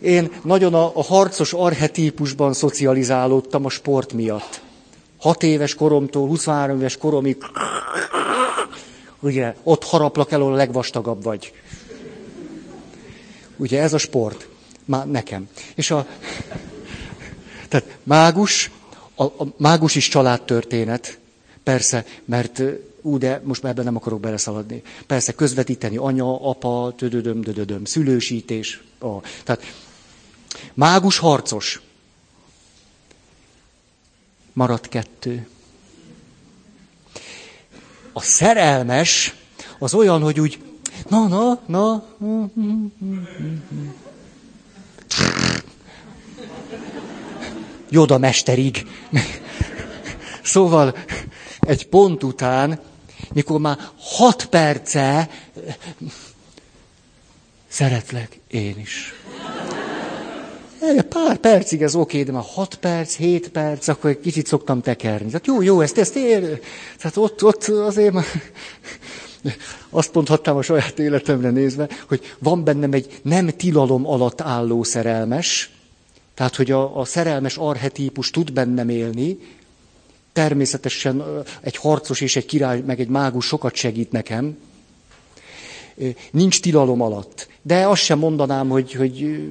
én 0.00 0.30
nagyon 0.42 0.74
a, 0.74 0.90
a 0.94 1.02
harcos 1.02 1.52
arhetípusban 1.52 2.52
szocializálódtam 2.52 3.64
a 3.64 3.70
sport 3.70 4.12
miatt. 4.12 4.63
Hat 5.24 5.42
éves 5.42 5.74
koromtól 5.74 6.28
23 6.28 6.78
éves 6.78 6.96
koromig, 6.96 7.36
ugye, 9.20 9.54
ott 9.62 9.84
haraplak 9.84 10.30
el, 10.30 10.42
a 10.42 10.50
legvastagabb 10.50 11.22
vagy. 11.22 11.52
Ugye 13.56 13.82
ez 13.82 13.92
a 13.92 13.98
sport. 13.98 14.48
Má, 14.84 15.04
nekem. 15.04 15.48
És 15.74 15.90
a... 15.90 16.06
Tehát 17.68 17.98
mágus, 18.02 18.70
a, 19.14 19.22
a 19.24 19.46
mágus 19.56 19.94
is 19.94 20.08
családtörténet. 20.08 21.18
Persze, 21.62 22.04
mert 22.24 22.62
ú, 23.02 23.18
de 23.18 23.40
most 23.44 23.62
már 23.62 23.72
ebben 23.72 23.84
nem 23.84 23.96
akarok 23.96 24.20
beleszaladni. 24.20 24.82
Persze, 25.06 25.32
közvetíteni 25.32 25.96
anya, 25.96 26.48
apa, 26.50 26.94
tödödöm, 26.96 27.40
dödödöm, 27.40 27.84
szülősítés. 27.84 28.82
A, 29.00 29.20
tehát 29.44 29.62
mágus 30.74 31.18
harcos. 31.18 31.80
Maradt 34.54 34.88
kettő. 34.88 35.48
A 38.12 38.20
szerelmes 38.20 39.34
az 39.78 39.94
olyan, 39.94 40.22
hogy 40.22 40.40
úgy, 40.40 40.62
na, 41.08 41.26
na, 41.26 41.60
na, 41.66 42.04
Joda 47.90 48.18
mesterig. 48.18 48.86
Szóval 50.42 50.96
egy 51.60 51.88
pont 51.88 52.22
után, 52.22 52.80
mikor 53.32 53.60
már 53.60 53.78
hat 53.96 54.46
perce, 54.46 55.30
szeretlek 57.68 58.40
én 58.48 58.78
is. 58.78 59.12
Pár 61.08 61.36
percig 61.36 61.82
ez 61.82 61.94
oké, 61.94 62.22
de 62.22 62.32
már 62.32 62.44
hat 62.46 62.74
perc, 62.74 63.16
hét 63.16 63.48
perc, 63.48 63.88
akkor 63.88 64.10
egy 64.10 64.20
kicsit 64.20 64.46
szoktam 64.46 64.80
tekerni. 64.80 65.26
Tehát 65.26 65.46
jó, 65.46 65.62
jó, 65.62 65.80
ezt, 65.80 65.98
ezt 65.98 66.16
ér. 66.16 66.60
Tehát 66.98 67.16
ott, 67.16 67.44
ott 67.44 67.64
azért 67.64 68.12
már... 68.12 68.24
Azt 69.90 70.14
mondhatnám 70.14 70.56
a 70.56 70.62
saját 70.62 70.98
életemre 70.98 71.50
nézve, 71.50 71.88
hogy 72.08 72.20
van 72.38 72.64
bennem 72.64 72.92
egy 72.92 73.20
nem 73.22 73.46
tilalom 73.46 74.06
alatt 74.06 74.40
álló 74.40 74.82
szerelmes, 74.82 75.70
tehát, 76.34 76.56
hogy 76.56 76.70
a, 76.70 76.98
a 76.98 77.04
szerelmes 77.04 77.56
arhetípus 77.56 78.30
tud 78.30 78.52
bennem 78.52 78.88
élni, 78.88 79.38
természetesen 80.32 81.24
egy 81.60 81.76
harcos 81.76 82.20
és 82.20 82.36
egy 82.36 82.46
király, 82.46 82.80
meg 82.80 83.00
egy 83.00 83.08
mágus 83.08 83.46
sokat 83.46 83.74
segít 83.74 84.12
nekem. 84.12 84.56
Nincs 86.30 86.60
tilalom 86.60 87.00
alatt. 87.00 87.48
De 87.62 87.88
azt 87.88 88.02
sem 88.02 88.18
mondanám, 88.18 88.68
hogy, 88.68 88.92
hogy 88.92 89.48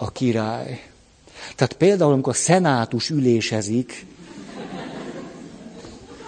a 0.00 0.10
király. 0.10 0.82
Tehát 1.56 1.72
például, 1.72 2.12
amikor 2.12 2.32
a 2.32 2.36
szenátus 2.36 3.10
ülésezik, 3.10 4.06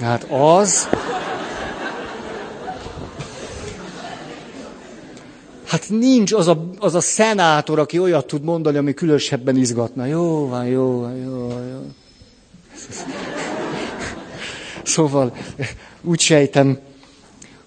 hát 0.01 0.27
az, 0.31 0.89
Hát 5.64 5.89
nincs 5.89 6.33
az 6.33 6.49
a, 6.49 6.70
az 6.79 6.95
a 6.95 7.01
szenátor, 7.01 7.79
aki 7.79 7.99
olyat 7.99 8.27
tud 8.27 8.43
mondani, 8.43 8.77
ami 8.77 8.95
különösebben 8.95 9.57
izgatna. 9.57 10.07
Jó 10.07 10.49
van, 10.49 10.66
jó 10.66 11.01
van, 11.01 11.16
jó 11.16 11.49
van, 11.49 11.66
jó. 11.66 11.81
Szóval 14.83 15.37
úgy 16.03 16.20
sejtem, 16.20 16.79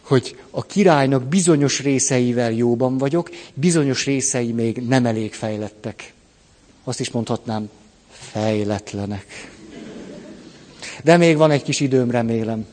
hogy 0.06 0.36
a 0.52 0.66
királynak 0.66 1.24
bizonyos 1.24 1.82
részeivel 1.82 2.52
jóban 2.52 2.98
vagyok, 2.98 3.30
bizonyos 3.54 4.06
részei 4.06 4.52
még 4.52 4.78
nem 4.78 5.06
elég 5.06 5.34
fejlettek. 5.34 6.14
Azt 6.84 7.00
is 7.00 7.12
mondhatnám, 7.12 7.70
fejletlenek. 8.10 9.52
De 11.04 11.18
még 11.18 11.38
van 11.38 11.52
egy 11.52 11.64
kis 11.64 11.80
időm, 11.80 12.12
remélem. 12.12 12.66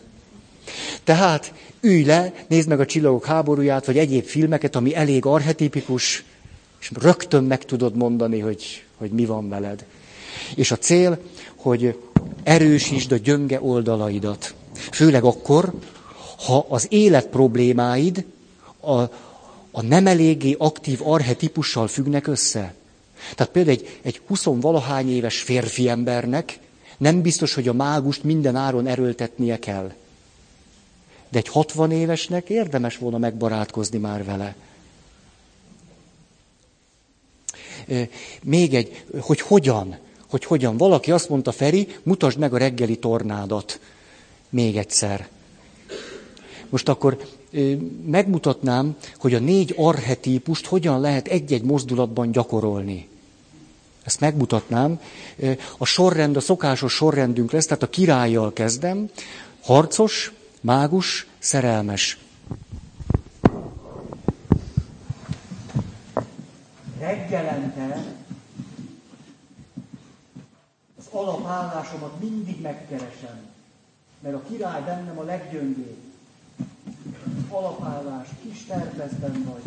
Tehát 1.05 1.53
ülj 1.81 2.05
le, 2.05 2.33
nézd 2.49 2.69
meg 2.69 2.81
a 2.81 2.87
csillagok 2.87 3.25
háborúját, 3.25 3.87
vagy 3.87 3.99
egyéb 3.99 4.25
filmeket, 4.25 4.77
ami 4.77 4.95
elég 4.95 5.27
arhetipikus, 5.27 6.25
és 6.81 6.91
rögtön 7.01 7.45
meg 7.45 7.65
tudod 7.65 7.97
mondani, 7.97 8.39
hogy, 8.39 8.85
hogy 8.97 9.11
mi 9.11 9.25
van 9.25 9.49
veled. 9.49 9.85
És 10.55 10.71
a 10.71 10.77
cél, 10.79 11.19
hogy 11.57 11.99
erősítsd 12.43 13.13
a 13.13 13.17
gyönge 13.17 13.61
oldalaidat. 13.61 14.55
Főleg 14.91 15.25
akkor, 15.25 15.73
ha 16.47 16.67
az 16.69 16.87
élet 16.91 17.27
problémáid 17.27 18.25
a, 18.81 19.01
a 19.71 19.83
nem 19.83 20.07
eléggé 20.07 20.55
aktív 20.59 21.01
arhetipussal 21.03 21.89
függnek 21.89 22.27
össze. 22.27 22.75
Tehát 23.35 23.53
például 23.53 23.77
egy, 23.77 23.99
egy 24.03 24.21
20 24.27 24.45
valahány 24.45 25.11
éves 25.11 25.41
férfi 25.41 25.89
embernek 25.89 26.59
nem 26.97 27.23
biztos, 27.23 27.55
hogy 27.55 27.69
a 27.69 27.73
mágust 27.73 28.23
minden 28.23 28.57
áron 28.57 28.87
erőltetnie 28.87 29.59
kell. 29.59 29.93
De 31.29 31.39
egy 31.39 31.49
60 31.49 31.91
évesnek 31.91 32.49
érdemes 32.49 32.99
volna 32.99 33.19
megbarátkozni 33.19 33.99
már 33.99 34.25
vele. 34.25 34.55
Még 38.43 38.75
egy, 38.75 39.05
hogy 39.21 39.41
hogyan, 39.41 39.99
hogy 40.29 40.45
hogyan. 40.45 40.77
Valaki 40.77 41.13
azt 41.13 41.29
mondta, 41.29 41.53
Feri, 41.53 41.89
mutasd 42.03 42.39
meg 42.39 42.55
a 42.55 42.59
reggeli 42.59 42.99
tornádat. 42.99 43.81
Még 44.49 44.77
egyszer. 44.77 45.29
Most 46.73 46.89
akkor 46.89 47.17
megmutatnám, 48.05 48.97
hogy 49.17 49.35
a 49.35 49.39
négy 49.39 49.75
arhetípust 49.77 50.67
hogyan 50.67 51.01
lehet 51.01 51.29
egy-egy 51.29 51.63
mozdulatban 51.63 52.31
gyakorolni. 52.31 53.09
Ezt 54.05 54.21
megmutatnám. 54.21 55.01
A 55.79 55.85
sorrend, 55.85 56.37
a 56.37 56.41
szokásos 56.41 56.93
sorrendünk 56.93 57.51
lesz, 57.51 57.67
tehát 57.67 57.83
a 57.83 57.89
királlyal 57.89 58.53
kezdem. 58.53 59.11
Harcos, 59.63 60.33
mágus, 60.61 61.27
szerelmes. 61.39 62.19
Reggelente 66.99 68.05
az 70.99 71.05
alapállásomat 71.11 72.21
mindig 72.21 72.61
megkeresem, 72.61 73.41
mert 74.21 74.35
a 74.35 74.43
király 74.49 74.83
bennem 74.83 75.19
a 75.19 75.23
leggyöngébb. 75.23 76.12
Alapállás, 77.49 78.29
kis 78.41 78.65
terpezben 78.65 79.45
vagy. 79.45 79.63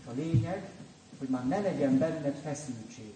És 0.00 0.06
a 0.06 0.12
lényeg, 0.12 0.70
hogy 1.18 1.28
már 1.28 1.46
ne 1.46 1.60
legyen 1.60 1.98
benned 1.98 2.36
feszültség. 2.42 3.12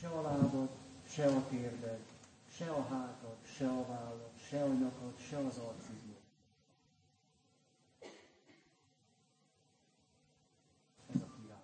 Se 0.00 0.08
a 0.08 0.22
lábad, 0.22 0.68
se 1.08 1.24
a 1.26 1.46
térded, 1.48 1.98
se 2.56 2.70
a 2.70 2.86
hátad, 2.90 3.36
se 3.56 3.66
a 3.66 3.86
vállad, 3.86 4.30
se 4.48 4.62
a 4.62 4.66
nyakad, 4.66 5.12
se 5.28 5.36
az 5.36 5.58
arcizmod. 5.58 6.20
Ez 11.14 11.20
a 11.20 11.28
király. 11.36 11.58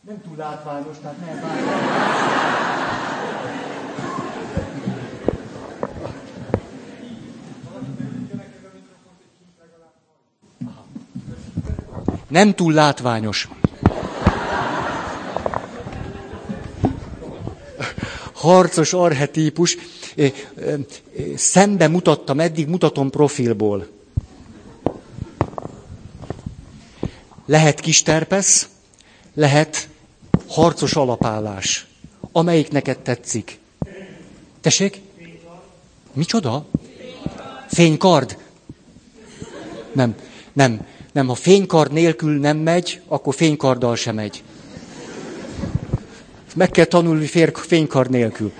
Nem 0.00 0.20
túl 0.20 0.36
látványos, 0.36 0.98
tehát 0.98 1.18
nem 1.18 2.85
Nem 12.36 12.54
túl 12.54 12.72
látványos. 12.72 13.48
harcos 18.32 18.92
arhetípus, 18.92 19.76
szembe 21.34 21.88
mutattam 21.88 22.40
eddig, 22.40 22.68
mutatom 22.68 23.10
profilból. 23.10 23.86
Lehet 27.46 27.80
kis 27.80 28.02
terpesz, 28.02 28.68
lehet 29.34 29.88
harcos 30.48 30.94
alapállás. 30.94 31.86
Amelyik 32.32 32.70
neked 32.70 32.98
tetszik. 32.98 33.58
Tessék? 34.60 35.00
Micsoda? 36.12 36.66
Fénykard? 37.68 38.38
Nem, 39.92 40.14
nem, 40.52 40.86
nem. 41.16 41.26
Ha 41.26 41.34
fénykard 41.34 41.92
nélkül 41.92 42.38
nem 42.38 42.56
megy, 42.56 43.00
akkor 43.06 43.34
fénykarddal 43.34 43.96
sem 43.96 44.14
megy. 44.14 44.42
Meg 46.54 46.70
kell 46.70 46.84
tanulni 46.84 47.26
fér, 47.26 47.52
fénykar 47.54 48.06
nélkül. 48.06 48.52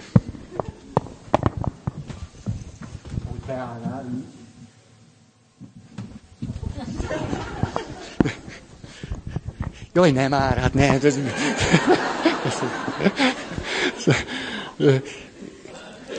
Jaj, 9.92 10.10
nem 10.10 10.30
már, 10.30 10.58
hát 10.58 10.74
ne. 10.74 11.00
Ez... 11.00 11.18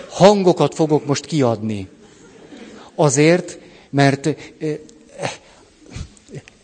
Hangokat 0.09 0.75
fogok 0.75 1.05
most 1.05 1.25
kiadni. 1.25 1.87
Azért, 2.95 3.59
mert 3.89 4.35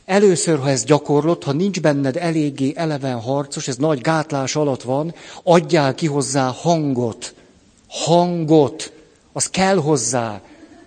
Először, 0.06 0.60
ha 0.60 0.70
ez 0.70 0.84
gyakorlott, 0.84 1.44
ha 1.44 1.52
nincs 1.52 1.82
benned 1.82 2.18
eléggé 2.18 2.74
eleven 2.76 3.22
harcos, 3.22 3.68
ez 3.68 3.76
nagy 3.76 4.02
gátlás 4.02 4.56
alatt 4.56 4.82
van, 4.82 5.16
adjál 5.44 5.96
ki 5.96 6.08
hozzá 6.08 6.48
hangot. 6.48 7.34
Hangot. 7.88 8.92
Az 9.34 9.50
kell 9.50 9.76
hozzá. 9.76 10.42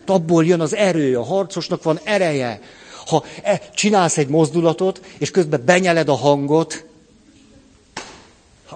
Abból 0.07 0.45
jön 0.45 0.61
az 0.61 0.75
erő, 0.75 1.19
a 1.19 1.25
harcosnak 1.25 1.83
van 1.83 2.01
ereje. 2.05 2.61
Ha 3.07 3.25
e, 3.43 3.63
csinálsz 3.75 4.17
egy 4.17 4.29
mozdulatot, 4.29 5.01
és 5.19 5.31
közben 5.31 5.63
benyeled 5.65 6.09
a 6.09 6.17
hangot, 6.17 6.85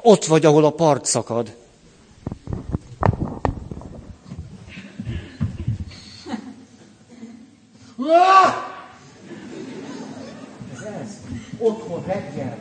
ott 0.03 0.25
vagy, 0.25 0.45
ahol 0.45 0.65
a 0.65 0.71
part 0.71 1.05
szakad. 1.05 1.55
Ah! 7.99 8.80
Otthon 11.59 12.05
reggel. 12.07 12.59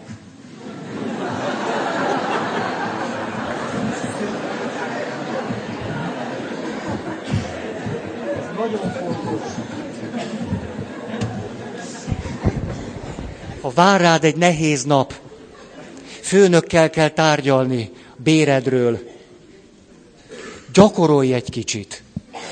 Ez 8.38 8.56
nagyon 8.58 8.92
fontos. 8.92 9.42
Ha 13.62 13.70
vár 13.70 14.02
rád 14.02 14.24
egy 14.24 14.36
nehéz 14.36 14.84
nap, 14.84 15.14
főnökkel 16.22 16.90
kell 16.90 17.10
tárgyalni 17.10 17.92
béredről, 18.18 19.00
gyakorolj 20.74 21.34
egy 21.34 21.50
kicsit. 21.50 22.04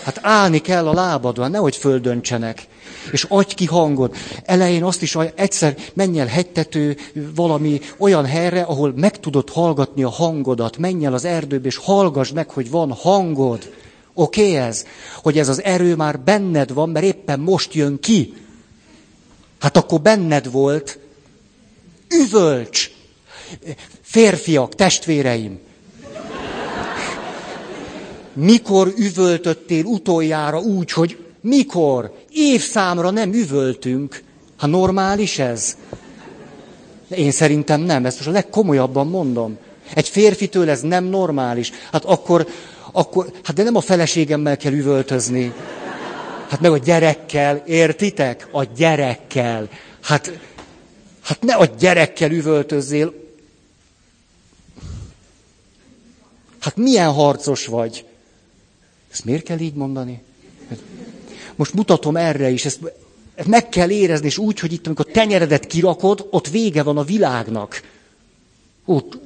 Hát 0.04 0.20
állni 0.22 0.60
kell 0.60 0.88
a 0.88 0.94
lábadon, 0.94 1.52
nehogy 1.52 1.76
földöntsenek 1.76 2.68
és 3.12 3.26
adj 3.30 3.54
ki 3.54 3.66
hangot. 3.66 4.18
Elején 4.44 4.84
azt 4.84 5.02
is 5.02 5.16
egyszer 5.36 5.76
menj 5.94 6.20
el 6.20 6.28
hegytető 6.28 6.98
valami 7.36 7.80
olyan 7.98 8.26
helyre, 8.26 8.62
ahol 8.62 8.94
meg 8.96 9.20
tudod 9.20 9.50
hallgatni 9.50 10.04
a 10.04 10.10
hangodat. 10.10 10.78
Menj 10.78 11.06
el 11.06 11.14
az 11.14 11.26
erdőbe, 11.26 11.68
és 11.68 11.78
hallgass 11.78 12.32
meg, 12.32 12.50
hogy 12.50 12.70
van 12.70 12.92
hangod. 12.92 13.72
Oké 14.14 14.42
okay 14.42 14.56
ez? 14.56 14.86
Hogy 15.16 15.38
ez 15.38 15.50
az 15.50 15.64
erő 15.64 15.96
már 15.96 16.20
benned 16.20 16.74
van, 16.74 16.90
mert 16.90 17.06
éppen 17.06 17.40
most 17.40 17.74
jön 17.74 18.00
ki. 18.00 18.34
Hát 19.60 19.78
akkor 19.78 20.02
benned 20.02 20.52
volt. 20.52 21.00
Üvölcs! 22.10 22.92
Férfiak, 24.02 24.76
testvéreim! 24.76 25.60
Mikor 28.34 28.94
üvöltöttél 28.98 29.84
utoljára 29.86 30.60
úgy, 30.60 30.92
hogy 30.92 31.18
mikor? 31.48 32.14
Évszámra 32.32 33.10
nem 33.10 33.34
üvöltünk. 33.34 34.24
Ha 34.58 34.68
normális 34.68 35.40
ez? 35.40 35.78
Én 37.08 37.32
szerintem 37.32 37.82
nem, 37.82 38.06
ezt 38.06 38.18
most 38.18 38.30
a 38.30 38.32
legkomolyabban 38.32 39.08
mondom. 39.08 39.58
Egy 39.94 40.08
férfitől 40.08 40.70
ez 40.70 40.82
nem 40.82 41.04
normális. 41.04 41.72
Hát 41.92 42.06
akkor, 42.06 42.48
akkor, 42.92 43.32
hát 43.44 43.56
de 43.56 43.64
nem 43.64 43.76
a 43.76 43.82
feleségemmel 43.82 44.58
kell 44.58 44.72
üvöltözni. 44.72 45.54
Hát 46.50 46.60
meg 46.60 46.72
a 46.72 46.78
gyerekkel, 46.78 47.64
értitek? 47.66 48.48
A 48.52 48.64
gyerekkel. 48.64 49.70
Hát, 50.02 50.40
hát 51.22 51.42
ne 51.42 51.56
a 51.56 51.66
gyerekkel 51.66 52.32
üvöltözzél. 52.32 53.14
Hát 56.60 56.76
milyen 56.76 57.12
harcos 57.12 57.66
vagy? 57.66 58.06
Ezt 59.12 59.26
miért 59.26 59.44
kell 59.44 59.60
így 59.60 59.74
mondani? 59.74 60.22
most 61.58 61.74
mutatom 61.74 62.16
erre 62.16 62.50
is, 62.50 62.66
ezt, 62.66 62.80
meg 63.46 63.70
kell 63.70 63.90
érezni, 63.90 64.26
és 64.26 64.38
úgy, 64.38 64.60
hogy 64.60 64.74
itt, 64.74 64.86
amikor 64.86 65.06
tenyeredet 65.06 65.68
kirakod, 65.68 66.28
ott 66.30 66.48
vége 66.48 66.84
van 66.84 66.98
a 66.98 67.04
világnak. 67.04 67.82
Ott. 68.86 69.20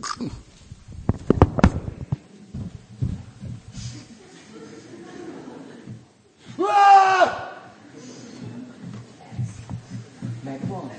Megvan? 10.44 10.92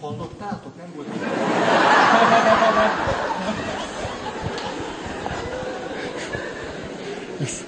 Hallottátok? 0.00 0.76
Nem 0.76 0.92
volt. 0.94 1.08
Ez 7.40 7.64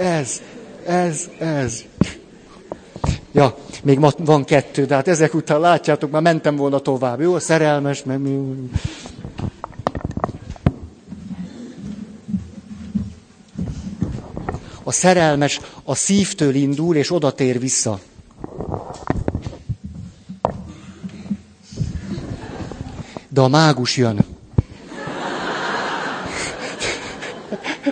ez, 0.00 1.28
ez. 1.38 1.84
Ja, 3.32 3.56
még 3.82 3.98
ma 3.98 4.10
van 4.16 4.44
kettő, 4.44 4.84
de 4.84 4.94
hát 4.94 5.08
ezek 5.08 5.34
után 5.34 5.60
látjátok, 5.60 6.10
már 6.10 6.22
mentem 6.22 6.56
volna 6.56 6.78
tovább. 6.78 7.20
Jó, 7.20 7.38
szerelmes, 7.38 8.02
meg 8.02 8.20
mi... 8.20 8.68
A 14.82 14.92
szerelmes 14.92 15.60
a 15.84 15.94
szívtől 15.94 16.54
indul, 16.54 16.96
és 16.96 17.12
oda 17.12 17.32
tér 17.32 17.58
vissza. 17.60 18.00
De 23.28 23.40
a 23.40 23.48
mágus 23.48 23.96
jön. 23.96 24.24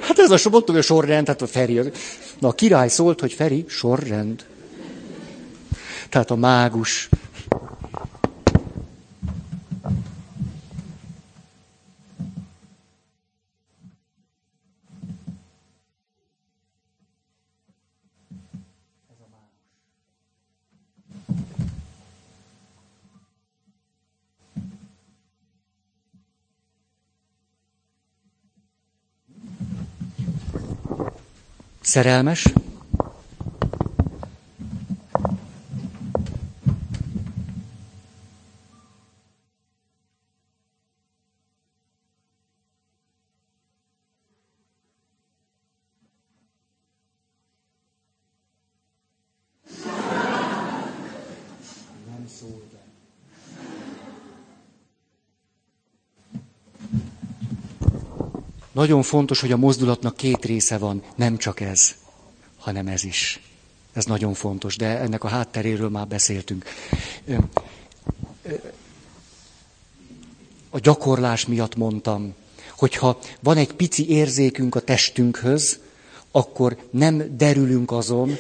Hát 0.09 0.19
ez 0.19 0.31
a, 0.31 0.49
mondtuk, 0.51 0.77
a 0.77 0.83
sorrend, 0.83 1.25
tehát 1.25 1.43
a 1.43 1.47
Feri. 1.47 1.81
Na, 2.39 2.49
a 2.49 2.53
király 2.53 2.89
szólt, 2.89 3.21
hogy 3.21 3.33
Feri, 3.33 3.65
sorrend. 3.69 4.45
Tehát 6.09 6.31
a 6.31 6.37
mágus. 6.37 7.09
Szerelmes? 31.89 32.53
Nagyon 58.79 59.03
fontos, 59.03 59.41
hogy 59.41 59.53
a 59.53 59.57
mozdulatnak 59.57 60.16
két 60.16 60.45
része 60.45 60.79
van, 60.79 61.03
nem 61.14 61.37
csak 61.37 61.61
ez, 61.61 61.95
hanem 62.59 62.87
ez 62.87 63.05
is. 63.05 63.41
Ez 63.93 64.05
nagyon 64.05 64.35
fontos, 64.35 64.76
de 64.76 64.99
ennek 64.99 65.24
a 65.24 65.29
hátteréről 65.29 65.89
már 65.89 66.07
beszéltünk. 66.07 66.64
A 70.70 70.79
gyakorlás 70.79 71.47
miatt 71.47 71.76
mondtam, 71.76 72.35
hogyha 72.76 73.18
van 73.41 73.57
egy 73.57 73.72
pici 73.72 74.09
érzékünk 74.09 74.74
a 74.74 74.81
testünkhöz, 74.81 75.79
akkor 76.31 76.76
nem 76.91 77.37
derülünk 77.37 77.93
azon, 77.93 78.37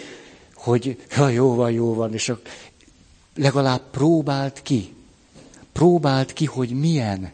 hogy 0.54 1.02
ha 1.10 1.28
jó 1.28 1.54
van, 1.54 1.70
jó 1.70 1.94
van, 1.94 2.14
és 2.14 2.32
legalább 3.34 3.90
próbált 3.90 4.62
ki. 4.62 4.94
Próbált 5.72 6.32
ki, 6.32 6.44
hogy 6.44 6.70
milyen. 6.70 7.32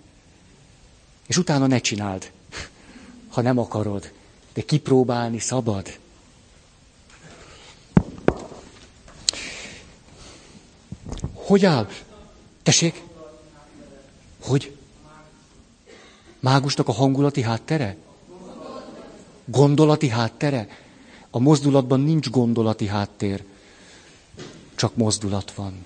És 1.26 1.36
utána 1.36 1.66
ne 1.66 1.78
csináld 1.78 2.32
ha 3.34 3.40
nem 3.40 3.58
akarod, 3.58 4.12
de 4.52 4.62
kipróbálni 4.62 5.38
szabad. 5.38 5.98
Hogy 11.34 11.64
áll? 11.64 11.88
Tessék? 12.62 13.02
Hogy? 14.42 14.76
Mágusnak 16.40 16.88
a 16.88 16.92
hangulati 16.92 17.42
háttere? 17.42 17.96
Gondolati 19.44 20.08
háttere? 20.08 20.68
A 21.30 21.38
mozdulatban 21.38 22.00
nincs 22.00 22.30
gondolati 22.30 22.86
háttér, 22.86 23.44
csak 24.74 24.96
mozdulat 24.96 25.52
van. 25.54 25.84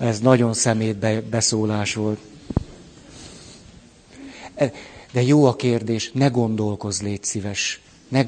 Ez 0.00 0.20
nagyon 0.20 0.54
szemét 0.54 1.24
beszólás 1.24 1.94
volt. 1.94 2.18
E, 4.54 4.72
de 5.12 5.22
jó 5.22 5.44
a 5.44 5.56
kérdés, 5.56 6.10
ne 6.12 6.28
gondolkozz, 6.28 7.00
légy 7.00 7.24
szíves. 7.24 7.80
Ne, 8.08 8.24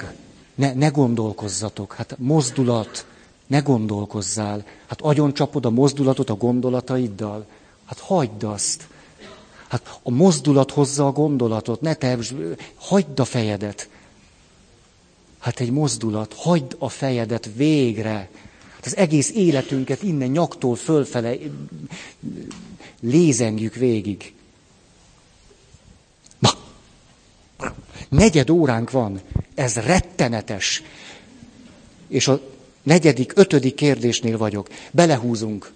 ne, 0.54 0.72
ne 0.72 0.88
gondolkozzatok. 0.88 1.92
Hát 1.92 2.16
mozdulat, 2.18 3.06
ne 3.46 3.58
gondolkozzál. 3.58 4.64
Hát 4.86 5.00
agyon 5.00 5.34
csapod 5.34 5.66
a 5.66 5.70
mozdulatot 5.70 6.30
a 6.30 6.34
gondolataiddal. 6.34 7.46
Hát 7.84 7.98
hagyd 7.98 8.42
azt. 8.42 8.86
Hát 9.68 9.98
a 10.02 10.10
mozdulat 10.10 10.70
hozza 10.70 11.06
a 11.06 11.12
gondolatot, 11.12 11.80
ne 11.80 11.94
te, 11.94 12.18
hagyd 12.74 13.20
a 13.20 13.24
fejedet. 13.24 13.88
Hát 15.38 15.60
egy 15.60 15.70
mozdulat, 15.70 16.34
hagyd 16.36 16.76
a 16.78 16.88
fejedet 16.88 17.50
végre. 17.54 18.30
Az 18.84 18.96
egész 18.96 19.30
életünket 19.30 20.02
innen 20.02 20.28
nyaktól 20.28 20.76
fölfele 20.76 21.34
lézengjük 23.00 23.74
végig. 23.74 24.34
Ma, 26.38 26.50
negyed 28.08 28.50
óránk 28.50 28.90
van, 28.90 29.20
ez 29.54 29.74
rettenetes. 29.74 30.82
És 32.08 32.28
a 32.28 32.40
negyedik, 32.82 33.32
ötödik 33.34 33.74
kérdésnél 33.74 34.38
vagyok. 34.38 34.68
Belehúzunk. 34.90 35.72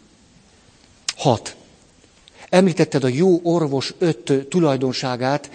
Hat. 1.16 1.56
Említetted 2.48 3.04
a 3.04 3.08
jó 3.08 3.40
orvos 3.42 3.94
öt 3.98 4.46
tulajdonságát, 4.48 5.50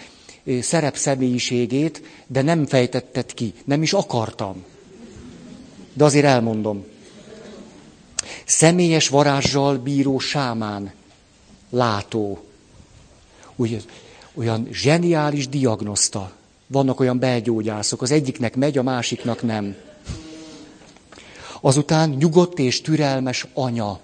szerepszemélyiségét, 0.61 2.01
de 2.27 2.41
nem 2.41 2.65
fejtetted 2.65 3.33
ki. 3.33 3.53
Nem 3.65 3.81
is 3.81 3.93
akartam. 3.93 4.63
De 5.93 6.03
azért 6.03 6.25
elmondom. 6.25 6.85
Személyes 8.45 9.07
varázsjal 9.07 9.77
bíró 9.77 10.19
sámán, 10.19 10.93
látó. 11.69 12.45
Úgy, 13.55 13.85
olyan 14.33 14.67
zseniális 14.71 15.47
diagnoszta. 15.47 16.31
Vannak 16.67 16.99
olyan 16.99 17.19
belgyógyászok, 17.19 18.01
az 18.01 18.11
egyiknek 18.11 18.55
megy, 18.55 18.77
a 18.77 18.83
másiknak 18.83 19.41
nem. 19.41 19.75
Azután 21.61 22.09
nyugodt 22.09 22.59
és 22.59 22.81
türelmes 22.81 23.47
anya. 23.53 23.99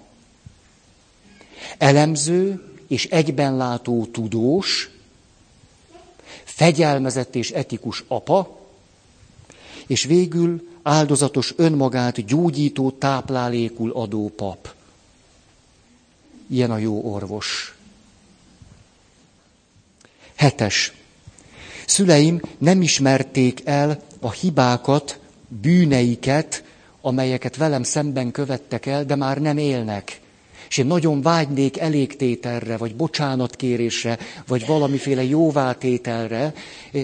Elemző 1.78 2.62
és 2.88 3.06
egybenlátó 3.06 4.06
tudós, 4.12 4.90
fegyelmezett 6.44 7.34
és 7.34 7.50
etikus 7.50 8.04
apa, 8.08 8.58
és 9.86 10.04
végül 10.04 10.68
áldozatos 10.88 11.54
önmagát 11.56 12.24
gyógyító 12.24 12.90
táplálékul 12.90 13.90
adó 13.90 14.32
pap. 14.36 14.74
Ilyen 16.46 16.70
a 16.70 16.78
jó 16.78 17.12
orvos. 17.12 17.76
Hetes. 20.34 20.92
Szüleim 21.86 22.40
nem 22.58 22.82
ismerték 22.82 23.60
el 23.64 24.02
a 24.20 24.30
hibákat, 24.30 25.18
bűneiket, 25.48 26.64
amelyeket 27.00 27.56
velem 27.56 27.82
szemben 27.82 28.30
követtek 28.30 28.86
el, 28.86 29.04
de 29.04 29.14
már 29.14 29.38
nem 29.38 29.58
élnek. 29.58 30.20
És 30.68 30.78
én 30.78 30.86
nagyon 30.86 31.22
vágynék 31.22 31.78
elégtételre, 31.78 32.76
vagy 32.76 32.94
bocsánatkérésre, 32.94 34.18
vagy 34.46 34.66
valamiféle 34.66 35.24
jóvátételre, 35.24 36.54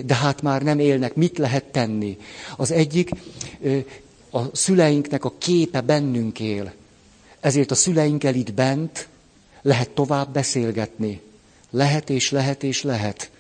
de 0.04 0.14
hát 0.14 0.42
már 0.42 0.62
nem 0.62 0.78
élnek. 0.78 1.14
Mit 1.14 1.38
lehet 1.38 1.64
tenni? 1.64 2.18
Az 2.56 2.70
egyik, 2.70 3.10
a 4.30 4.56
szüleinknek 4.56 5.24
a 5.24 5.32
képe 5.38 5.80
bennünk 5.80 6.40
él. 6.40 6.72
Ezért 7.40 7.70
a 7.70 7.74
szüleinkkel 7.74 8.34
itt 8.34 8.52
bent 8.54 9.08
lehet 9.62 9.90
tovább 9.90 10.32
beszélgetni. 10.32 11.20
Lehet 11.70 12.10
és 12.10 12.30
lehet 12.30 12.62
és 12.62 12.82
lehet. 12.82 13.30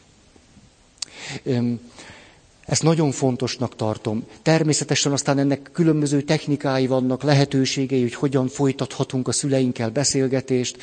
Ezt 2.66 2.82
nagyon 2.82 3.10
fontosnak 3.10 3.76
tartom. 3.76 4.24
Természetesen 4.42 5.12
aztán 5.12 5.38
ennek 5.38 5.70
különböző 5.72 6.22
technikái 6.22 6.86
vannak, 6.86 7.22
lehetőségei, 7.22 8.00
hogy 8.02 8.14
hogyan 8.14 8.48
folytathatunk 8.48 9.28
a 9.28 9.32
szüleinkkel 9.32 9.90
beszélgetést. 9.90 10.76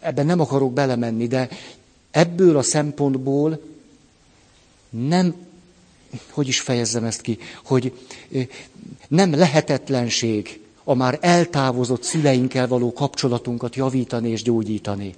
Ebben 0.00 0.26
nem 0.26 0.40
akarok 0.40 0.72
belemenni, 0.72 1.26
de 1.26 1.48
ebből 2.10 2.56
a 2.56 2.62
szempontból 2.62 3.60
nem, 4.90 5.34
hogy 6.30 6.48
is 6.48 6.60
fejezzem 6.60 7.04
ezt 7.04 7.20
ki, 7.20 7.38
hogy 7.64 7.92
nem 9.08 9.34
lehetetlenség 9.34 10.60
a 10.84 10.94
már 10.94 11.18
eltávozott 11.20 12.02
szüleinkkel 12.02 12.68
való 12.68 12.92
kapcsolatunkat 12.92 13.76
javítani 13.76 14.30
és 14.30 14.42
gyógyítani. 14.42 15.14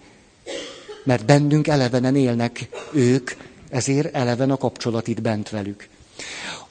Mert 1.05 1.25
bennünk 1.25 1.67
elevenen 1.69 2.17
élnek 2.17 2.69
ők, 2.93 3.31
ezért 3.75 4.15
eleven 4.15 4.51
a 4.51 4.57
kapcsolat 4.57 5.09
itt 5.09 5.21
bent 5.21 5.51
velük. 5.51 5.89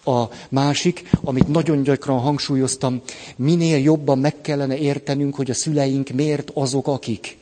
A 0.05 0.23
másik, 0.49 1.09
amit 1.23 1.47
nagyon 1.47 1.83
gyakran 1.83 2.19
hangsúlyoztam, 2.19 3.01
minél 3.35 3.77
jobban 3.77 4.19
meg 4.19 4.41
kellene 4.41 4.77
értenünk, 4.77 5.35
hogy 5.35 5.49
a 5.49 5.53
szüleink 5.53 6.09
miért 6.09 6.51
azok, 6.53 6.87
akik. 6.87 7.37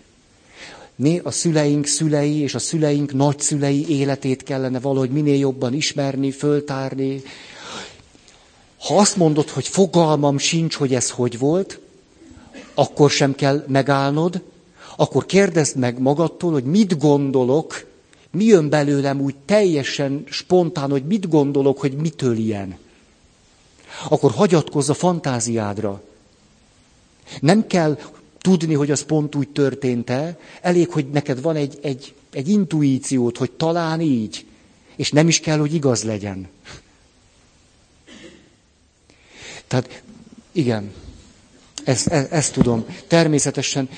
A 1.24 1.32
szüleink 1.32 1.86
szülei 1.86 2.40
és 2.40 2.56
a 2.56 2.60
szüleink 2.60 3.14
nagyszülei 3.14 3.90
életét 3.90 4.44
kellene 4.44 4.80
valahogy 4.80 5.10
minél 5.10 5.38
jobban 5.38 5.74
ismerni, 5.74 6.32
föltárni. 6.32 7.22
Ha 8.80 8.98
azt 8.98 9.16
mondod, 9.16 9.50
hogy 9.50 9.68
fogalmam 9.68 10.38
sincs, 10.38 10.76
hogy 10.76 10.94
ez 10.94 11.10
hogy 11.10 11.38
volt, 11.38 11.80
akkor 12.74 13.10
sem 13.10 13.36
kell 13.36 13.64
megállnod, 13.68 14.42
akkor 14.96 15.26
kérdezd 15.26 15.78
meg 15.78 16.00
magadtól, 16.00 16.52
hogy 16.52 16.64
mit 16.64 16.98
gondolok, 16.98 17.90
mi 18.32 18.44
jön 18.44 18.70
belőlem 18.70 19.22
úgy 19.22 19.36
teljesen 19.46 20.24
spontán, 20.30 20.90
hogy 20.90 21.06
mit 21.06 21.30
gondolok, 21.30 21.80
hogy 21.80 21.94
mitől 21.94 22.38
ilyen. 22.38 22.78
Akkor 24.10 24.32
hagyatkozz 24.32 24.90
a 24.90 24.94
fantáziádra. 24.94 26.02
Nem 27.40 27.68
kell 27.68 27.98
tudni, 28.40 28.74
hogy 28.74 28.92
az 28.92 29.02
pont 29.04 29.36
úgy 29.36 29.50
történt-e, 29.50 30.40
elég, 30.62 30.90
hogy 30.90 31.10
neked 31.10 31.42
van 31.42 31.56
egy, 31.56 31.78
egy, 31.82 32.14
egy 32.32 32.50
intuíciót, 32.50 33.38
hogy 33.38 33.52
talán 33.52 34.02
így, 34.02 34.46
és 34.96 35.12
nem 35.12 35.28
is 35.28 35.40
kell, 35.40 35.58
hogy 35.60 35.74
igaz 35.74 36.04
legyen. 36.04 36.48
Tehát 39.68 40.02
igen, 40.52 40.92
ezt, 41.84 42.08
ezt, 42.08 42.32
ezt 42.32 42.54
tudom. 42.54 42.86
Természetesen 43.08 43.90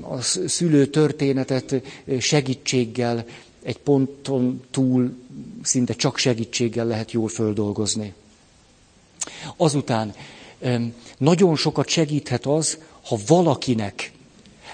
a 0.00 0.20
szülő 0.46 0.86
történetet 0.86 1.74
segítséggel, 2.18 3.24
egy 3.62 3.78
ponton 3.78 4.62
túl 4.70 5.14
szinte 5.62 5.94
csak 5.94 6.18
segítséggel 6.18 6.86
lehet 6.86 7.12
jól 7.12 7.28
földolgozni. 7.28 8.14
Azután 9.56 10.14
nagyon 11.18 11.56
sokat 11.56 11.88
segíthet 11.88 12.46
az, 12.46 12.78
ha 13.02 13.18
valakinek 13.26 14.12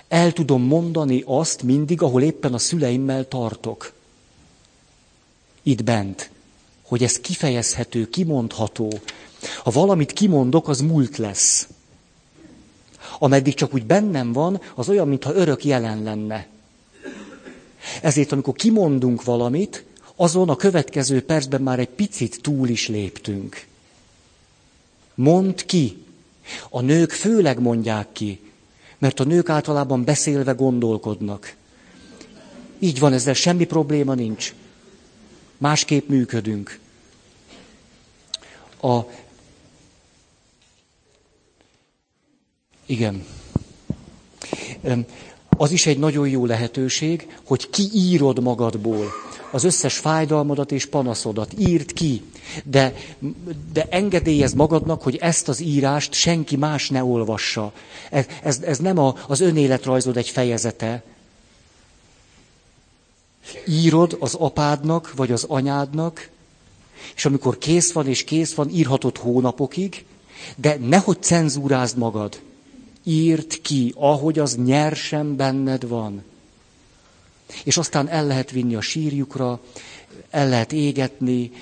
el 0.08 0.32
tudom 0.32 0.62
mondani 0.62 1.22
azt 1.26 1.62
mindig, 1.62 2.02
ahol 2.02 2.22
éppen 2.22 2.54
a 2.54 2.58
szüleimmel 2.58 3.28
tartok. 3.28 3.92
Itt 5.62 5.84
bent. 5.84 6.30
Hogy 6.82 7.02
ez 7.02 7.20
kifejezhető, 7.20 8.08
kimondható. 8.08 9.00
Ha 9.62 9.70
valamit 9.70 10.12
kimondok, 10.12 10.68
az 10.68 10.80
múlt 10.80 11.16
lesz. 11.16 11.68
Ameddig 13.18 13.54
csak 13.54 13.74
úgy 13.74 13.86
bennem 13.86 14.32
van, 14.32 14.60
az 14.74 14.88
olyan, 14.88 15.08
mintha 15.08 15.34
örök 15.34 15.64
jelen 15.64 16.02
lenne. 16.02 16.46
Ezért, 18.02 18.32
amikor 18.32 18.54
kimondunk 18.54 19.24
valamit, 19.24 19.84
azon 20.16 20.48
a 20.48 20.56
következő 20.56 21.22
percben 21.22 21.62
már 21.62 21.78
egy 21.78 21.88
picit 21.88 22.38
túl 22.42 22.68
is 22.68 22.88
léptünk. 22.88 23.66
Mond 25.14 25.64
ki. 25.64 26.02
A 26.70 26.80
nők 26.80 27.10
főleg 27.12 27.60
mondják 27.60 28.12
ki, 28.12 28.40
mert 28.98 29.20
a 29.20 29.24
nők 29.24 29.48
általában 29.48 30.04
beszélve 30.04 30.52
gondolkodnak. 30.52 31.54
Így 32.78 32.98
van, 32.98 33.12
ezzel 33.12 33.34
semmi 33.34 33.64
probléma 33.64 34.14
nincs. 34.14 34.54
Másképp 35.58 36.08
működünk. 36.08 36.78
A... 38.80 38.98
Igen. 42.86 43.26
Az 45.60 45.70
is 45.70 45.86
egy 45.86 45.98
nagyon 45.98 46.28
jó 46.28 46.46
lehetőség, 46.46 47.36
hogy 47.44 47.70
kiírod 47.70 48.42
magadból 48.42 49.12
az 49.50 49.64
összes 49.64 49.98
fájdalmadat 49.98 50.72
és 50.72 50.86
panaszodat. 50.86 51.52
Írd 51.58 51.92
ki. 51.92 52.22
De, 52.64 52.94
de 53.72 53.86
engedélyez 53.90 54.54
magadnak, 54.54 55.02
hogy 55.02 55.16
ezt 55.16 55.48
az 55.48 55.60
írást 55.60 56.12
senki 56.12 56.56
más 56.56 56.88
ne 56.88 57.04
olvassa. 57.04 57.72
Ez, 58.10 58.26
ez, 58.42 58.60
ez 58.60 58.78
nem 58.78 58.98
a, 58.98 59.14
az 59.28 59.40
önéletrajzod 59.40 60.16
egy 60.16 60.28
fejezete. 60.28 61.02
Írod 63.66 64.16
az 64.20 64.34
apádnak, 64.34 65.12
vagy 65.16 65.32
az 65.32 65.44
anyádnak, 65.44 66.28
és 67.14 67.24
amikor 67.24 67.58
kész 67.58 67.92
van, 67.92 68.06
és 68.06 68.24
kész 68.24 68.54
van, 68.54 68.68
írhatod 68.68 69.16
hónapokig, 69.18 70.04
de 70.56 70.76
nehogy 70.80 71.22
cenzúrázd 71.22 71.96
magad. 71.96 72.40
Írd 73.08 73.60
ki, 73.60 73.94
ahogy 73.96 74.38
az 74.38 74.56
nyersen 74.56 75.36
benned 75.36 75.88
van. 75.88 76.22
És 77.64 77.76
aztán 77.76 78.08
el 78.08 78.26
lehet 78.26 78.50
vinni 78.50 78.74
a 78.74 78.80
sírjukra, 78.80 79.60
el 80.30 80.48
lehet 80.48 80.72
égetni, 80.72 81.52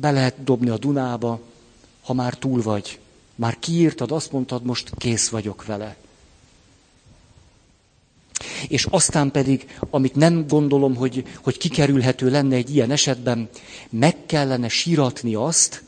be 0.00 0.10
lehet 0.10 0.44
dobni 0.44 0.68
a 0.68 0.78
Dunába, 0.78 1.40
ha 2.02 2.12
már 2.12 2.34
túl 2.34 2.62
vagy. 2.62 2.98
Már 3.34 3.58
kiírtad, 3.58 4.12
azt 4.12 4.32
mondtad, 4.32 4.64
most 4.64 4.90
kész 4.98 5.28
vagyok 5.28 5.64
vele. 5.64 5.96
És 8.68 8.84
aztán 8.90 9.30
pedig, 9.30 9.76
amit 9.90 10.14
nem 10.14 10.46
gondolom, 10.46 10.94
hogy, 10.94 11.24
hogy 11.42 11.58
kikerülhető 11.58 12.30
lenne 12.30 12.56
egy 12.56 12.74
ilyen 12.74 12.90
esetben, 12.90 13.48
meg 13.88 14.16
kellene 14.26 14.68
síratni 14.68 15.34
azt, 15.34 15.82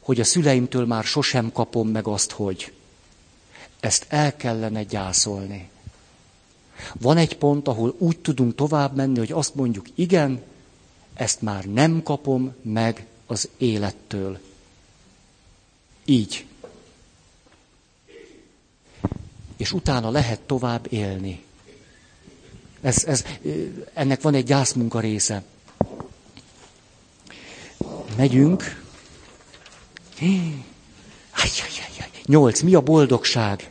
hogy 0.00 0.20
a 0.20 0.24
szüleimtől 0.24 0.86
már 0.86 1.04
sosem 1.04 1.52
kapom 1.52 1.88
meg 1.88 2.06
azt, 2.06 2.30
hogy. 2.30 2.72
Ezt 3.80 4.06
el 4.08 4.36
kellene 4.36 4.82
gyászolni. 4.82 5.68
Van 7.00 7.16
egy 7.16 7.36
pont, 7.36 7.68
ahol 7.68 7.94
úgy 7.98 8.18
tudunk 8.18 8.54
tovább 8.54 8.96
menni, 8.96 9.18
hogy 9.18 9.32
azt 9.32 9.54
mondjuk, 9.54 9.86
igen, 9.94 10.42
ezt 11.14 11.42
már 11.42 11.64
nem 11.64 12.02
kapom 12.02 12.54
meg 12.62 13.06
az 13.26 13.48
élettől. 13.56 14.38
Így. 16.04 16.44
És 19.56 19.72
utána 19.72 20.10
lehet 20.10 20.40
tovább 20.40 20.86
élni. 20.92 21.44
Ez, 22.80 23.04
ez, 23.04 23.24
ennek 23.92 24.22
van 24.22 24.34
egy 24.34 24.44
gyászmunka 24.44 25.00
része. 25.00 25.42
Megyünk. 28.16 28.80
Nyolc. 32.26 32.60
Mi 32.60 32.74
a 32.74 32.80
boldogság? 32.80 33.70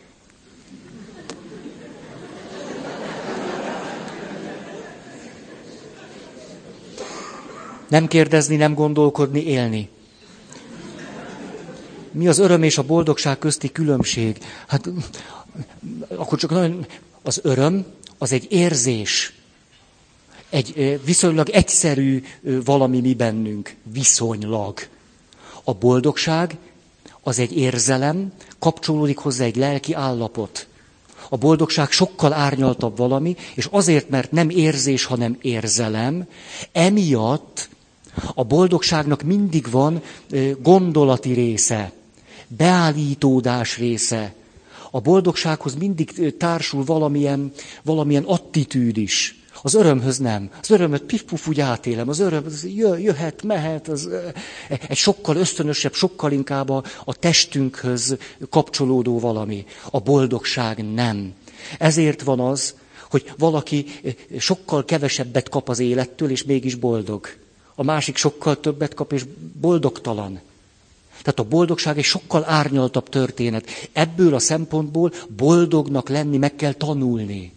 Nem 7.89 8.08
kérdezni, 8.08 8.56
nem 8.56 8.74
gondolkodni, 8.74 9.43
élni. 9.43 9.89
Mi 12.12 12.28
az 12.28 12.38
öröm 12.39 12.64
és 12.64 12.78
a 12.78 12.84
boldogság 12.84 13.39
közti 13.39 13.72
különbség? 13.72 14.38
Hát 14.68 14.89
akkor 16.16 16.38
csak 16.39 16.50
nagyon, 16.50 16.86
az 17.24 17.39
öröm 17.43 17.86
az 18.18 18.32
egy 18.32 18.47
érzés. 18.50 19.34
Egy 20.50 21.00
viszonylag 21.06 21.50
egyszerű 21.50 22.24
valami 22.66 23.00
mi 23.00 23.14
bennünk, 23.14 23.76
viszonylag. 23.93 24.80
A 25.64 25.74
boldogság 25.74 26.58
az 27.24 27.39
egy 27.39 27.57
érzelem, 27.57 28.32
kapcsolódik 28.59 29.17
hozzá 29.17 29.43
egy 29.43 29.55
lelki 29.55 29.93
állapot. 29.93 30.67
A 31.30 31.38
boldogság 31.38 31.91
sokkal 31.91 32.34
árnyaltabb 32.34 32.97
valami, 32.97 33.36
és 33.55 33.67
azért, 33.72 34.09
mert 34.09 34.32
nem 34.32 34.49
érzés, 34.49 35.05
hanem 35.05 35.38
érzelem, 35.41 36.28
emiatt 36.72 37.70
a 38.36 38.43
boldogságnak 38.43 39.22
mindig 39.22 39.70
van 39.72 40.01
gondolati 40.61 41.34
része, 41.34 41.91
beállítódás 42.47 43.78
része. 43.78 44.34
A 44.91 44.99
boldogsághoz 44.99 45.76
mindig 45.76 46.36
társul 46.38 46.84
valamilyen, 46.84 47.51
valamilyen 47.84 48.24
attitűd 48.24 48.97
is. 48.97 49.39
Az 49.62 49.74
örömhöz 49.74 50.18
nem. 50.18 50.49
Az 50.62 50.70
örömöt 50.70 51.03
pif 51.03 51.47
úgy 51.47 51.60
átélem. 51.60 52.10
Az 52.10 52.20
öröm 52.20 52.43
az 52.45 52.68
jöhet, 52.97 53.43
mehet. 53.43 53.88
Az, 53.88 54.10
egy 54.88 54.97
sokkal 54.97 55.36
ösztönösebb, 55.36 55.93
sokkal 55.93 56.32
inkább 56.32 56.70
a, 56.70 56.84
a 57.03 57.14
testünkhöz 57.14 58.18
kapcsolódó 58.49 59.20
valami. 59.20 59.66
A 59.91 59.99
boldogság 59.99 60.93
nem. 60.93 61.34
Ezért 61.78 62.22
van 62.22 62.39
az, 62.39 62.76
hogy 63.10 63.34
valaki 63.38 63.86
sokkal 64.38 64.86
kevesebbet 64.86 65.49
kap 65.49 65.70
az 65.70 65.80
élettől, 65.80 66.30
és 66.30 66.43
mégis 66.43 66.76
boldog 66.76 67.28
a 67.80 67.84
másik 67.84 68.18
sokkal 68.18 68.60
többet 68.60 68.93
kap, 68.93 69.12
és 69.14 69.26
boldogtalan. 69.62 70.39
Tehát 71.10 71.39
a 71.39 71.43
boldogság 71.43 71.97
egy 71.97 72.03
sokkal 72.03 72.43
árnyaltabb 72.47 73.10
történet. 73.10 73.70
Ebből 73.91 74.34
a 74.34 74.39
szempontból 74.39 75.14
boldognak 75.38 76.10
lenni 76.10 76.38
meg 76.38 76.55
kell 76.55 76.74
tanulni. 76.74 77.53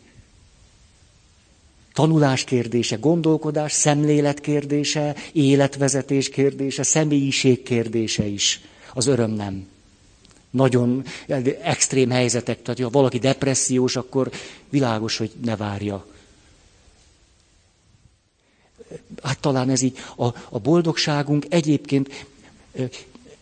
Tanulás 1.93 2.45
kérdése, 2.45 2.97
gondolkodás, 2.97 3.73
szemlélet 3.73 4.41
kérdése, 4.41 5.17
életvezetés 5.33 6.29
kérdése, 6.29 6.83
személyiség 6.83 7.63
kérdése 7.63 8.27
is. 8.27 8.61
Az 8.95 9.07
öröm 9.07 9.31
nem. 9.31 9.67
Nagyon 10.51 11.05
extrém 11.63 12.11
helyzetek, 12.11 12.63
tehát 12.63 12.81
ha 12.81 12.91
valaki 12.91 13.19
depressziós, 13.19 13.97
akkor 13.97 14.31
világos, 14.69 15.17
hogy 15.17 15.31
ne 15.45 15.57
várja. 15.57 16.07
hát 19.23 19.39
talán 19.41 19.71
ez 19.71 19.83
így, 19.83 19.99
a, 20.17 20.27
a 20.49 20.59
boldogságunk 20.59 21.47
egyébként 21.49 22.27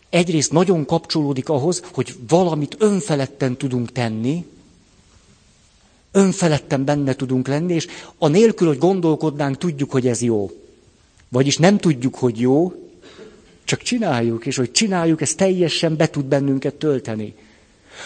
egyrészt 0.09 0.51
nagyon 0.51 0.85
kapcsolódik 0.85 1.49
ahhoz, 1.49 1.81
hogy 1.93 2.15
valamit 2.27 2.75
önfeledten 2.79 3.57
tudunk 3.57 3.91
tenni, 3.91 4.45
önfeledten 6.11 6.85
benne 6.85 7.13
tudunk 7.15 7.47
lenni, 7.47 7.73
és 7.73 7.87
anélkül, 8.17 8.67
hogy 8.67 8.77
gondolkodnánk, 8.77 9.57
tudjuk, 9.57 9.91
hogy 9.91 10.07
ez 10.07 10.21
jó. 10.21 10.51
Vagyis 11.29 11.57
nem 11.57 11.77
tudjuk, 11.77 12.15
hogy 12.15 12.39
jó, 12.39 12.73
csak 13.63 13.81
csináljuk, 13.81 14.45
és 14.45 14.55
hogy 14.55 14.71
csináljuk, 14.71 15.21
ez 15.21 15.33
teljesen 15.35 15.95
be 15.95 16.09
tud 16.09 16.25
bennünket 16.25 16.75
tölteni. 16.75 17.33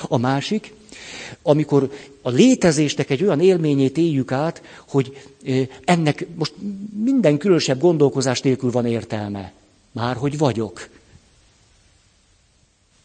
A 0.08 0.18
másik, 0.18 0.74
amikor 1.41 1.91
a 2.22 2.30
létezésnek 2.30 3.10
egy 3.10 3.24
olyan 3.24 3.39
élményét 3.41 3.97
éljük 3.97 4.32
át, 4.32 4.62
hogy 4.88 5.28
ennek 5.84 6.26
most 6.36 6.53
minden 7.03 7.38
különösebb 7.38 7.80
gondolkozás 7.80 8.41
nélkül 8.41 8.72
van 8.72 8.86
értelme. 8.86 9.53
Már 9.91 10.16
hogy 10.16 10.38
vagyok. 10.38 10.89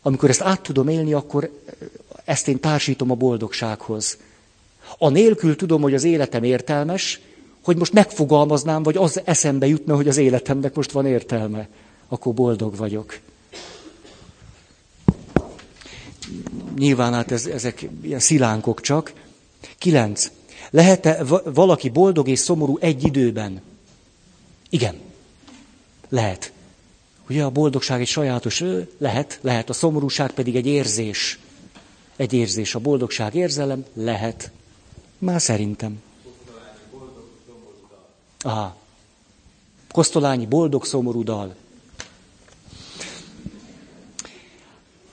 Amikor 0.02 0.28
ezt 0.28 0.40
át 0.40 0.60
tudom 0.60 0.88
élni, 0.88 1.12
akkor 1.12 1.50
ezt 2.24 2.48
én 2.48 2.60
társítom 2.60 3.10
a 3.10 3.14
boldogsághoz. 3.14 4.18
A 5.02 5.08
nélkül 5.08 5.56
tudom, 5.56 5.82
hogy 5.82 5.94
az 5.94 6.04
életem 6.04 6.42
értelmes, 6.42 7.20
hogy 7.64 7.76
most 7.76 7.92
megfogalmaznám, 7.92 8.82
vagy 8.82 8.96
az 8.96 9.20
eszembe 9.24 9.66
jutna, 9.66 9.94
hogy 9.94 10.08
az 10.08 10.16
életemnek 10.16 10.74
most 10.74 10.92
van 10.92 11.06
értelme. 11.06 11.68
Akkor 12.08 12.34
boldog 12.34 12.76
vagyok. 12.76 13.18
Nyilván 16.78 17.12
hát 17.12 17.32
ez, 17.32 17.46
ezek 17.46 17.88
ilyen 18.02 18.18
szilánkok 18.18 18.80
csak. 18.80 19.12
Kilenc. 19.78 20.30
Lehet-e 20.70 21.24
valaki 21.44 21.88
boldog 21.88 22.28
és 22.28 22.38
szomorú 22.38 22.78
egy 22.80 23.04
időben? 23.04 23.62
Igen. 24.70 24.94
Lehet. 26.08 26.52
Ugye 27.28 27.44
a 27.44 27.50
boldogság 27.50 28.00
egy 28.00 28.06
sajátos, 28.06 28.64
lehet, 28.98 29.38
lehet, 29.42 29.70
a 29.70 29.72
szomorúság 29.72 30.30
pedig 30.30 30.56
egy 30.56 30.66
érzés. 30.66 31.38
Egy 32.16 32.32
érzés, 32.32 32.74
a 32.74 32.78
boldogság 32.78 33.34
érzelem, 33.34 33.84
lehet. 33.94 34.50
Már 35.20 35.40
szerintem. 35.40 36.02
Aha. 38.40 38.76
Kosztolányi 39.92 40.46
boldog 40.46 40.84
szomorú 40.84 41.22
dal. 41.22 41.54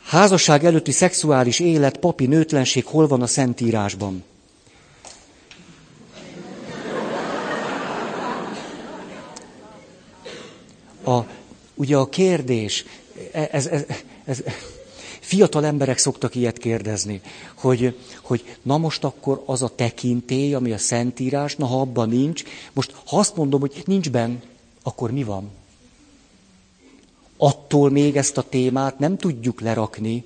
Házasság 0.03 0.65
előtti 0.65 0.91
szexuális 0.91 1.59
élet, 1.59 1.97
papi 1.97 2.25
nőtlenség 2.25 2.85
hol 2.85 3.07
van 3.07 3.21
a 3.21 3.27
Szentírásban? 3.27 4.23
A, 11.03 11.19
ugye 11.73 11.97
a 11.97 12.09
kérdés, 12.09 12.85
e, 13.31 13.47
ez, 13.51 13.65
ez, 13.67 13.85
ez, 14.25 14.43
fiatal 15.27 15.65
emberek 15.65 15.97
szoktak 15.97 16.35
ilyet 16.35 16.57
kérdezni, 16.57 17.21
hogy, 17.53 17.97
hogy 18.21 18.57
na 18.61 18.77
most 18.77 19.03
akkor 19.03 19.43
az 19.45 19.61
a 19.61 19.75
tekintély, 19.75 20.53
ami 20.53 20.71
a 20.71 20.77
Szentírás, 20.77 21.55
na 21.55 21.65
ha 21.65 21.79
abban 21.79 22.09
nincs, 22.09 22.43
most 22.73 22.95
ha 23.05 23.17
azt 23.17 23.35
mondom, 23.35 23.59
hogy 23.59 23.83
nincs 23.85 24.09
benn, 24.09 24.35
akkor 24.83 25.11
mi 25.11 25.23
van? 25.23 25.51
attól 27.37 27.89
még 27.89 28.17
ezt 28.17 28.37
a 28.37 28.49
témát 28.49 28.99
nem 28.99 29.17
tudjuk 29.17 29.61
lerakni, 29.61 30.23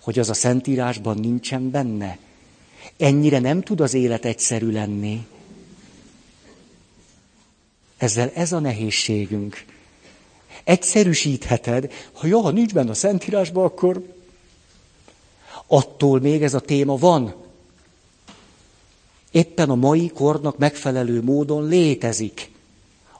hogy 0.00 0.18
az 0.18 0.30
a 0.30 0.34
Szentírásban 0.34 1.18
nincsen 1.18 1.70
benne. 1.70 2.18
Ennyire 2.96 3.38
nem 3.38 3.62
tud 3.62 3.80
az 3.80 3.94
élet 3.94 4.24
egyszerű 4.24 4.70
lenni. 4.70 5.26
Ezzel 7.96 8.30
ez 8.34 8.52
a 8.52 8.58
nehézségünk. 8.58 9.64
Egyszerűsítheted, 10.64 11.92
ha 12.12 12.26
ja, 12.26 12.38
ha 12.38 12.50
nincs 12.50 12.72
benne 12.72 12.90
a 12.90 12.94
Szentírásban, 12.94 13.64
akkor 13.64 14.13
attól 15.74 16.20
még 16.20 16.42
ez 16.42 16.54
a 16.54 16.60
téma 16.60 16.96
van. 16.96 17.34
Éppen 19.30 19.70
a 19.70 19.74
mai 19.74 20.08
kornak 20.08 20.58
megfelelő 20.58 21.22
módon 21.22 21.68
létezik. 21.68 22.50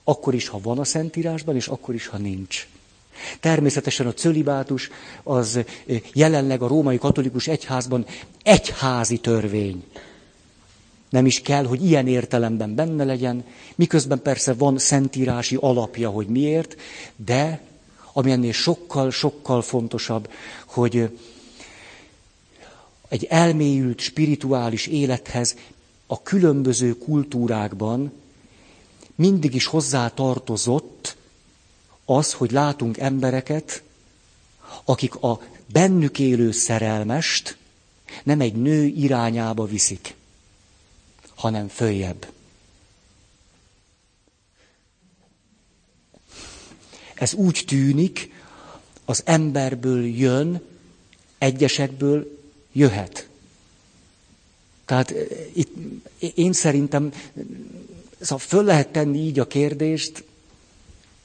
Akkor 0.05 0.35
is, 0.35 0.49
ha 0.49 0.61
van 0.63 0.79
a 0.79 0.85
Szentírásban, 0.85 1.55
és 1.55 1.69
akkor 1.69 1.95
is, 1.95 2.07
ha 2.07 2.17
nincs. 2.17 2.69
Természetesen 3.41 4.07
a 4.07 4.13
cölibátus 4.13 4.91
az 5.23 5.61
jelenleg 6.13 6.63
a 6.63 6.67
római 6.67 6.99
katolikus 6.99 7.49
egyházban 7.49 8.07
egyházi 8.43 9.19
törvény. 9.19 9.85
Nem 11.09 11.27
is 11.27 11.41
kell, 11.41 11.65
hogy 11.65 11.85
ilyen 11.85 12.07
értelemben 12.07 12.75
benne 12.75 13.05
legyen, 13.05 13.45
miközben 13.75 14.23
persze 14.23 14.55
van 14.55 14.79
szentírási 14.79 15.57
alapja, 15.61 16.11
hogy 16.11 16.27
miért, 16.27 16.77
de 17.17 17.61
ami 18.13 18.31
ennél 18.31 18.53
sokkal, 18.53 19.11
sokkal 19.11 19.63
fontosabb, 19.63 20.31
hogy 20.67 21.11
egy 23.09 23.25
elmélyült 23.25 24.01
spirituális 24.01 24.87
élethez 24.87 25.57
a 26.07 26.23
különböző 26.23 26.99
kultúrákban 26.99 28.13
mindig 29.15 29.55
is 29.55 29.67
hozzá 29.67 30.09
tartozott 30.09 31.17
az, 32.05 32.33
hogy 32.33 32.51
látunk 32.51 32.99
embereket, 32.99 33.83
akik 34.85 35.15
a 35.15 35.41
bennük 35.73 36.19
élő 36.19 36.53
szerelmest 36.53 37.57
nem 38.23 38.41
egy 38.41 38.55
nő 38.55 38.85
irányába 38.85 39.65
viszik, 39.65 40.15
hanem 41.35 41.69
följebb. 41.69 42.27
Ez 47.15 47.35
úgy 47.35 47.65
tűnik, 47.67 48.33
az 49.05 49.23
emberből 49.25 50.07
jön, 50.07 50.63
egyesekből 51.39 52.44
jöhet. 52.75 53.29
Tehát 54.85 55.11
eh, 55.11 55.27
itt 55.53 55.75
én 56.35 56.53
szerintem, 56.53 57.13
szóval 58.21 58.39
föl 58.39 58.65
lehet 58.65 58.89
tenni 58.89 59.19
így 59.19 59.39
a 59.39 59.47
kérdést, 59.47 60.25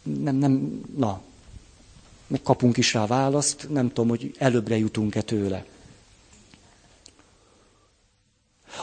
nem, 0.03 0.35
nem, 0.35 0.81
na, 0.97 1.21
meg 2.27 2.41
kapunk 2.41 2.77
is 2.77 2.93
rá 2.93 3.05
választ, 3.05 3.67
nem 3.69 3.87
tudom, 3.87 4.09
hogy 4.09 4.35
előbbre 4.37 4.77
jutunk-e 4.77 5.21
tőle. 5.21 5.65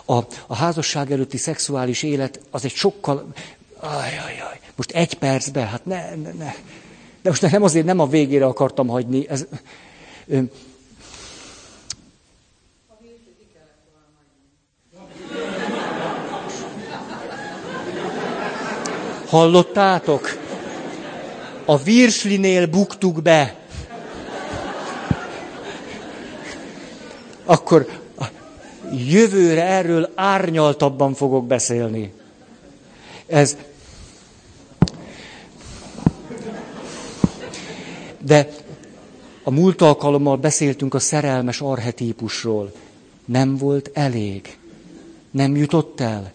A, 0.05 0.15
a 0.47 0.55
házasság 0.55 1.13
előtti 1.13 1.37
szexuális 1.37 2.03
élet 2.03 2.41
az 2.51 2.65
egy 2.65 2.75
sokkal... 2.75 3.33
Ajajaj, 3.79 4.61
most 4.77 4.91
egy 4.91 5.15
percbe, 5.15 5.61
hát 5.61 5.85
ne, 5.85 6.15
ne, 6.15 6.33
ne. 6.33 6.55
De 7.23 7.29
most 7.29 7.43
nem 7.43 7.63
azért 7.63 7.85
nem 7.85 7.99
a 7.99 8.07
végére 8.07 8.47
akartam 8.47 8.87
hagyni. 8.87 9.29
Ez, 9.29 9.47
ö, 10.27 10.41
Hallottátok? 19.37 20.39
a 21.65 21.77
virslinél 21.77 22.67
buktuk 22.67 23.23
be. 23.23 23.55
Akkor 27.45 27.87
jövőre 28.93 29.65
erről 29.65 30.13
árnyaltabban 30.15 31.15
fogok 31.15 31.47
beszélni. 31.47 32.13
Ez. 33.27 33.57
De 38.19 38.49
a 39.43 39.51
múlt 39.51 39.83
alkalommal 39.83 40.37
beszéltünk 40.37 40.95
a 40.95 40.99
szerelmes 40.99 41.61
arhetípusról. 41.61 42.73
Nem 43.25 43.57
volt 43.57 43.91
elég. 43.95 44.59
Nem 45.31 45.57
jutott 45.57 46.01
el. 46.01 46.33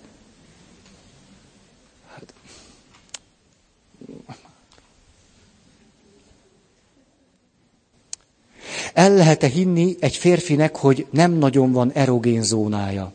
El 8.93 9.13
lehet-e 9.13 9.47
hinni 9.47 9.95
egy 9.99 10.15
férfinek, 10.15 10.75
hogy 10.75 11.05
nem 11.09 11.31
nagyon 11.31 11.71
van 11.71 11.91
erogén 11.91 12.43
zónája? 12.43 13.11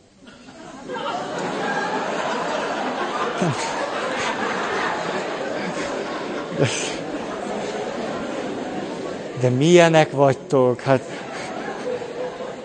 De 9.40 9.48
milyenek 9.48 10.10
vagytok? 10.10 10.80
Hát, 10.80 11.02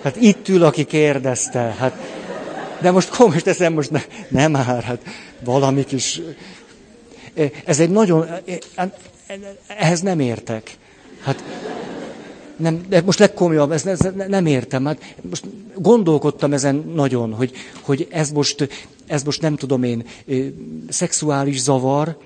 hát 0.04 0.16
itt 0.16 0.48
ül, 0.48 0.64
aki 0.64 0.84
kérdezte. 0.86 1.60
Hát, 1.60 1.94
de 2.82 2.92
most 2.92 3.10
komolyan 3.10 3.42
teszem, 3.42 3.74
most 3.74 3.92
ne, 3.92 4.02
nem 4.28 4.52
már, 4.52 4.84
hát 4.84 5.00
valami 5.44 5.84
kis... 5.84 6.22
Ez 7.66 7.80
egy 7.80 7.90
nagyon... 7.90 8.28
Ehhez 9.68 10.02
nem 10.02 10.20
értek. 10.20 10.78
Hát 11.24 11.44
nem, 12.62 12.86
de 12.90 13.02
most 13.02 13.20
legkomolyabb, 13.20 13.72
ezt, 13.72 13.86
ezt 13.86 14.28
nem 14.28 14.46
értem. 14.46 14.86
Hát 14.86 15.16
most 15.30 15.46
gondolkodtam 15.76 16.54
ezen 16.54 16.92
nagyon, 16.96 17.34
hogy, 17.34 17.52
hogy 17.82 18.08
ez, 18.10 18.32
most, 18.32 18.70
ez 19.06 19.24
most 19.24 19.42
nem 19.42 19.56
tudom 19.56 19.84
én, 19.84 20.04
szexuális 20.90 21.62
zavar, 21.62 22.18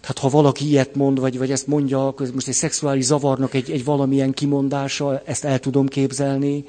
Tehát 0.00 0.18
ha 0.18 0.28
valaki 0.28 0.68
ilyet 0.68 0.94
mond, 0.94 1.20
vagy, 1.20 1.38
vagy 1.38 1.50
ezt 1.50 1.66
mondja, 1.66 2.14
most 2.34 2.48
egy 2.48 2.54
szexuális 2.54 3.04
zavarnak 3.04 3.54
egy, 3.54 3.70
egy 3.70 3.84
valamilyen 3.84 4.32
kimondása, 4.32 5.22
ezt 5.24 5.44
el 5.44 5.58
tudom 5.58 5.86
képzelni. 5.88 6.64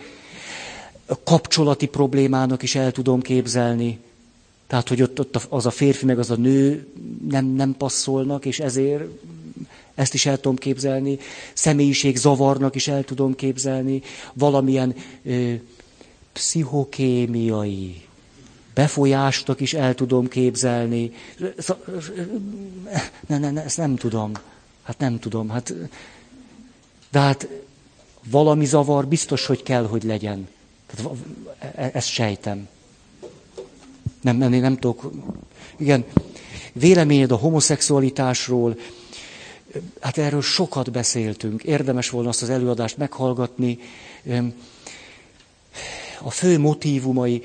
A 1.05 1.23
kapcsolati 1.23 1.85
problémának 1.85 2.63
is 2.63 2.75
el 2.75 2.91
tudom 2.91 3.21
képzelni. 3.21 3.99
Tehát, 4.67 4.87
hogy 4.87 5.01
ott, 5.01 5.19
ott 5.19 5.47
az 5.49 5.65
a 5.65 5.69
férfi, 5.69 6.05
meg 6.05 6.19
az 6.19 6.31
a 6.31 6.35
nő 6.35 6.87
nem, 7.29 7.45
nem 7.45 7.75
passzolnak, 7.77 8.45
és 8.45 8.59
ezért 8.59 9.03
ezt 10.01 10.13
is 10.13 10.25
el 10.25 10.39
tudom 10.39 10.55
képzelni. 10.55 11.17
Személyiség 11.53 12.17
zavarnak 12.17 12.75
is 12.75 12.87
el 12.87 13.03
tudom 13.03 13.35
képzelni. 13.35 14.01
Valamilyen 14.33 14.95
ö, 15.23 15.53
pszichokémiai 16.33 18.01
befolyástak 18.73 19.59
is 19.59 19.73
el 19.73 19.95
tudom 19.95 20.27
képzelni. 20.27 21.11
Ne, 23.27 23.37
ne, 23.37 23.51
ne, 23.51 23.63
ezt 23.63 23.77
nem 23.77 23.95
tudom. 23.95 24.31
Hát 24.83 24.97
nem 24.97 25.19
tudom. 25.19 25.49
Hát, 25.49 25.73
de 27.11 27.19
hát 27.19 27.47
valami 28.29 28.65
zavar 28.65 29.07
biztos, 29.07 29.45
hogy 29.45 29.63
kell, 29.63 29.85
hogy 29.85 30.03
legyen. 30.03 30.47
Tehát, 30.85 31.11
e, 31.75 31.89
ezt 31.93 32.07
sejtem. 32.09 32.67
Nem, 34.21 34.37
nem, 34.37 34.51
nem 34.51 34.77
tudok. 34.77 35.11
Igen, 35.77 36.05
véleményed 36.73 37.31
a 37.31 37.35
homoszexualitásról, 37.35 38.77
hát 39.99 40.17
erről 40.17 40.41
sokat 40.41 40.91
beszéltünk. 40.91 41.63
Érdemes 41.63 42.09
volna 42.09 42.29
azt 42.29 42.41
az 42.41 42.49
előadást 42.49 42.97
meghallgatni. 42.97 43.79
A 46.21 46.31
fő 46.31 46.59
motívumai, 46.59 47.41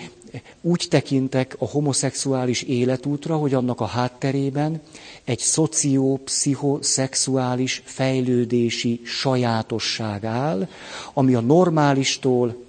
úgy 0.60 0.86
tekintek 0.90 1.56
a 1.58 1.66
homoszexuális 1.66 2.62
életútra, 2.62 3.36
hogy 3.36 3.54
annak 3.54 3.80
a 3.80 3.86
hátterében 3.86 4.80
egy 5.24 5.38
szociopszichoszexuális 5.38 7.82
fejlődési 7.84 9.00
sajátosság 9.04 10.24
áll, 10.24 10.68
ami 11.12 11.34
a 11.34 11.40
normálistól, 11.40 12.64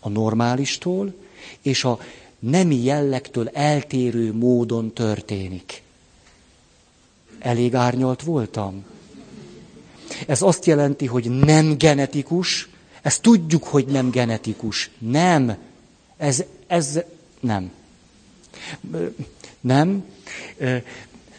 a 0.00 0.08
normálistól 0.08 1.14
és 1.62 1.84
a 1.84 1.98
nemi 2.38 2.84
jellegtől 2.84 3.48
eltérő 3.48 4.32
módon 4.32 4.92
történik. 4.92 5.82
Elég 7.38 7.74
árnyalt 7.74 8.22
voltam? 8.22 8.84
Ez 10.26 10.42
azt 10.42 10.64
jelenti, 10.64 11.06
hogy 11.06 11.30
nem 11.30 11.78
genetikus, 11.78 12.68
ezt 13.02 13.22
tudjuk, 13.22 13.64
hogy 13.64 13.86
nem 13.86 14.10
genetikus. 14.10 14.90
Nem. 14.98 15.56
Ez, 16.16 16.44
ez 16.66 17.00
nem. 17.40 17.70
Nem. 19.60 20.04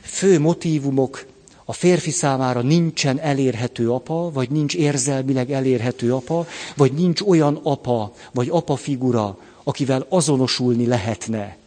Fő 0.02 0.40
motívumok 0.40 1.26
a 1.66 1.74
férfi 1.74 2.12
számára 2.12 2.62
nincsen 2.62 3.20
elérhető 3.20 3.92
apa, 3.92 4.32
vagy 4.32 4.50
nincs 4.50 4.76
érzelmileg 4.76 5.52
elérhető 5.52 6.14
apa, 6.14 6.48
vagy 6.76 6.94
nincs 6.94 7.22
olyan 7.22 7.60
apa, 7.64 8.14
vagy 8.32 8.50
apa 8.50 8.76
figura, 8.76 9.38
akivel 9.64 10.06
azonosulni 10.10 10.86
lehetne. 10.86 11.58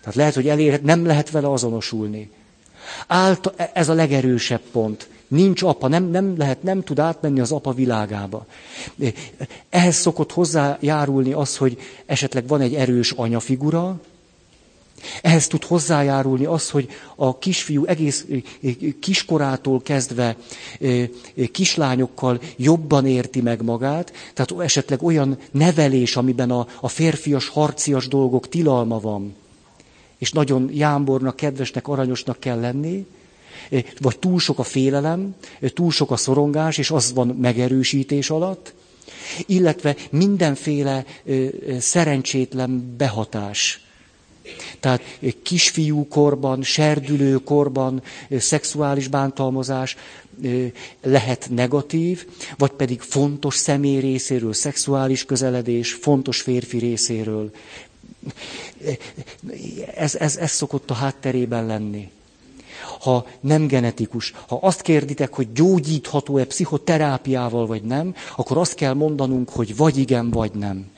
Tehát 0.00 0.14
lehet, 0.14 0.34
hogy 0.34 0.48
elérhet, 0.48 0.82
nem 0.82 1.06
lehet 1.06 1.30
vele 1.30 1.52
azonosulni. 1.52 2.30
Állt, 3.06 3.52
ez 3.72 3.88
a 3.88 3.94
legerősebb 3.94 4.60
pont. 4.72 5.08
Nincs 5.28 5.62
apa, 5.62 5.88
nem, 5.88 6.04
nem 6.04 6.34
lehet, 6.36 6.62
nem 6.62 6.82
tud 6.82 6.98
átmenni 6.98 7.40
az 7.40 7.52
apa 7.52 7.72
világába. 7.72 8.46
Ehhez 9.70 9.96
szokott 9.96 10.32
hozzájárulni 10.32 11.32
az, 11.32 11.56
hogy 11.56 11.78
esetleg 12.06 12.46
van 12.46 12.60
egy 12.60 12.74
erős 12.74 13.10
anyafigura, 13.10 14.00
ehhez 15.22 15.46
tud 15.46 15.64
hozzájárulni 15.64 16.44
az, 16.44 16.70
hogy 16.70 16.88
a 17.16 17.38
kisfiú 17.38 17.84
egész 17.84 18.26
kiskorától 19.00 19.82
kezdve 19.82 20.36
kislányokkal 21.52 22.40
jobban 22.56 23.06
érti 23.06 23.40
meg 23.40 23.62
magát, 23.62 24.12
tehát 24.34 24.64
esetleg 24.64 25.02
olyan 25.02 25.38
nevelés, 25.50 26.16
amiben 26.16 26.50
a, 26.50 26.66
a 26.80 26.88
férfias, 26.88 27.48
harcias 27.48 28.08
dolgok 28.08 28.48
tilalma 28.48 29.00
van, 29.00 29.34
és 30.22 30.32
nagyon 30.32 30.70
jámbornak, 30.72 31.36
kedvesnek, 31.36 31.88
aranyosnak 31.88 32.40
kell 32.40 32.60
lenni, 32.60 33.06
vagy 34.00 34.18
túl 34.18 34.38
sok 34.40 34.58
a 34.58 34.62
félelem, 34.62 35.34
túl 35.74 35.90
sok 35.90 36.10
a 36.10 36.16
szorongás, 36.16 36.78
és 36.78 36.90
az 36.90 37.12
van 37.12 37.26
megerősítés 37.26 38.30
alatt, 38.30 38.74
illetve 39.46 39.96
mindenféle 40.10 41.04
szerencsétlen 41.78 42.94
behatás. 42.96 43.80
Tehát 44.80 45.02
kisfiúkorban, 45.42 46.62
serdülőkorban 46.62 48.02
szexuális 48.38 49.08
bántalmazás 49.08 49.96
lehet 51.02 51.48
negatív, 51.50 52.26
vagy 52.58 52.70
pedig 52.70 53.00
fontos 53.00 53.54
személy 53.56 53.98
részéről 54.00 54.52
szexuális 54.52 55.24
közeledés, 55.24 55.92
fontos 55.92 56.40
férfi 56.40 56.78
részéről. 56.78 57.50
Ez, 59.94 60.14
ez, 60.14 60.36
ez 60.36 60.50
szokott 60.50 60.90
a 60.90 60.94
hátterében 60.94 61.66
lenni 61.66 62.10
ha 63.00 63.26
nem 63.40 63.66
genetikus. 63.66 64.34
Ha 64.48 64.58
azt 64.62 64.80
kérditek, 64.82 65.34
hogy 65.34 65.52
gyógyítható-e 65.52 66.44
pszichoterápiával, 66.44 67.66
vagy 67.66 67.82
nem, 67.82 68.14
akkor 68.36 68.58
azt 68.58 68.74
kell 68.74 68.94
mondanunk, 68.94 69.50
hogy 69.50 69.76
vagy 69.76 69.96
igen, 69.98 70.30
vagy 70.30 70.52
nem. 70.52 70.90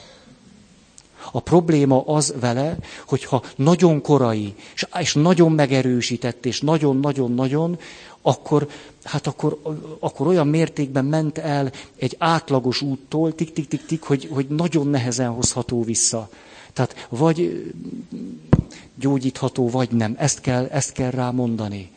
A 1.32 1.40
probléma 1.40 2.02
az 2.06 2.34
vele, 2.40 2.76
hogyha 3.06 3.42
nagyon 3.56 4.00
korai, 4.00 4.54
és, 5.00 5.14
nagyon 5.14 5.52
megerősített, 5.52 6.46
és 6.46 6.60
nagyon-nagyon-nagyon, 6.60 7.78
akkor, 8.26 8.68
hát 9.02 9.26
akkor, 9.26 9.60
akkor 9.98 10.26
olyan 10.26 10.46
mértékben 10.46 11.04
ment 11.04 11.38
el 11.38 11.72
egy 11.96 12.16
átlagos 12.18 12.80
úttól, 12.80 13.34
tik-tik-tik-tik, 13.34 14.02
hogy, 14.02 14.28
hogy 14.32 14.46
nagyon 14.48 14.86
nehezen 14.86 15.30
hozható 15.30 15.82
vissza. 15.82 16.28
Tehát 16.72 17.06
vagy 17.08 17.64
gyógyítható, 18.94 19.70
vagy 19.70 19.90
nem. 19.90 20.14
Ezt 20.18 20.40
kell, 20.40 20.64
ezt 20.64 20.92
kell 20.92 21.10
rá 21.10 21.30
mondani. 21.30 21.90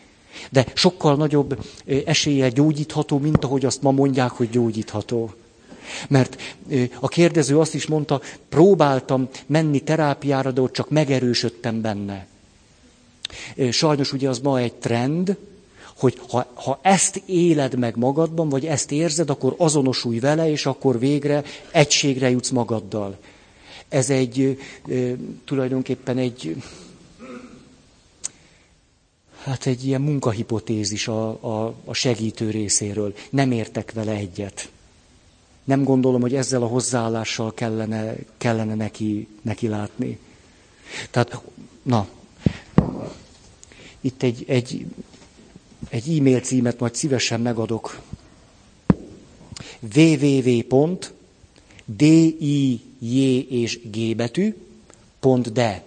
De 0.51 0.65
sokkal 0.73 1.15
nagyobb 1.15 1.65
eséllyel 2.05 2.49
gyógyítható, 2.49 3.17
mint 3.17 3.43
ahogy 3.43 3.65
azt 3.65 3.81
ma 3.81 3.91
mondják, 3.91 4.31
hogy 4.31 4.49
gyógyítható. 4.49 5.33
Mert 6.09 6.41
a 6.99 7.07
kérdező 7.07 7.59
azt 7.59 7.73
is 7.73 7.87
mondta, 7.87 8.21
próbáltam 8.49 9.27
menni 9.45 9.79
terápiára, 9.79 10.51
de 10.51 10.61
ott 10.61 10.73
csak 10.73 10.89
megerősödtem 10.89 11.81
benne. 11.81 12.27
Sajnos 13.71 14.13
ugye 14.13 14.29
az 14.29 14.39
ma 14.39 14.59
egy 14.59 14.73
trend, 14.73 15.37
hogy 15.97 16.21
ha, 16.29 16.45
ha 16.53 16.79
ezt 16.81 17.21
éled 17.25 17.77
meg 17.77 17.95
magadban, 17.95 18.49
vagy 18.49 18.65
ezt 18.65 18.91
érzed, 18.91 19.29
akkor 19.29 19.55
azonosulj 19.57 20.19
vele, 20.19 20.49
és 20.49 20.65
akkor 20.65 20.99
végre 20.99 21.43
egységre 21.71 22.29
jutsz 22.29 22.49
magaddal. 22.49 23.17
Ez 23.89 24.09
egy 24.09 24.59
tulajdonképpen 25.45 26.17
egy 26.17 26.55
hát 29.43 29.65
egy 29.65 29.85
ilyen 29.85 30.01
munkahipotézis 30.01 31.07
a, 31.07 31.27
a, 31.29 31.75
a 31.85 31.93
segítő 31.93 32.49
részéről. 32.49 33.13
Nem 33.29 33.51
értek 33.51 33.91
vele 33.91 34.11
egyet. 34.11 34.69
Nem 35.63 35.83
gondolom, 35.83 36.21
hogy 36.21 36.35
ezzel 36.35 36.61
a 36.61 36.67
hozzáállással 36.67 37.53
kellene, 37.53 38.15
kellene 38.37 38.75
neki, 38.75 39.27
neki 39.41 39.67
látni. 39.67 40.19
Tehát, 41.11 41.41
na, 41.81 42.07
itt 44.01 44.23
egy, 44.23 44.43
egy, 44.47 44.85
egy 45.89 46.17
e-mail 46.17 46.39
címet 46.39 46.79
majd 46.79 46.95
szívesen 46.95 47.41
megadok. 47.41 47.99
www.dij 49.95 50.65
és 53.49 53.79
g 53.91 54.15
betű, 54.15 54.55
pont 55.19 55.51
de. 55.51 55.83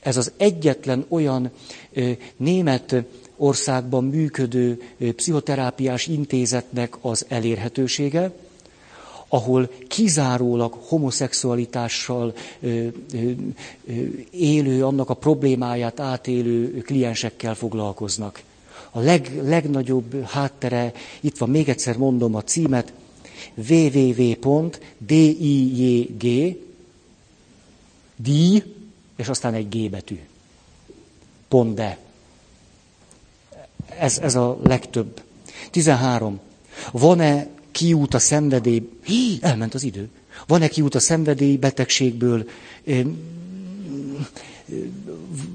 Ez 0.00 0.16
az 0.16 0.32
egyetlen 0.36 1.04
olyan 1.08 1.50
ö, 1.92 2.10
német 2.36 2.94
országban 3.36 4.04
működő 4.04 4.82
ö, 4.98 5.12
pszichoterápiás 5.12 6.06
intézetnek 6.06 6.96
az 7.00 7.26
elérhetősége, 7.28 8.32
ahol 9.28 9.70
kizárólag 9.88 10.72
homoszexualitással 10.72 12.34
ö, 12.60 12.86
ö, 13.12 13.30
élő, 14.30 14.84
annak 14.84 15.10
a 15.10 15.14
problémáját 15.14 16.00
átélő 16.00 16.80
kliensekkel 16.80 17.54
foglalkoznak. 17.54 18.42
A 18.94 19.00
leg, 19.00 19.40
legnagyobb 19.42 20.24
háttere, 20.24 20.92
itt 21.20 21.38
van 21.38 21.50
még 21.50 21.68
egyszer 21.68 21.96
mondom 21.96 22.34
a 22.34 22.42
címet, 22.42 22.92
www.dijg, 23.68 24.42
díj, 28.16 28.62
és 29.16 29.28
aztán 29.28 29.54
egy 29.54 29.68
G 29.68 29.90
betű. 29.90 30.18
Pont 31.48 31.74
de. 31.74 31.98
Ez, 33.98 34.18
ez 34.18 34.34
a 34.34 34.58
legtöbb. 34.62 35.22
13. 35.70 36.40
Van-e 36.92 37.48
kiút 37.70 38.14
a 38.14 38.18
szenvedély, 38.18 38.88
Hí, 39.04 39.38
elment 39.40 39.74
az 39.74 39.82
idő. 39.82 40.08
Van-e 40.46 40.68
kiút 40.68 40.94
a 40.94 41.00
szenvedély 41.00 41.56
betegségből, 41.56 42.48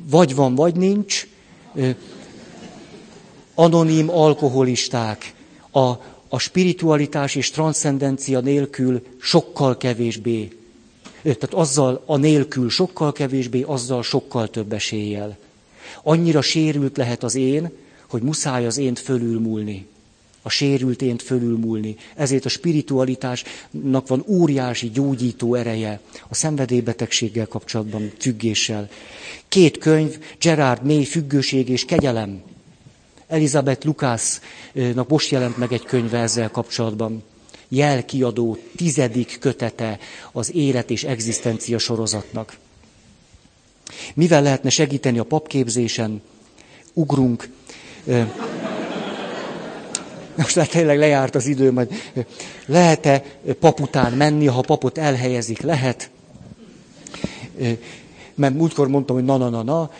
vagy 0.09 0.35
van, 0.35 0.55
vagy 0.55 0.76
nincs, 0.76 1.27
anonim 3.60 4.10
alkoholisták, 4.10 5.34
a, 5.72 5.90
a 6.30 6.40
spiritualitás 6.40 7.36
és 7.36 7.50
transzcendencia 7.50 8.40
nélkül 8.40 9.02
sokkal 9.22 9.78
kevésbé. 9.78 10.52
Tehát 11.22 11.54
azzal 11.54 12.04
a 12.06 12.18
nélkül 12.18 12.70
sokkal 12.70 13.12
kevésbé, 13.12 13.62
azzal 13.62 14.04
sokkal 14.04 14.50
több 14.50 14.74
eséllyel. 14.74 15.38
Annyira 16.04 16.42
sérült 16.42 16.98
lehet 16.98 17.24
az 17.24 17.36
én, 17.36 17.72
hogy 18.10 18.22
muszáj 18.22 18.66
az 18.66 18.78
ént 18.78 19.00
fölülmúlni. 19.00 19.86
A 20.42 20.50
sérült 20.50 21.02
ént 21.02 21.22
fölülmúlni. 21.22 21.96
Ezért 22.16 22.46
a 22.46 22.50
spiritualitásnak 22.50 24.08
van 24.08 24.24
óriási 24.28 24.90
gyógyító 24.90 25.56
ereje 25.56 26.00
a 26.30 26.36
szenvedélybetegséggel 26.36 27.48
kapcsolatban, 27.48 28.12
függéssel. 28.20 28.90
Két 29.48 29.78
könyv, 29.78 30.18
Gerard 30.40 30.86
May, 30.86 31.04
Függőség 31.04 31.70
és 31.70 31.86
kegyelem. 31.86 32.42
Elizabeth 33.28 33.86
Lucasnak 33.86 35.08
most 35.08 35.30
jelent 35.30 35.58
meg 35.58 35.74
egy 35.74 35.84
könyve 35.84 36.20
ezzel 36.20 36.49
kapcsolatban. 36.52 37.24
Jelkiadó 37.68 38.58
tizedik 38.76 39.38
kötete 39.40 39.99
az 40.32 40.56
élet 40.56 40.90
és 40.90 41.04
egzisztencia 41.04 41.78
sorozatnak. 41.78 42.58
Mivel 44.14 44.41
lehetne 44.41 44.70
segíteni 44.70 45.20
a 45.20 45.24
papképzésen? 45.24 46.22
Ugrunk. 46.94 47.49
Most 50.36 50.56
lehet 50.56 50.72
tényleg 50.72 50.98
lejárt 50.98 51.36
az 51.36 51.45
idő, 51.45 51.72
majd 51.72 51.94
lehet-e 52.66 53.24
pap 53.60 53.80
után 53.80 54.14
menni, 54.14 54.45
ha 54.45 54.62
papot 54.62 54.98
elhelyezik? 54.98 55.62
Lehet. 55.62 56.10
Mert 58.36 58.54
múltkor 58.54 58.88
mondtam, 58.88 59.16
hogy 59.16 59.26
na-na-na-na, 59.26 59.91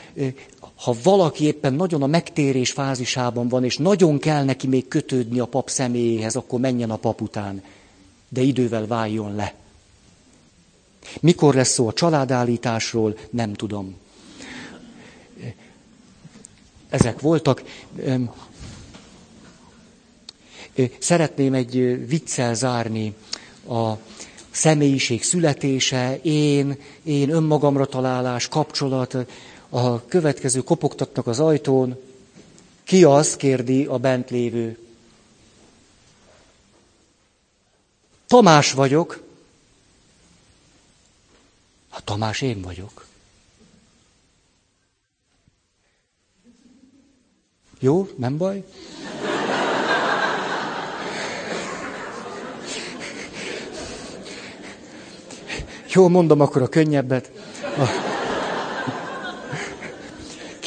ha 0.78 0.96
valaki 1.04 1.44
éppen 1.46 1.74
nagyon 1.74 2.02
a 2.02 2.08
megtérés 2.08 2.72
fázisában 2.72 3.48
van, 3.48 3.64
és 3.64 3.78
nagyon 3.78 4.20
kell 4.20 4.44
neki 4.44 4.68
még 4.68 4.88
kötődni 4.88 5.40
a 5.40 5.46
pap 5.46 5.70
személyéhez, 5.70 6.36
akkor 6.36 6.60
menjen 6.60 6.90
a 6.92 6.96
pap 6.96 7.22
után. 7.22 7.64
De 8.30 8.42
idővel 8.42 8.88
váljon 8.88 9.36
le. 9.36 9.54
Mikor 11.20 11.56
lesz 11.56 11.70
szó 11.74 11.88
a 11.88 11.94
családállításról, 11.94 13.18
nem 13.30 13.54
tudom. 13.54 13.96
Ezek 16.90 17.20
voltak. 17.20 17.64
Szeretném 21.00 21.54
egy 21.54 22.08
viccel 22.08 22.54
zárni 22.54 23.14
a 23.70 23.94
személyiség 24.52 25.24
születése, 25.24 26.20
én, 26.22 26.78
én 27.04 27.30
önmagamra 27.30 27.86
találás, 27.86 28.48
kapcsolat. 28.48 29.18
A 29.70 30.06
következő 30.06 30.62
kopogtatnak 30.62 31.28
az 31.28 31.40
ajtón. 31.40 32.00
Ki 32.84 33.04
az, 33.04 33.36
kérdi 33.36 33.86
a 33.86 33.98
bent 33.98 34.30
lévő. 34.30 34.78
Tamás 38.28 38.72
vagyok. 38.72 39.24
Hát 41.90 42.04
Tamás 42.04 42.42
én 42.42 42.62
vagyok. 42.62 43.06
Jó, 47.80 48.10
nem 48.16 48.38
baj? 48.38 48.64
Jó, 55.94 56.08
mondom 56.08 56.42
akkor 56.42 56.62
a 56.62 56.68
könnyebbet. 56.70 57.32
A 57.78 58.17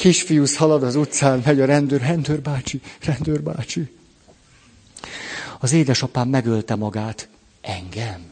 kisfiúsz 0.01 0.57
halad 0.57 0.83
az 0.83 0.95
utcán, 0.95 1.43
megy 1.45 1.61
a 1.61 1.65
rendőr, 1.65 2.01
rendőr 2.01 2.41
bácsi, 2.41 2.81
rendőr 3.05 3.43
bácsi. 3.43 3.97
Az 5.59 5.73
édesapám 5.73 6.29
megölte 6.29 6.75
magát. 6.75 7.29
Engem? 7.61 8.31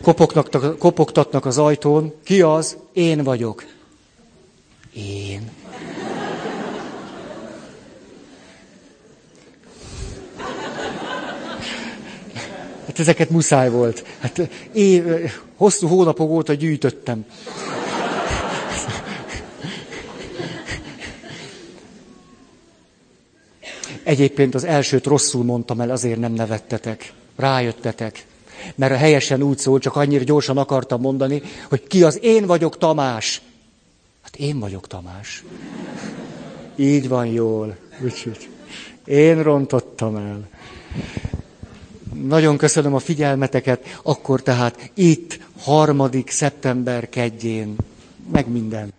Kopogtatnak, 0.00 0.78
kopogtatnak 0.78 1.46
az 1.46 1.58
ajtón. 1.58 2.14
Ki 2.24 2.42
az? 2.42 2.76
Én 2.92 3.22
vagyok. 3.24 3.64
Én. 4.94 5.50
Hát 12.90 12.98
ezeket 12.98 13.30
muszáj 13.30 13.70
volt. 13.70 14.04
Hát 14.18 14.48
én 14.72 15.30
hosszú 15.56 15.88
hónapok 15.88 16.30
óta 16.30 16.54
gyűjtöttem. 16.54 17.24
Egyébként 24.02 24.54
az 24.54 24.64
elsőt 24.64 25.06
rosszul 25.06 25.44
mondtam 25.44 25.80
el, 25.80 25.90
azért 25.90 26.18
nem 26.18 26.32
nevettetek. 26.32 27.12
Rájöttetek. 27.36 28.26
Mert 28.74 28.92
a 28.92 28.96
helyesen 28.96 29.42
úgy 29.42 29.58
szól, 29.58 29.78
csak 29.78 29.96
annyira 29.96 30.24
gyorsan 30.24 30.58
akartam 30.58 31.00
mondani, 31.00 31.42
hogy 31.68 31.86
ki 31.86 32.02
az 32.02 32.18
én 32.22 32.46
vagyok 32.46 32.78
Tamás. 32.78 33.42
Hát 34.22 34.36
én 34.36 34.58
vagyok 34.58 34.86
Tamás. 34.86 35.44
Így 36.76 37.08
van 37.08 37.26
jól. 37.26 37.76
Úgyhogy 38.04 38.48
én 39.04 39.42
rontottam 39.42 40.16
el. 40.16 40.48
Nagyon 42.14 42.56
köszönöm 42.56 42.94
a 42.94 42.98
figyelmeteket, 42.98 43.98
akkor 44.02 44.42
tehát 44.42 44.90
itt, 44.94 45.38
harmadik 45.60 46.30
szeptember 46.30 47.08
kedjén, 47.08 47.76
meg 48.32 48.48
minden. 48.48 48.92